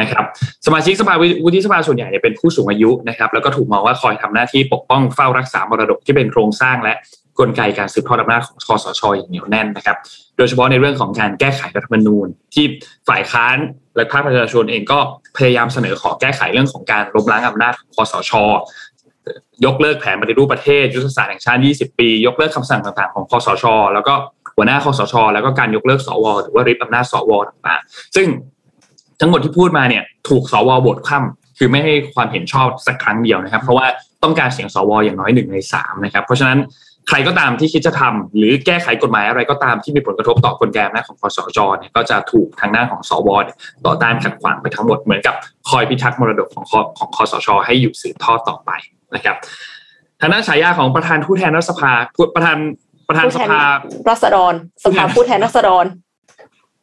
[0.00, 0.24] นะครับ
[0.66, 1.14] สมาชิกสภา
[1.44, 6.94] วุฒิสภาส่วนใหญ่เนี่ยเป็นผู้สูงอายุนะครับแล้วก็ถูกมองว่าคอยทำหน้าที่ปกป้องเฝ้ารักษามรดกที่เป็นโครงสร้างและ
[7.38, 9.96] กลไกการสืบทอดอำนาจของคอสชอย่างเหนียวแน่นนะครับ
[10.36, 12.64] โดยเฉพาะในเรื่องของการแก้ไขรัฐธรรมนูญ ที่
[13.08, 13.56] ฝ่ายค้าน
[13.96, 14.98] และภาคประชาชนเองก็
[15.36, 18.32] พยายามเสนอขอแก้ไขเรื่องของการล้มล้างอำนาจของคอสช
[19.64, 23.64] ยกเลิกแผนปฏิรูปประเทศยุทธศาสตร์แห่งชาติ 20 ปี ยกเลิกคำสั่งต่างๆของคอสช
[23.94, 24.14] แล้วก็
[24.56, 28.26] หัวหน้าคอสช แล้วก็การยกเลิกสว หรือว่าริบอำนาจสวต่างๆซึ่ง
[29.24, 33.86] ทั้งหมดที่พูดมาเนี่ยถูกสวโหวตคว่ำคือไม่ให้ความเห็นชอบสักครั้งเดียวนะครับ เพราะว่า
[34.22, 36.58] ต้องการเสียงสวอย่างน้อยหนึ่งในสามนะครับเพราะฉะนั้น
[37.08, 43.28] ใครก็ตามที่คิดจะทำหรือแก้ไขกฎหมายอะไรก็ตามที่มีผลกระทบต่อกลไกอำนาจของคอสชเนี่ยก็จะถูกทางด้านของสว
[43.86, 45.34] ต่อต้านขัดขวางไปทั้งหมดเหมือนกับ
[45.68, 46.64] คอยพิทักษ์มรดกของ
[46.98, 48.70] ของคอสช ให้อยู่สืบทอดต่อไป
[49.14, 49.36] นะครับ
[50.20, 51.92] ทางด้านฉายาของประธานผู้แทนรัฐสภา
[52.34, 52.56] ประธาน
[53.08, 53.58] ประธานสภา
[54.08, 54.54] รัษฎร
[54.84, 55.84] สภาผู้แทนรัษฎร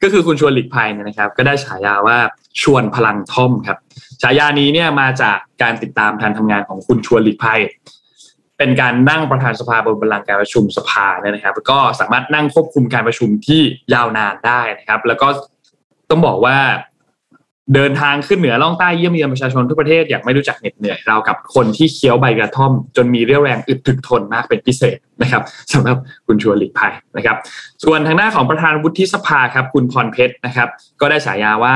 [0.04, 2.18] ก็คือคุณชวนหลีกภัยเนี่ยนะครับ ก็ได้ฉายาว่า
[2.62, 3.78] ชวนพลังท่อมครับ
[4.22, 7.60] ฉายานี้เนี่ยมาจากการติดตามการทำงานของคุณชวนหลีกภัย
[8.58, 13.62] เป็นการนั่งประธานสภาบนบัลลังก์การประชุมสภาเนี่ยนะครับแล้วก็สามารถนั่งควบคุมการประชุมที่
[13.94, 15.28] ยาวนานได้นะครับ แล้วก็
[16.10, 16.58] ต้องบอกว่า
[17.76, 25.42] เดินทางขึ้นเหนือล่องใต้เยี่ยมเยียนประชาชนทุกประเทศอย่างไม่รู้จักเหน็ดเหนื่อยเรากับคนที่เคี้ยวใบกระท่อม จนมีเรี่ยวแรงอึดถึกทนมากเป็นพิเศษนะครับ
[25.74, 25.98] สำหรับ
[26.28, 27.38] คุณชวนหลีกภัยนะครับ
[27.84, 30.70] ส่วนทางหน้าของประธานวุฒิสภาครับคุณพรเพชรนะครับ
[31.02, 31.74] ก็ได้ฉายาว่า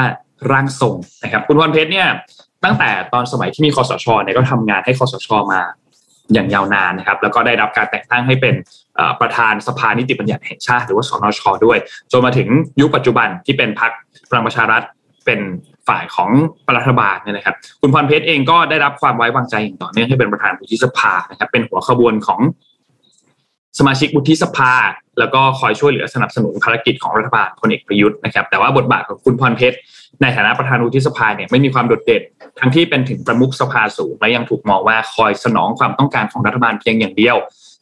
[0.52, 2.08] ร่างทรงนะครับ คุณพรเพชรเนี่ย
[2.64, 5.62] ตั้งแต่ตอนสมัยที่มีคอสชเนี่ยก็ทำงานให้คอสชมา
[6.34, 8.56] อย่างยาวนานนะครับ แล้วก็ได้รับการแต่งตั้งให้เป็น
[9.22, 11.78] ประธานสภานิติบัญญัติแห่งชาติ หรือว่าสนชด้วย
[12.12, 12.48] จนมาถึง
[12.82, 13.92] ยุคปัจจุบันที่เป็นพรรค
[14.30, 14.82] พลังประชารัฐ
[15.26, 15.40] เป็น
[15.88, 16.30] ฝ่ายของ
[16.78, 22.42] รัฐบาลเนี่ยนะครับ คุณพรเพชรเองก็ได้รับความไว้วางใจอย่างต่อเนื่องให้เป็นประธานวุฒิสภานะครับ เป็นหัวขบวนของ
[23.80, 24.74] สมาชิกวุฒิสภา
[25.20, 29.78] แล้วก็คอยช่วยเหลือสนับสนุนภารกิจของรัฐบาลพลเอกประยุทธ์นะครับ แต่ว่าบทบาทของคุณพรเพชร
[30.22, 32.24] ในฐานะประธานวุฒิสภาเนี่ยไม่มีความโดดเด่น
[32.60, 37.38] ทั้งที่เป็นถึงประมุขสภาสูงและยังถูกมองว่าคอยสนองความต้องการของรัฐบาลเพียงอย่างเดียว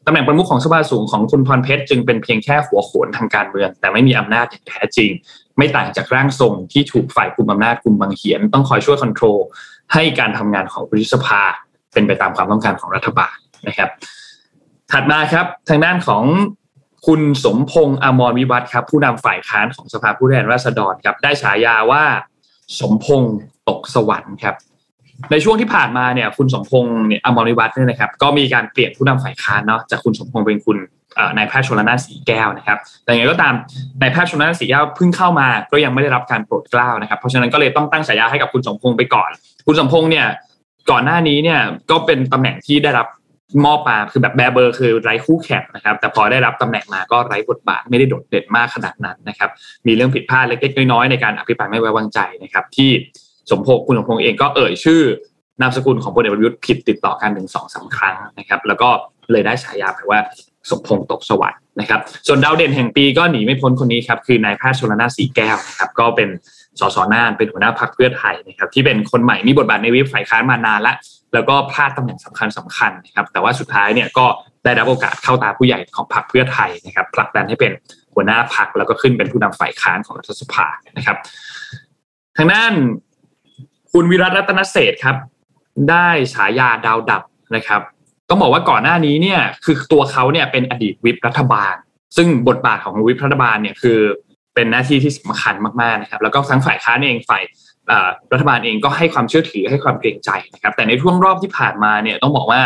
[0.06, 5.10] ตำแหน่งประมุขของสภาสูงของคุณพรเพชรจึงเป็นเพียงแค่หัวโขนทางการเมือง แต่ไม่มีอำนาจอย่างแท้จริง
[5.58, 9.38] ไม่ต่างจากร่างทรงที่ถูกฝ่ายกุมอำนาจกุมบังเหียน ต้องคอยช่วยคอนโทรล
[9.94, 11.42] ให้การทำงานของวุฒิสภา
[11.94, 13.36] เป็นไปตามความต้องการของรัฐบาล
[13.68, 13.90] นะครับ
[14.92, 16.24] ถัดมาครับทางด้านของ
[17.08, 22.04] คุณสมพงษ์อมรวิวัฒน์ครับ ผู้นำฝ่ายค้านของสภาผู้แทนราษฎรครับ ได้ฉายาว่า
[22.80, 23.36] สมพงษ์
[23.70, 24.56] ตกสวรรค์ครับ
[25.32, 30.78] ในช่วงที่ผ่านมาเนี่ยคุณสมพงษ์เนี่ยอมรวิวัฒน์เนี่ยนะครับก็มีการเปลี่ยนผู้นำฝ่ายค้านเนาะจากคุณสมพงษ์เป็นคุณ
[31.38, 33.54] นายแพทย์ชลนาสีแก้วนะครับ แต่อย่างไรก็ตาม
[34.02, 39.30] นายแพทย์ชลนาสีแก้วเพิ่งเข้ามาก็ยังไม่ได้รับการโปรดเกล้านะครับ เพราะฉะนั้นก็เลยต้องตั้งฉายาให้กับคุณสมพงษ์ไปก่อน
[39.68, 40.28] คุณสมพงษ์เนี่ย
[40.92, 41.60] ก่อนหน้านี้เนี่ย
[41.92, 43.08] ก็เป็นตำแหน่งที่ได้รับ
[43.66, 49.50] มอบมาคือแบบแบร์เบอร์คือไร้คู่แข่งนะครับ แต่พอได้รับตำแหน่งมาก็ไร้บทบาทไม่ได้โดดเด่นมากขนาดนั้นนะครับ
[49.88, 52.90] มีเรื่องผิดพลาดเล็กๆน้อยๆในการอภิปรายไม่ไว้วางใจนะครับ ที่
[53.52, 55.02] สมพงษ์คุณสมพงษ์เองก็เอ่ยชื่อ
[55.62, 58.90] นามสกุลของพลเอกประยุทธ์ผิดติดต่อกันถึงสองสาครั้งนะครับ แล้วก็
[59.32, 60.20] เลยได้ฉายาไปว่า
[60.70, 66.30] สมพงษ์ตกสวรรค์นะครับ ส่วนดาวเด่นแห่งปีก็หนีไม่พ้นคนนี้ครับ คือนายแพทย์ชลนาสีแก้วนะครับ ก็เป็น
[66.80, 70.94] สสน่านเป็นหัวหน้าพรรคเพื่อไทยนะครับ ที่เป็นคนใหม่มีบทบาทในวิปฝ่ายค้านมานานละ
[71.34, 74.26] แล้วก็พลาดตำแหน่งสำคัญสำคัญนะครับ แต่ว่าสุดท้ายเนี่ยก็
[74.64, 77.72] ได้รับโอกาสเข้าตาผู้ใหญ่ของพรรคเพื่อไทยนะครับผลักดันให้เป็น
[78.14, 80.66] หัวหน้าพักแล้วก็ขึ้นเป็นผู้นำฝ่ายค้านของรัฐสภา
[80.98, 81.18] นะครับ
[82.38, 82.74] ทางด้าน
[83.92, 85.16] คุณวิรัตรัตนเศษครับ
[85.90, 87.24] ได้ฉายาดาวดับ
[87.56, 87.82] นะครับ
[88.34, 91.76] ต้องบอกว่าก่อนหน้านี้เนี่ยคือตัวเขาเนี่ยเป็นอดีตวิปรัฐบาล
[92.18, 94.00] ซึ่งบทบาทของวิปรัฐบาลเนี่ยคือ
[94.56, 97.44] เป็นหน้าที่ที่สำคัญมากๆนะครับ แล้วก็ทั้งฝ่ายค้านเองฝ่าย
[98.32, 102.62] รัฐบาลเองก็ให้ความเชื่อถือให้ความเกรงใจนะครับ แต่ในช่วงรอบที่ผ่านมาเนี่ยต้องบอกว่า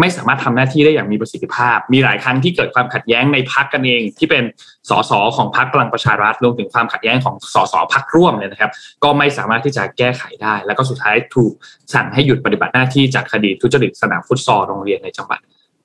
[0.00, 4.44] ไม่สามารถทำหน้าที่ได้อย่างมีประสิทธิภาพ มีหลายครั้งที่เกิดความขัดแย้งในพักกันเอง ที่เป็น
[4.90, 8.70] สสของพักพลังประชารัฐรวมถึงความขัดแย้งของสสพักร่วมเนี่ยนะครับ
[9.04, 11.52] ก็ไม่สามารถที่จะแก้ไขได้ แล้วก็สุดท้ายถูก
[11.94, 15.40] สั่งให้หยุดปฏิบัติหน้าที่จากคดีทุจริตสนามฟุตซอลโรงเรียนในจังหวัด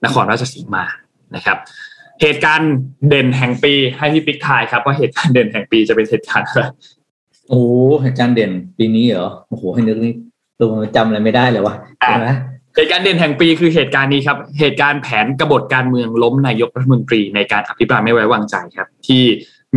[0.05, 0.85] นครราชสีมา
[1.35, 1.57] นะครับ
[2.21, 2.71] เหตุการณ์
[3.09, 6.63] เด่นแห่งปีให้พี่ปิ๊กทายครับว่าเหตุการณ์เด่นแห่งปีจะเป็นเหตุการณ์อะไร
[7.49, 7.61] โอ้
[8.03, 10.13] เหตุการณ์เด่นปีนี้เหรอโอ้โหให้นึกนี่
[10.59, 12.27] ตัวจำอะไรไม่ได้เลยวะใช่ไหม
[12.75, 19.23] เหตุการณ์เด่นแห่งปีคือเหตุการณ์นี้ครับ เหตุการณ์แผนกบฏการเมืองล้มนายกรัฐมนตรีในการอภิปรายไม่ไว้วางใจครับ ที่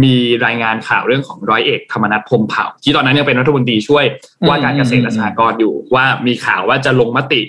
[0.02, 0.14] มี
[0.46, 4.04] รายงานข่าวเรื่องของร้อยเอกธรรมนัฐพมเผ่า ที่ตอนนั้นยังเป็นรัฐมนตรีช่วย
[4.48, 7.40] ว่าการเกษตรและสหกรณ์อยู่ ว่ามีข่าวว่าจะลงมติ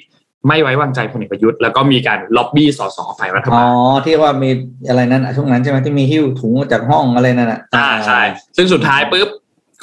[0.48, 3.72] ไม่ไว้วางใจพลเอกประยุทธ์แล้วก็มีการล็อบบี้สสฝ่ายรัฐบาลอ๋อ
[4.06, 4.50] ที่ว่ามี
[4.88, 8.22] อะไรนั้นช่วงนั้นใช่ไหมที่มีหิ้วถุงจากห้องอะไรนั่นอะอ่าใช่
[8.58, 9.30] ซึ่งสุดท้ายปุ๊บ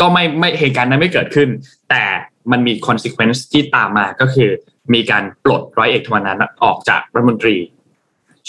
[0.00, 1.48] ก็ไม่ไม่เหตุการณ์นั้นไม่เกิดขึ้น
[1.90, 2.04] แต่
[2.50, 4.48] มันมี consequence ที่ตามมาก็คือ
[4.95, 7.57] มีการปลดร้อยเอกธรรมนัฐออกจากรัฐมนตรี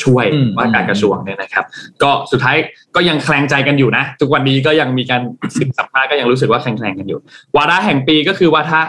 [0.03, 0.25] ช่วย
[0.57, 1.65] ว่าการกระทรวงเนี่ยนะครับ
[2.03, 2.55] ก็สุดท้าย
[2.95, 5.21] ก็ยังแคลงใจกันอยู่นะ ทุกวันนี้ก็ยังมีการ
[5.57, 7.19] สิบสัมภาษณ์ก็ยังรู้สึกว่าแคลงแคลงกันอยู่
[7.57, 8.81] วาระแห่งปีก็คือวาระ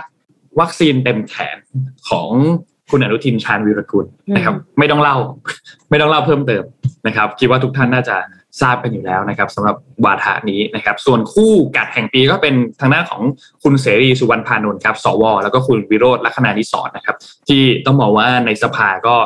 [0.61, 1.59] วัคซีนเต็มแขน
[2.09, 2.31] ของ
[2.93, 5.17] คุณอนุทินชาญวีรกุลนะครับ ไม่ต้องเล่า
[5.91, 6.63] ไม่ต้องเล่าเพิ่มเติม
[7.07, 8.17] นะครับ คิดว่าทุกท่านน่าจะ
[8.61, 13.23] ทราบกันอยู่แล้วนะครับสำหรับวาทะนี้นะครับ ส่วนคู่กัดแห่งปีก็เป็นทางหน้าของ
[13.63, 17.17] คุณเสรีสุวรรณพานนท์ครับสว แล้วก็คุณวิโรธลักษณะนิสรนะครับ
[17.49, 19.17] ที่ต้องบอกว่าในสภาก็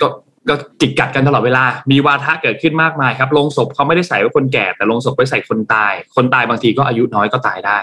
[0.00, 0.06] ก็
[0.48, 7.78] ก็จิกกัดกันตลอดเวลา มีวาทะเกิดขึ้นมากมายครับลงศพเขาไม่ได้ใส่ไว้คนแก่ แต่ลงศพไปใส่คนตาย คนตายบางทีก็อายุน้อยก็ตายได้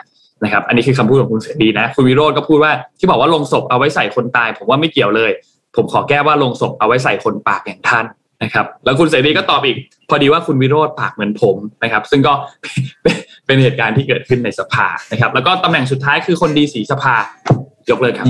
[0.46, 5.32] นะครับอันนี้คือคำพูดของคุณเสรีนะคุณวิโรธก็พูดว่าที่บอกว่าลงศพเอาไว้ใส่คนตาย ผมว่าไม่เกี่ยวเลย
[5.76, 8.06] ผมขอแก้ว่าลงศพเอาไว้ใส่คนปากอย่างท่าน
[8.43, 9.78] นะครับแล้วคุณเสรีก็ตอบอีก
[10.10, 12.34] พอดีว่าคุณวิโรธปากเหมือนผมนะครับ ซึ่งก็
[13.46, 17.16] เป็นเหตุการณ์ที่เกิดขึ้นในสภานะครับ แล้วก็ตำแหน่งสุดท้ายคือคนดีสีสภา
[17.89, 18.28] ยกเลิกครับ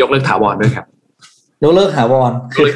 [0.00, 0.86] ยกเลิกถาวรด้วยครับ
[1.64, 2.68] ยกเลิกถาวรคือ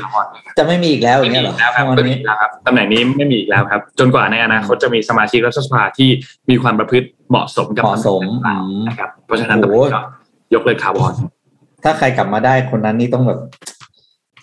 [0.58, 6.08] จะไม่มีอีกแล้วอย่างเงี้ยหรอครับไม่มีแล้วครับตำแหน่งนี้ไม่มีอีกแล้วครับ จนกว่าในอนาคตจะมีสมาชิกรัฐสภาที่
[6.50, 8.22] มีความประพฤติเหมาะสมกับเหมาะสม
[8.88, 10.00] นะครับเพราะฉะนั้นตำแหน่งก็
[10.54, 11.12] ยกเลิกถาวร
[11.84, 13.40] ถ้าใครกลับมาได้คนนั้นนี่ต้องแบบ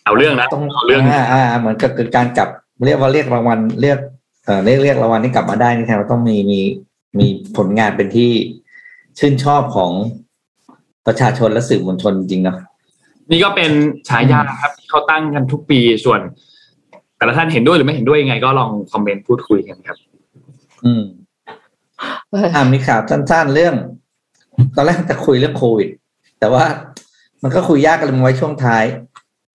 [0.05, 2.49] เอาเรื่องนะต้องเอาเรื่องอ่าเหมือนกับการกลับ
[2.85, 3.99] เรียกว่าเรียกรางวัลเรียก
[4.45, 6.59] เอ่อเรียกเรียกรางวัลที่กลับมาได้นี่แทนต้องมีมี
[7.19, 7.27] มี
[7.57, 8.31] ผลงานเป็นที่
[9.19, 9.91] ชื่นชอบของ
[11.07, 12.57] ประชาชนและสื่อมวลชนจริงเนาะ
[13.31, 13.71] นี่ก็เป็น
[14.09, 16.19] ฉายาครับที่เขาตั้งกันทุกปีส่วน
[17.17, 19.97] แต่ละท่านเห็นด้วยหรือไม่เห็นด้วยยังไง ก็ลองคอมเมนต์พูดคุยกันครับ
[20.85, 21.03] อืม
[22.55, 23.75] อ่ามีข่าวสั้นๆเรื่อง
[24.75, 25.89] ตอนแรกจะคุยเรื่องโควิด
[26.39, 26.65] แต่ว่า
[27.43, 28.83] มันก็คุยยากกันเลยไว้ช่วงท้าย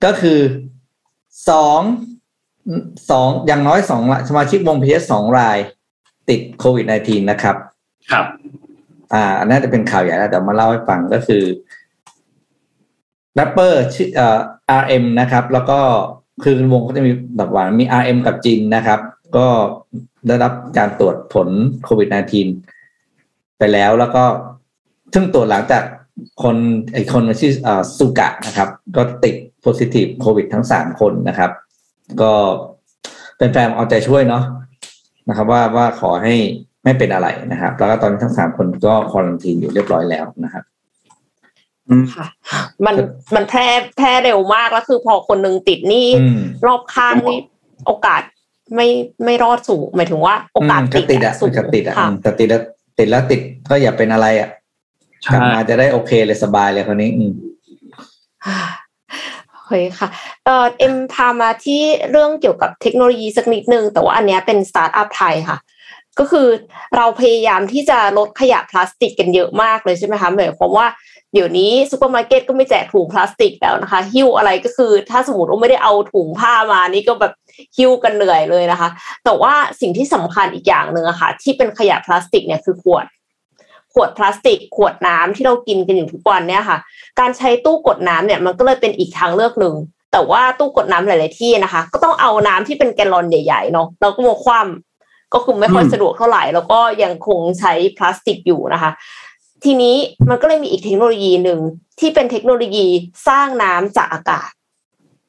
[0.05, 0.39] ก็คือ
[1.51, 1.81] สอง
[3.11, 5.59] สองอย่างน้อยสองสมาชิกวง BTS สองราย
[6.29, 7.57] ติดโควิด -19 นะครับ
[8.11, 8.27] ครับ
[9.13, 11.43] อ่าอันนั้นจะเป็นข่าวใหญ่แล้วแต่มาเล่าให้ฟังก็คือ
[13.35, 14.39] แรปเปอร์ชื่อเอ่อ
[14.81, 15.79] RM นะครับ แล้วก็
[16.43, 19.01] คือวงก็จะมีแบบว่ามี RM กับจินนะครับ
[19.37, 19.47] ก็
[20.27, 21.49] ได้รับการตรวจผล
[21.85, 22.09] โควิด
[22.83, 24.25] -19 ไปแล้วแล้วก็
[25.15, 25.83] ซึ่งตรวจหลังจาก
[26.43, 26.57] คน
[26.93, 27.53] ไอคนชื่อ
[27.99, 31.51] Suga นะครับ ก็ติดโพซิทีฟโควิดทั้งสามคนนะครับ
[32.23, 32.33] ก็
[33.39, 34.45] เป็นแฟนเอาใจช่วยเนาะ
[35.29, 36.35] นะครับ ว่าว่าขอให้
[36.85, 40.65] ไม่เป็นอะไรนะครับ แล้วก็ตอนนี้ทั้งสามคนก็ควอนทีนอยู่เรียบร้อยแล้วนะครับ
[42.15, 42.27] ค่ะ
[42.87, 42.95] มัน
[43.35, 43.67] มันแพร่
[43.97, 46.07] แพร่เร็วมากแล้วคือพอคนหนึ่งติดนี่
[46.67, 47.39] รอบข้างนี่
[47.87, 48.23] โอกาส
[48.75, 48.89] ไม่
[49.25, 50.81] ไม่รอดสูงหมายถึงว่า โอกาส
[51.11, 52.63] ติดอะสูงติดอะแต่ติดแล้ว
[52.99, 53.41] ติดแล้วติด
[53.71, 54.49] ก็อย่าเป็นอะไรอะ
[55.33, 57.33] กลับมาจะได้โอเคเลยสบายเลยคนนี้อืม
[59.67, 60.09] เฮ้ยค่ะ
[60.45, 65.59] เออเอ็มพามาที่เรื่องเกี่ยวกับเทคโนโลยีสักนิดนึง แต่ว่าอันนี้เป็นสตาร์ทอัพไทยค่ะ
[66.19, 66.49] ก็คือ
[66.97, 70.87] เราพยายามที่จะลดขยะพลาสติกกันเยอะมากเลยใช่ไหมคะหมายความว่า
[71.33, 77.33] เดี๋ยวนี้ซูเปอร์มาร์เก็ตก็ไม่แจกถุงพลาสติกแล้วนะคะ หิ้วอะไรก็คือ ถ้าสมมติว่าไม่ได้เอาถุงผ้ามานี่ก็แบบ
[77.77, 78.89] หิ้วกันเหนื่อยเลยนะคะ
[79.25, 83.07] แต่ว่าสิ่งที่สำคัญอีกอย่างหนึ่งอะค่ะ ที่เป็นขยะพลาสติกเนี่ยคือขวด
[83.93, 86.79] ขวดพลาสติก ขวดน้ำที่เรากินกันอยู่ทุกวันเนี่ยค่ะ
[87.21, 89.75] การใช้ตู้กดน้ำเนี่ยมันก็เลยเป็นอีกทางเลือกหนึ่ง
[90.13, 98.91] แต่ว่าตู้กดน้ำหลาย ๆ ที่นะคะ ก็ต้องเอาน้ำที่เป็นแกลลอนใหญ่ ๆ เนาะเราก็มาคว่ำก็คือไม่ค่อยสะดวกเท่าไหร่ แล้วก็ยังคงใช้พลาสติกอยู่นะคะ
[99.65, 99.97] ทีนี้
[100.31, 101.61] มันก็เลยมีอีกเทคโนโลยีหนึ่ง
[102.01, 102.87] ที่เป็นเทคโนโลยี
[103.29, 104.51] สร้างน้ำจากอากาศ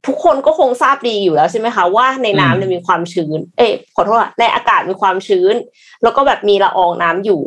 [0.08, 5.56] ทุกคนก็คงทราบดีอยู่แล้วใช่ไหมคะว่าในน้ำเนี่ยมีความชื้น เอ๊ะขอโทษในอากาศมีความชื้น
[6.04, 7.42] แล้วก็แบบมีละอองน้ำอยู่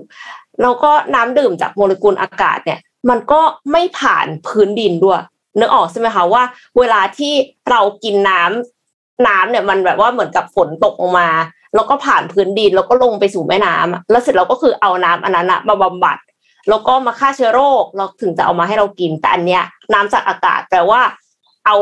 [0.62, 2.80] แล้วก็น้ำดื่มจากโมเลกุลอากาศเนี่ย
[3.11, 3.41] มันก็
[3.72, 5.20] ไม่ผ่านพื้นดินด้วย
[5.59, 6.43] นึกออกใช่ไหมคะว่า
[6.78, 7.32] เวลาที่
[7.70, 11.28] เรากินน้ำน้ำเนี่ยมันแบบว่าเหมือนกับฝนตกลงมา
[11.74, 16.16] แล้วก็ผ่านพื้นดินแล้วก็ลงไปสู่แม่น้ำแล้วเสร็จเราก็คือเอาน้ำอันนั้นมาบำบัด
[16.69, 21.01] แล้วก็มาฆ่าเชื้อโรคเราถึงจะเอามาให้เรากิน แต่อันเนี้ยน้ำจากอากาศแปลว่า
[21.67, 21.77] เอา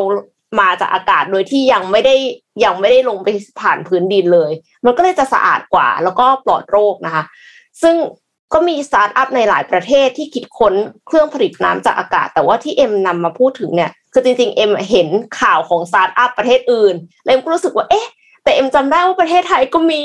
[0.60, 2.16] มาจากอากาศโดยที่ยังไม่ได้
[2.64, 3.28] ยังไม่ได้ลงไป
[3.60, 4.52] ผ่านพื้นดินเลย
[4.84, 7.24] มันก็เลยจะสะอาดกว่า แล้วก็ปลอดโรคนะคะ
[7.82, 7.96] ซึ่ง
[8.52, 10.74] ก็มีสตาร์ทอัพในหลายประเทศที่คิดค้น
[11.06, 15.08] เครื่องผลิตน้ำจากอากาศ แต่ว่าที่เอ็มนำมาพูดถึงเนี่ยคือจริงๆเอ็มเห็น
[15.40, 18.06] ข่าวของสตาร์ทอัพประเทศอื่นแล้วเอ็มก็รู้สึกว่าเอ๊ะ
[18.44, 20.02] แต่เอ็มจำได้ว่าประเทศไทยก็มี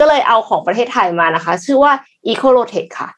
[0.00, 1.92] ก็เลยเอาของประเทศไทยมานะคะ ชื่อว่า
[2.28, 3.08] Ecolotech ค่ะ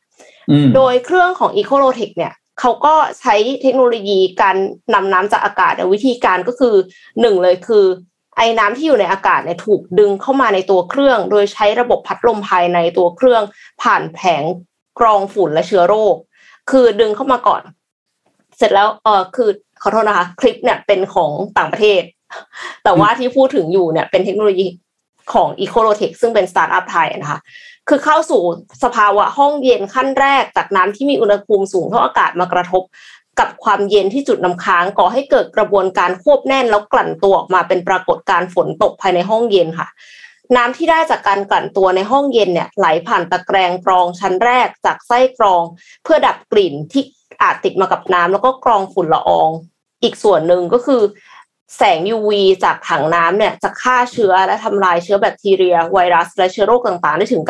[0.76, 4.56] โดยเครื่องของ Ecolotech เนี่ยเขาก็ใช้เทคโนโลยีการ
[4.94, 6.74] นำน้ำจากอากาศวิธีการก็คือ
[7.20, 7.84] หนึ่งเลยคือ
[8.36, 13.42] ไอ้น้ำที่อยู่ในอากาศเนี่ยถูกดึงเข้ามาในตัวเครื่อง โดยใช้ระบบพัดลมภายในตัวเครื่อง
[13.82, 14.42] ผ่านแผง
[14.98, 16.14] กรองฝุ่นและเชื้อโรค
[16.70, 17.62] คือดึงเข้ามาก่อน
[18.56, 19.50] เสร็จแล้วเออคือ
[19.82, 22.02] ขอโทษนะคะ คลิปเนี่ยเป็นของต่างประเทศ
[22.84, 24.66] แต่ว่าที่พูดถึงอยู่เนี่ยเป็นเทคโนโลยี
[25.32, 27.40] ของ e c o l o t e c h ซึ่งเป็นสตาร์ทอัพไทยนะคะ
[27.88, 28.42] คือเข้าสู่
[28.82, 32.82] สภาวะห้องเย็นขั้นแรกจากน้ำที่มีอุณหภูมิสูงเท่าอากาศมากระทบ
[33.38, 39.88] กับความเย็นที่จุดน้าค้างก่อให้เกิดกระบวนการควบแน่นแล้วกลั่นตัวออกมาเป็นปรากฏการฝนตกภายในห้องเย็นค่ะ
[40.56, 45.62] น้ำที่ได้จากการกลั่นตัวในห้องเย็นเนี่ยไหลผ่านตะแกรงกรองชั้นแรกจากไส้กรอง
[46.04, 47.02] เพื่อดับกลิ่นที่
[47.42, 49.50] อาจติดมากับน้ำแล้วก็กรองฝุ่นละออง
[50.02, 51.02] อีกส่วนหนึ่งก็คือ
[51.76, 52.30] แสง UV
[52.64, 57.42] จากถังน้ำเนี่ยจะฆ่าเชื้อและทำลายเชื้อแบคทีเรีย ไวรัส และเชื้อโรคต่างๆ ได้ถึง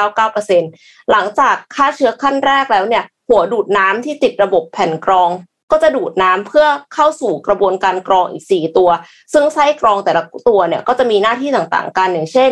[0.00, 5.30] 99.99%หลังจากฆ่าเชื้อขั้นแรกแล้วเนี่ย หัวดูดน้ำที่ติดระบบแผ่นกรอง
[5.70, 8.90] ก็จะดูดน้ำเพื่อเข้าสู่กระบวนการกรองอีก 4 ตัว
[9.32, 12.50] ซึ่งไส้กรองแต่ละตัวเนี่ยก็จะมีหน้าที่ต่างๆ กันอย่างเช่น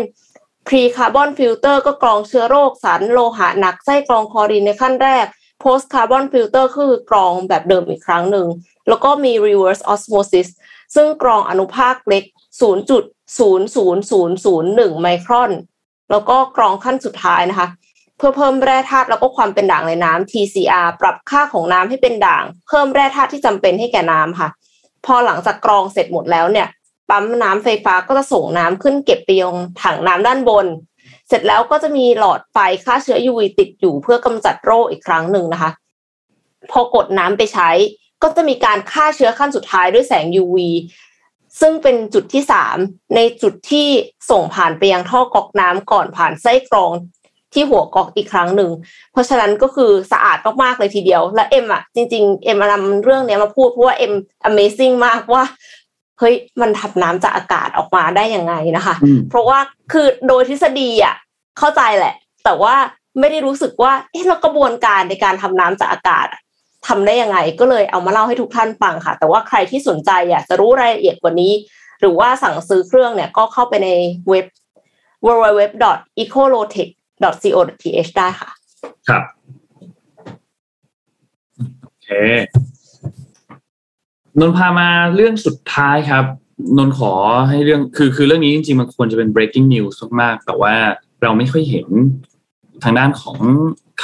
[0.67, 5.27] pre carbon filter ก็กรองเชื้อโรคสารโลหะหนักไส้กรองคลอรีนในขั้นแรก
[5.63, 8.47] post carbon filter คือกรองแบบเดิมอีกครั้งหนึ่ง
[8.89, 10.49] แล้วก็มี reverse osmosis
[10.95, 12.25] ซึ่งกรองอนุภาคเล็ก
[13.83, 15.51] 0.00001 ไมครอน
[16.11, 17.69] แล้วก็กรองขั้นสุดท้ายนะคะ
[18.17, 24.49] เพื่อเพิ่มแร่ธาตุแล้วก็ความเป็นด่างในน้ำ TCR ปรับค่าของน้ำให้เป็นด่าง เพิ่มแร่ธาตุที่จำเป็นให้แก่น้ำค่ะ
[25.07, 26.69] พอหลังจากกรองเสร็จหมดแล้วเนี่ย
[27.11, 30.67] ปั๊มน้ำไฟฟ้าก็จะส่งน้ำขึ้นเก็บไปยังถังน้ำด้านบน
[31.29, 35.71] เสร็จแล้วก็จะมีหลอดไฟฆ่าเชื้อ UV ติดอยู่เพื่อกำจัดโรคอีกครั้งหนึ่งนะคะ
[36.71, 37.71] พอกดน้ำไปใช้
[38.23, 40.57] ก็จะมีการฆ่าเชื้อขั้นสุดท้ายด้วยแสง UV
[41.61, 42.77] ซึ่งเป็นจุดที่สาม
[43.17, 43.89] ในจุดที่
[44.31, 46.93] ส่งผ่านไปยังท่อกอกน้ำก่อนผ่านไส้กรอง
[47.55, 48.71] ที่หัวกอกอีกครั้งหนึ่ง
[49.13, 54.13] เพราะฉะนั้นก็คือสะอาดมากๆเลยทีเดียว และเอ็มอะจริง ๆ เอ็มนำเรื่องนี้มาพูดเพราะว่าเอ็ม
[54.49, 55.45] Amazing มากว่า
[56.19, 58.95] เฮ้ยมันทำน้ำจากอากาศออกมาได้ยังไงนะคะ
[59.31, 59.59] เพราะว่า
[59.93, 61.15] คือโดยทฤษฎีอะ
[61.59, 62.15] เข้าใจแหละ
[62.45, 62.75] แต่ว่า
[63.21, 66.27] ไม่ได้รู้สึกว่าเอ๊ะแล้วกระบวนการในการทำน้ำจากอากาศ
[66.89, 71.53] ทำได้ยังไง ก็เลยเอามาเล่าให้ทุกท่านฟังค่ะ แต่ว่าใครที่สนใจอยากจะรู้รายละเอียดกว่านี้
[72.01, 73.89] หรือว่าสั่งซื้อเครื่องเนี่ยก็เข้าไปใน
[74.29, 74.47] เว็บ
[75.27, 78.51] www.ecolotech.co.th ได้ค่ะ
[79.09, 79.23] ครับ
[81.83, 82.09] โอเค
[84.39, 86.25] นนพามาเรื่องสุดท้ายครับ
[86.77, 87.13] นนขอ
[87.49, 90.75] ให้เรื่องคือคือเรื่องนี้จริงๆมันควรจะเป็น breaking news มากๆแต่ว่า
[91.23, 91.87] เราไม่ค่อยเห็น
[92.83, 93.39] ทางด้านของ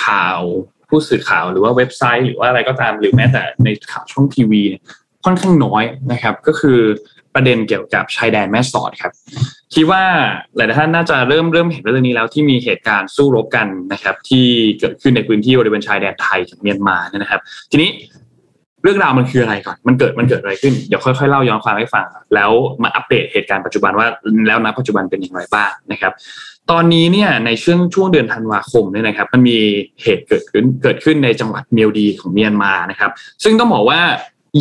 [0.05, 0.41] ข่าว
[0.89, 4.63] ผู้สื่อข่าวหรือว่าเว็บไซต์ หรือว่าอะไรก็ตามหรือแม้แต่ในข่าวช่องทีวี
[5.25, 6.79] ค่อนข้างน้อยนะครับ ก็คือ
[7.35, 9.13] ประเด็นเกี่ยวกับชายแดนแม่สอดครับ
[9.75, 10.03] คิดว่า
[10.57, 14.47] หลายท่านน่าจะเริ่มเริ่มเห็นเรื่องนี้แล้วที่มีเหตุการณ์สู้รบกันนะครับ ที่
[14.81, 17.91] เกิดขึ้นในพื้นที่บริเวณชายแดนไทยกับเมียนมานะครับ ทีนี้
[18.87, 22.51] รื่องราวมันคืออะไรก่อน มันเกิดมันเกิดอะไรขึ้น เดี๋ยวค่อยๆเล่าย้อนความให้ฟัง แล้ว
[22.83, 24.07] มาอัปเดตเหตุการณ์ปัจจุบันว่า
[24.47, 26.13] แล้วณปัจจุบันเป็นอย่างไรบ้างนะครับ
[26.71, 29.59] ตอนนี้เนี่ยในช่วงช่วงเดือนธันวาคมเนี่ยนะครับ มันมี
[30.03, 33.11] เหตุเกิดขึ้นเกิดขึ้นในจังหวัดเมียวดีของเมียนมานะครับ
[33.45, 34.01] ซึ่งต้องบอกว่า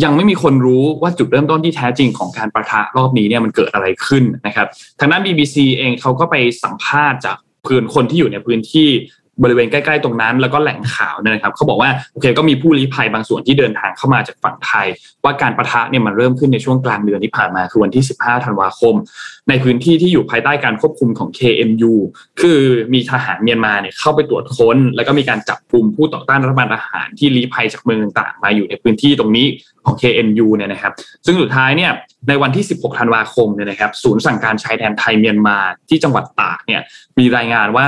[0.04, 4.66] ยังไม่มีคนรู้ว่าจุดเริ่มต้นที่แท้จริงของการประทะรอบนี้เนี่ยมันเกิดอะไรขึ้นนะครับ
[5.00, 8.88] ทางด้าน BBC เองเขาก็ไปสัมภาษณ์จากพื้นคนที่อยู่ในพื้นที่
[9.42, 14.86] บริเวณใกล้ๆตรงนั้น แล้วก็แหล่งข่าวนะครับเขาบอกว่าโอเคก็มีผู้ลี้ภัยบางส่วนที่เดินทางเข้ามาจากฝั่งไทย
[15.24, 18.94] ว่าการประทะเนี่ยมันเริ่มขึ้นในช่วงกลางเดือนที่ผ่านมาคือวันที่ 15 ธันวาคม
[19.48, 21.94] ในพื้นที่ที่อยู่ภายใต้การควบคุมของ KNU
[22.40, 22.60] คือ
[22.94, 29.46] มีทหารเมียนมาเนี่ยเข้าไปตรวจค้น แล้วก็มีการจับกลุ่มผู้ต่อต้านรัฐบาลทหารที่ลี้ภัยจากเมืองต่างๆมาอยู่ในพื้นที่ตรงนี้
[29.84, 30.92] ของ KNU เนี่ยนะครับ
[31.26, 31.90] ซึ่งสุดท้ายเนี่ย
[32.28, 35.58] ในวันที่ 16 ธันวาคมเนี่ยนะครับ ศูนย์สั่งการชายแดนไทยเมียนมา
[35.88, 36.80] ที่จังหวัดตากเนี่ย
[37.18, 37.86] มีรายงานว่า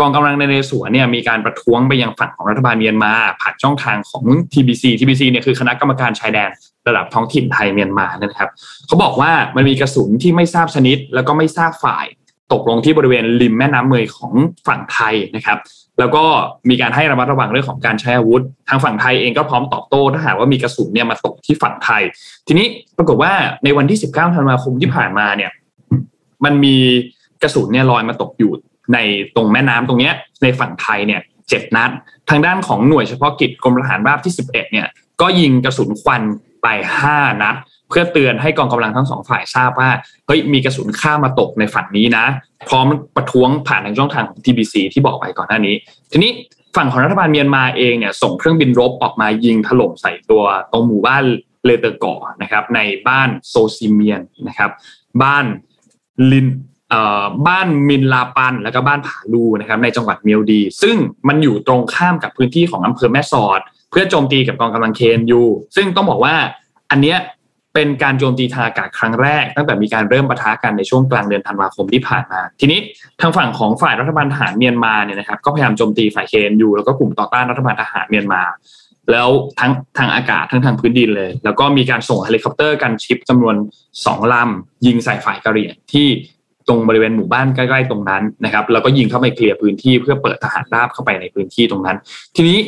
[0.00, 6.50] กองกำลังในเรสวนเนี่ยมีการประท้วงไปยังฝั่งของรัฐบาลเมียนมาผ่านช่องทางของ TBC TBC เนี่ยคือคณะกรรมการชายแดน
[6.88, 8.48] ระดับท้องถิ่นไทยเมียนมานะครับ
[8.86, 12.06] เขาบอกว่ามันมีกระสุนที่ไม่ทราบชนิด แล้วก็ไม่ทราบฝ่าย
[12.52, 14.32] ตกลงที่บริเวณริมแม่น้ำเมยของ
[14.66, 15.58] ฝั่งไทยนะครับ
[15.98, 16.24] แล้วก็
[16.70, 22.02] มีการให้ระมัดระวังเรื่องของการใช้อาวุธ ทางฝั่งไทยเองก็พร้อมตอบโต้ถ้าหากว่ามีกระสุนเนี่ยมาตกที่ฝั่งไทย
[22.46, 23.32] ทีนี้ปรากฏว่า
[23.64, 25.50] ในวันที่ 19 ธันวาคมที่ผ่านมาเนี่ย
[26.44, 26.76] มันมี
[27.42, 28.52] กระสุนเนี่ยลอยมาตกอยู่
[28.94, 28.98] ใน
[29.36, 31.90] ตรงแม่น้ำตรงเนี้ยในฝั่งไทยเนี่ยเจ็ดนัด
[32.30, 34.86] ทางด้านของหน่วยเฉพาะกิจกรมทหารราบที่ 11เนี่ย
[35.20, 36.22] ก็ยิงกระสุนควัน
[36.62, 36.66] ไป
[37.04, 37.56] 5 นัด
[37.88, 39.90] เพื่อเตือนให้กองกำลังทั้งสองฝ่ายทราบว่า
[40.26, 42.24] เฮ้ยมีกระสุนข้ามาตกในฝั่งนี้นะ
[42.68, 42.86] พร้อม
[43.16, 45.74] ประท้วงผ่านทางช่องทางของ TBC ที่บอกไปก่อนหน้านี้
[46.12, 46.30] ทีนี้
[46.76, 51.22] ฝั่งของรัฐบาลเมียนมาเองเนี่ยส่งเครื่องบินรบออกมายิงถล่มใส่ตัวตรงหมู่บ้าน
[51.64, 54.70] เลเตอร์ก่อนะครับในบ้านโซซิเมียนนะครับ
[55.22, 55.44] บ้าน
[56.32, 56.48] ลิน
[57.46, 60.96] บ้านมินลาปันแล้วก็บ้านผาลูนะครับในจังหวัดเมียวดี ซึ่ง
[61.28, 63.60] มันอยู่ตรงข้ามกับพื้นที่ของอำเภอแม่สอด
[63.90, 65.42] เพื่อโจมตีกับกองกำลัง KNU
[65.76, 66.34] ซึ่งต้องบอกว่า
[66.90, 67.18] อันเนี้ย
[67.74, 72.80] เป็นการโจมตีทางอากาศครั้งแรก ตั้งแต่มีการเริ่มปะทะกันในช่วงกลางเดือนธันวาคมที่ผ่านมา ทีนี้
[73.20, 78.42] ทางฝั่งของฝ่ายรัฐบาลทหารเมียนมาเนี่ยนะครับก็พยายามโจมตีฝ่าย KNU แล้วก็กลุ่มต่อต้านรัฐบาลทหารเมียนมา
[79.10, 79.28] แล้ว
[79.60, 83.56] ทั้งทางอากาศทั้งทางพื้นดินเลย แล้วก็มีการส่งเฮลิคอปเตอร์ gunship จำนวน
[84.04, 86.08] สองลำยิงใส่ฝ่ายกะเหรี่ยงที่
[86.70, 91.96] ตรงบริเวณหมู่บ้านใกล้ๆตรงนั้นนะครับ แล้วก็ยิงเข้าไปเคลียร์พื้นที่เพื่อเปิดทหารราบเข้าไปในพื้นที่ตรงนั้น
[92.36, 92.58] ทีนี้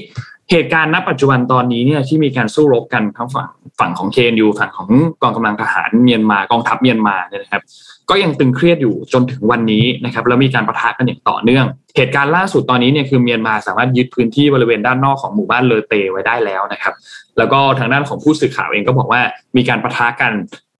[0.50, 3.50] เหตุการณ์ณปัจจุบันตอนนี้เนี่ยที่มีการสู้รบกันทั้งฝั่ง
[3.80, 4.90] ฝั่งของ KNU ฝั่งของ
[5.22, 7.62] กองกำลังทหารเมียนมากองทัพเมียนมาเนี่ยนะครับ
[8.10, 16.94] ก็ยังตึงเครียดอยู่จนถึงวันนี้นะครับแล้วมีการประทะกันอย่างต่อเนื่อง เหตุการณ์ล่าสุดตอนนี้เนี่ยคือเมียนมาสามารถยึดพื้นที่บริเวณด้านนอกของหมู่บ้านเลอเตไว้ได้แล้วนะครับ
[17.38, 19.20] แล้วก็ทางด้านของผู้สื่อข่าวเองก็บอกว่า
[19.56, 20.32] มีการประทะกัน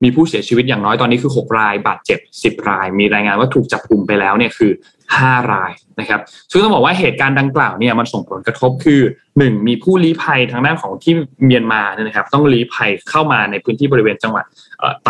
[0.03, 4.71] มีผู้เสียชีวิตอย่างน้อยตอนนี้คือ 6 ราย บาดเจ็บ 10 ราย มีรายงานว่าถูกจับกลุ่มไปแล้วเนี่ยคือ
[5.11, 9.01] 5 รายนะครับซึ่งต้องบอกว่าเหตุการณ์ดังกล่าวเนี่ยมันส่งผลกระทบคือ
[9.33, 11.13] 1 มีผู้ลี้ภัยทางด้านของที่
[11.45, 14.45] เมียนมาเนี่ยนะครับ ต้องลี้ภัยเข้ามาในพื้นที่บริเวณจังหวัด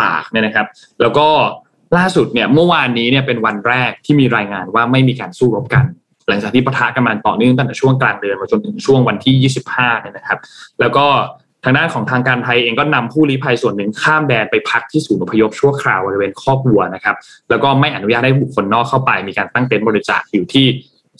[0.00, 0.66] ตากเนี่ยนะครับ
[1.00, 1.28] แล้วก็
[1.96, 5.84] ล่าสุดเนี่ยเมื่อวานนี้เนี่ยเป็นวันแรกที่มีรายงานว่าไม่มีการสู้รบกัน
[6.28, 10.38] หลังจากที่ปะทะกันมาต่อเนื่องตั้งแต่ช่วงกลางเดือนมาจนถึงช่วงวันที่ 25เนี่ยนะครับ
[10.80, 11.06] แล้วก็
[11.64, 17.16] ทางด้านของทางการไทยเองก็นำผู้ลี้ภัยส่วนหนึ่งข้ามแดนไปพักที่ศูนย์อพยพชั่วคราวบริเวณคอกวัวนะครับ
[17.50, 20.66] แล้วก็ไม่อนุญาตให้บุคคลนอกเข้าไป มีการตั้งเต็นท์บริจาคอยู่ที่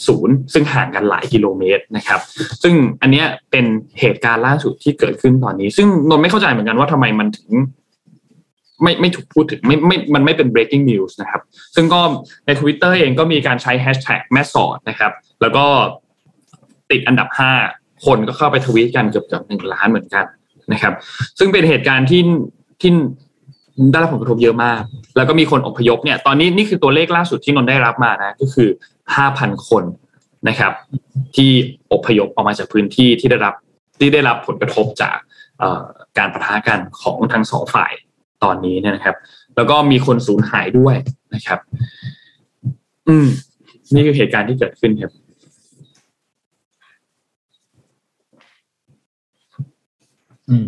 [0.07, 2.21] ศูนย์ซึ่งห่างกันหลายกิโลเมตรนะครับ
[2.63, 3.65] ซึ่งอันนี้เป็น
[4.01, 7.51] เหตุการณ์ล่าสุดที่เกิดขึ้นตอนนี้ ซึ่งนนไม่เข้าใจเหมือนกันว่าทำไมมันถึง
[8.83, 11.43] ไม่ไม่ถูกพูดถึงไม่ไม่มันไม่เป็น breaking news นะครับ
[11.75, 12.01] ซึ่งก็
[12.47, 15.67] ใน Twitter เองก็มีการใช้ hashtag แม่สอดนะครับ แล้วก็
[16.91, 17.53] ติดอันดับห้า
[18.05, 20.25] คนก็เข้าไปทวีตกันเกือบเกือบหนึ่งล้านเหมือนกัน
[20.73, 20.93] นะครับ
[21.39, 22.23] ซึ่งเป็นเหตุการณ์ที่
[22.81, 22.91] ที่
[23.91, 24.81] ได้รับผลกระทบเยอะมาก
[25.17, 28.69] แล้วก็มีคนอพยพเนี่ย ตอนนี้นี่คือตัวเลขล่าสุดที่นนได้รับมานะ ก็คือ
[29.17, 29.85] ห้าพันคน
[30.49, 30.73] นะครับ
[31.37, 31.51] ที่
[31.93, 33.55] อพยพออกมาจากพื้นที่ที่ได้รับ
[34.01, 35.17] ที่ได้รับผลกระทบจาก
[36.19, 37.93] การประทะกันของทั้งสองฝ่าย
[38.45, 39.17] ตอนนี้เนี่ยนะครับ
[39.57, 40.97] แล้วก็มีคนสูญหายด้วย
[41.35, 41.59] นะครับ
[43.09, 43.27] อืม
[43.95, 45.13] นี่คือเหตุการณ์ที่เกิดขึ้นครับ
[50.51, 50.67] อืม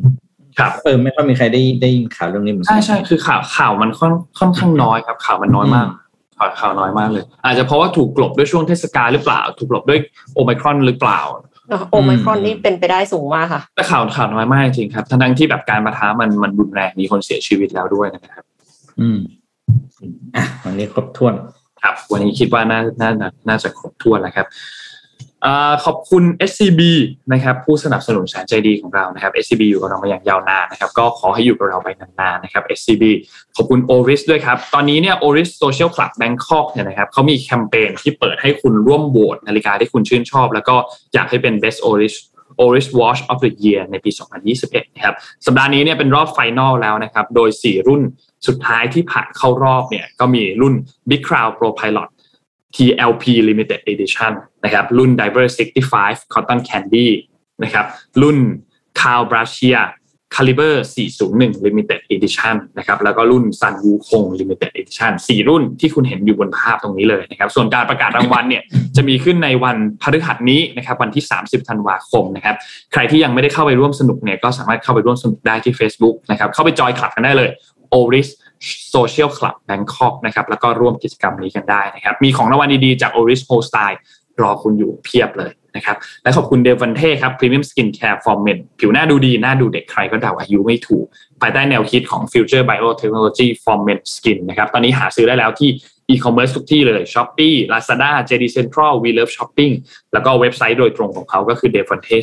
[0.58, 5.86] ครับเออไม่ค่อยมีใครได้ได้ยินข่าวเรื่องนี้เหมือนกันใช่ใช่คือข่าวข่าวมันค่อนค่อนข้างน้อยครับ ข่าวมันน้อยมาก
[6.38, 10.00] ข่าวข่าวน้อยมากเลย อาจจะเพราะว่าถูกกลบด้วยช่วงเทศกาลหรือเปล่า ถูกกลบด้วย
[10.34, 11.20] โอไมครอนหรือเปล่า
[11.90, 18.44] โอไมครอนนี่เป็นไปได้สูงมากค่ะ แต่ข่าวข่าวน้อยมากจริงครับทั้งที่แบบการมาท้ามันมันรุนแรงมีคนเสียชีวิตแล้วด้วยนะครับ
[19.00, 19.18] อืม
[20.36, 21.34] อะวันนี้ครบถ้วน
[21.82, 23.10] ครับ วันนี้คิดว่าน่าน่า
[23.48, 24.46] น่าจะครบถ้วนแล้วครับ
[25.84, 26.80] ขอบคุณ SCB
[27.32, 33.04] นะครับผู้สนับสนุนแสนใจดีของเรานะครับ SCB อยู่กับเรามาอย่างยาวนานนะครับก็ขอให้อยู่กับเราไปนานๆนะครับ SCB
[33.56, 40.76] ขอบคุณ Oris ด้วยครับ ตอนนี้เนี่ย Oris Social Club Bangkok เนี่ยนะครับเขามีแคมเปญที่เปิดให้คุณร่วมโหวตนาฬิกาที่คุณชื่นชอบ แล้วก็
[41.14, 42.14] อยากให้เป็น Best Oris
[42.64, 44.10] Oris Watch of the Year ในปี
[44.52, 45.14] 2021 นะครับ
[45.46, 48.02] สัปดาห์นี้เนี่ยเป็นรอบไฟนอลแล้วนะครับโดย 4 รุ่น
[48.46, 50.74] สุดท้ายที่ผ่านเข้ารอบเนี่ยก็มีรุ่น
[51.10, 52.08] Big Crown Pro Pilot
[52.74, 54.32] TLP Limited Edition
[54.64, 55.46] นะครับรุ่น Diver
[55.90, 57.08] 65 Cotton Candy
[57.62, 57.86] นะครับ
[58.22, 58.38] รุ่น
[59.00, 59.82] c a l b r a c i a
[60.34, 68.62] Caliber 401 Limited Edition นะครับแล้วก็รุ่น Sun Wukong Limited Edition 4 รุ่นที่คุณเห็นอยู่บนภาพตรงนี้เลยนะครับส่วนการประกาศรางวัลเนี่ย
[68.96, 72.56] จะมีขึ้นในวันพฤหัสนี้นะครับวันที่ 30 ธันวาคมนะครับ
[72.92, 77.50] ใครที่ยังไม่ได้เข้าไปร่วมสนุกเนี่ยก็สามารถเข้าไปร่วมสนุกได้ที่ Facebook นะครับเข้าไปจอยคลับกันได้เลย
[78.90, 83.96] โซเชียลคลับแบงคอกนะครับแล้วก็ร่วมกิจกรรมนี้กันได้นะครับมีของรางวัลดีๆจาก Oris h o s t y l e
[84.42, 91.06] รอคุณอยู่เพียบเลยนะครับและขอบคุณ Defonte ครับ premium skincare for men ผิวหน้าดูดี หน้าดูเด็กใครก็เดาอายุไม่ถูก
[91.40, 95.70] ภายใต้แนวคิดของ Future Biotechnology for Men Skin นะครับตอนนี้หาซื้อได้แล้วที่
[96.12, 99.72] e-commerce ทุกที่เลย Shopee Lazada JD Central We Love Shopping
[100.12, 102.16] แล้วก็เว็บไซต์โดยตรงของเขาก็คือ d e f o n t e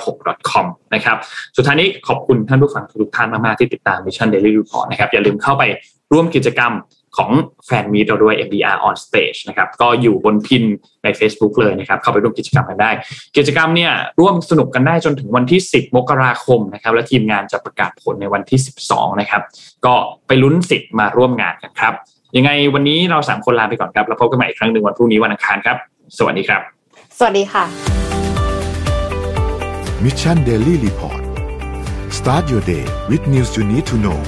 [0.00, 1.16] 296 com นะครับ
[1.56, 5.62] สุดท้ายนี้ขอบคุณท่านผู้ฟังทุกท่านมาก ๆ ที่ติดตาม Mission Daily Report นะครับ อย่าลืมเข้าไป
[6.12, 6.72] ร่วมกิจกรรม
[7.16, 7.30] ของ
[7.66, 10.64] แฟนมีเราด้วย MDR on stage นะครับ ก็อยู่บนพิน
[11.04, 12.90] ใน Facebook เลยนะครับ เข้าไปร่วมกิจกรรมกันได้
[13.36, 18.60] กิจกรรมเนี่ยร่วมสนุกกันได้จนถึงวันที่ 10 มกราคมนะครับ และทีมงานจะประกาศผลในวันที่
[18.90, 19.42] 12 นะครับ
[19.86, 19.94] ก็
[20.26, 21.94] ไปลุ้นสิทธิ์มาร่วมงานกันครับ
[22.36, 25.76] ยังไงวันนี้เราสามคนลาไปก่อนครับ แล้วพบกันใหม่อีกครั้งหนึ่งวันพรุ่งนี้วันอังคารครับ
[26.18, 26.60] สวัสดีครับ
[27.18, 27.64] สวัสดีค่ะ
[30.04, 31.22] Mission Daily Report
[32.18, 34.18] start your day with news you need to know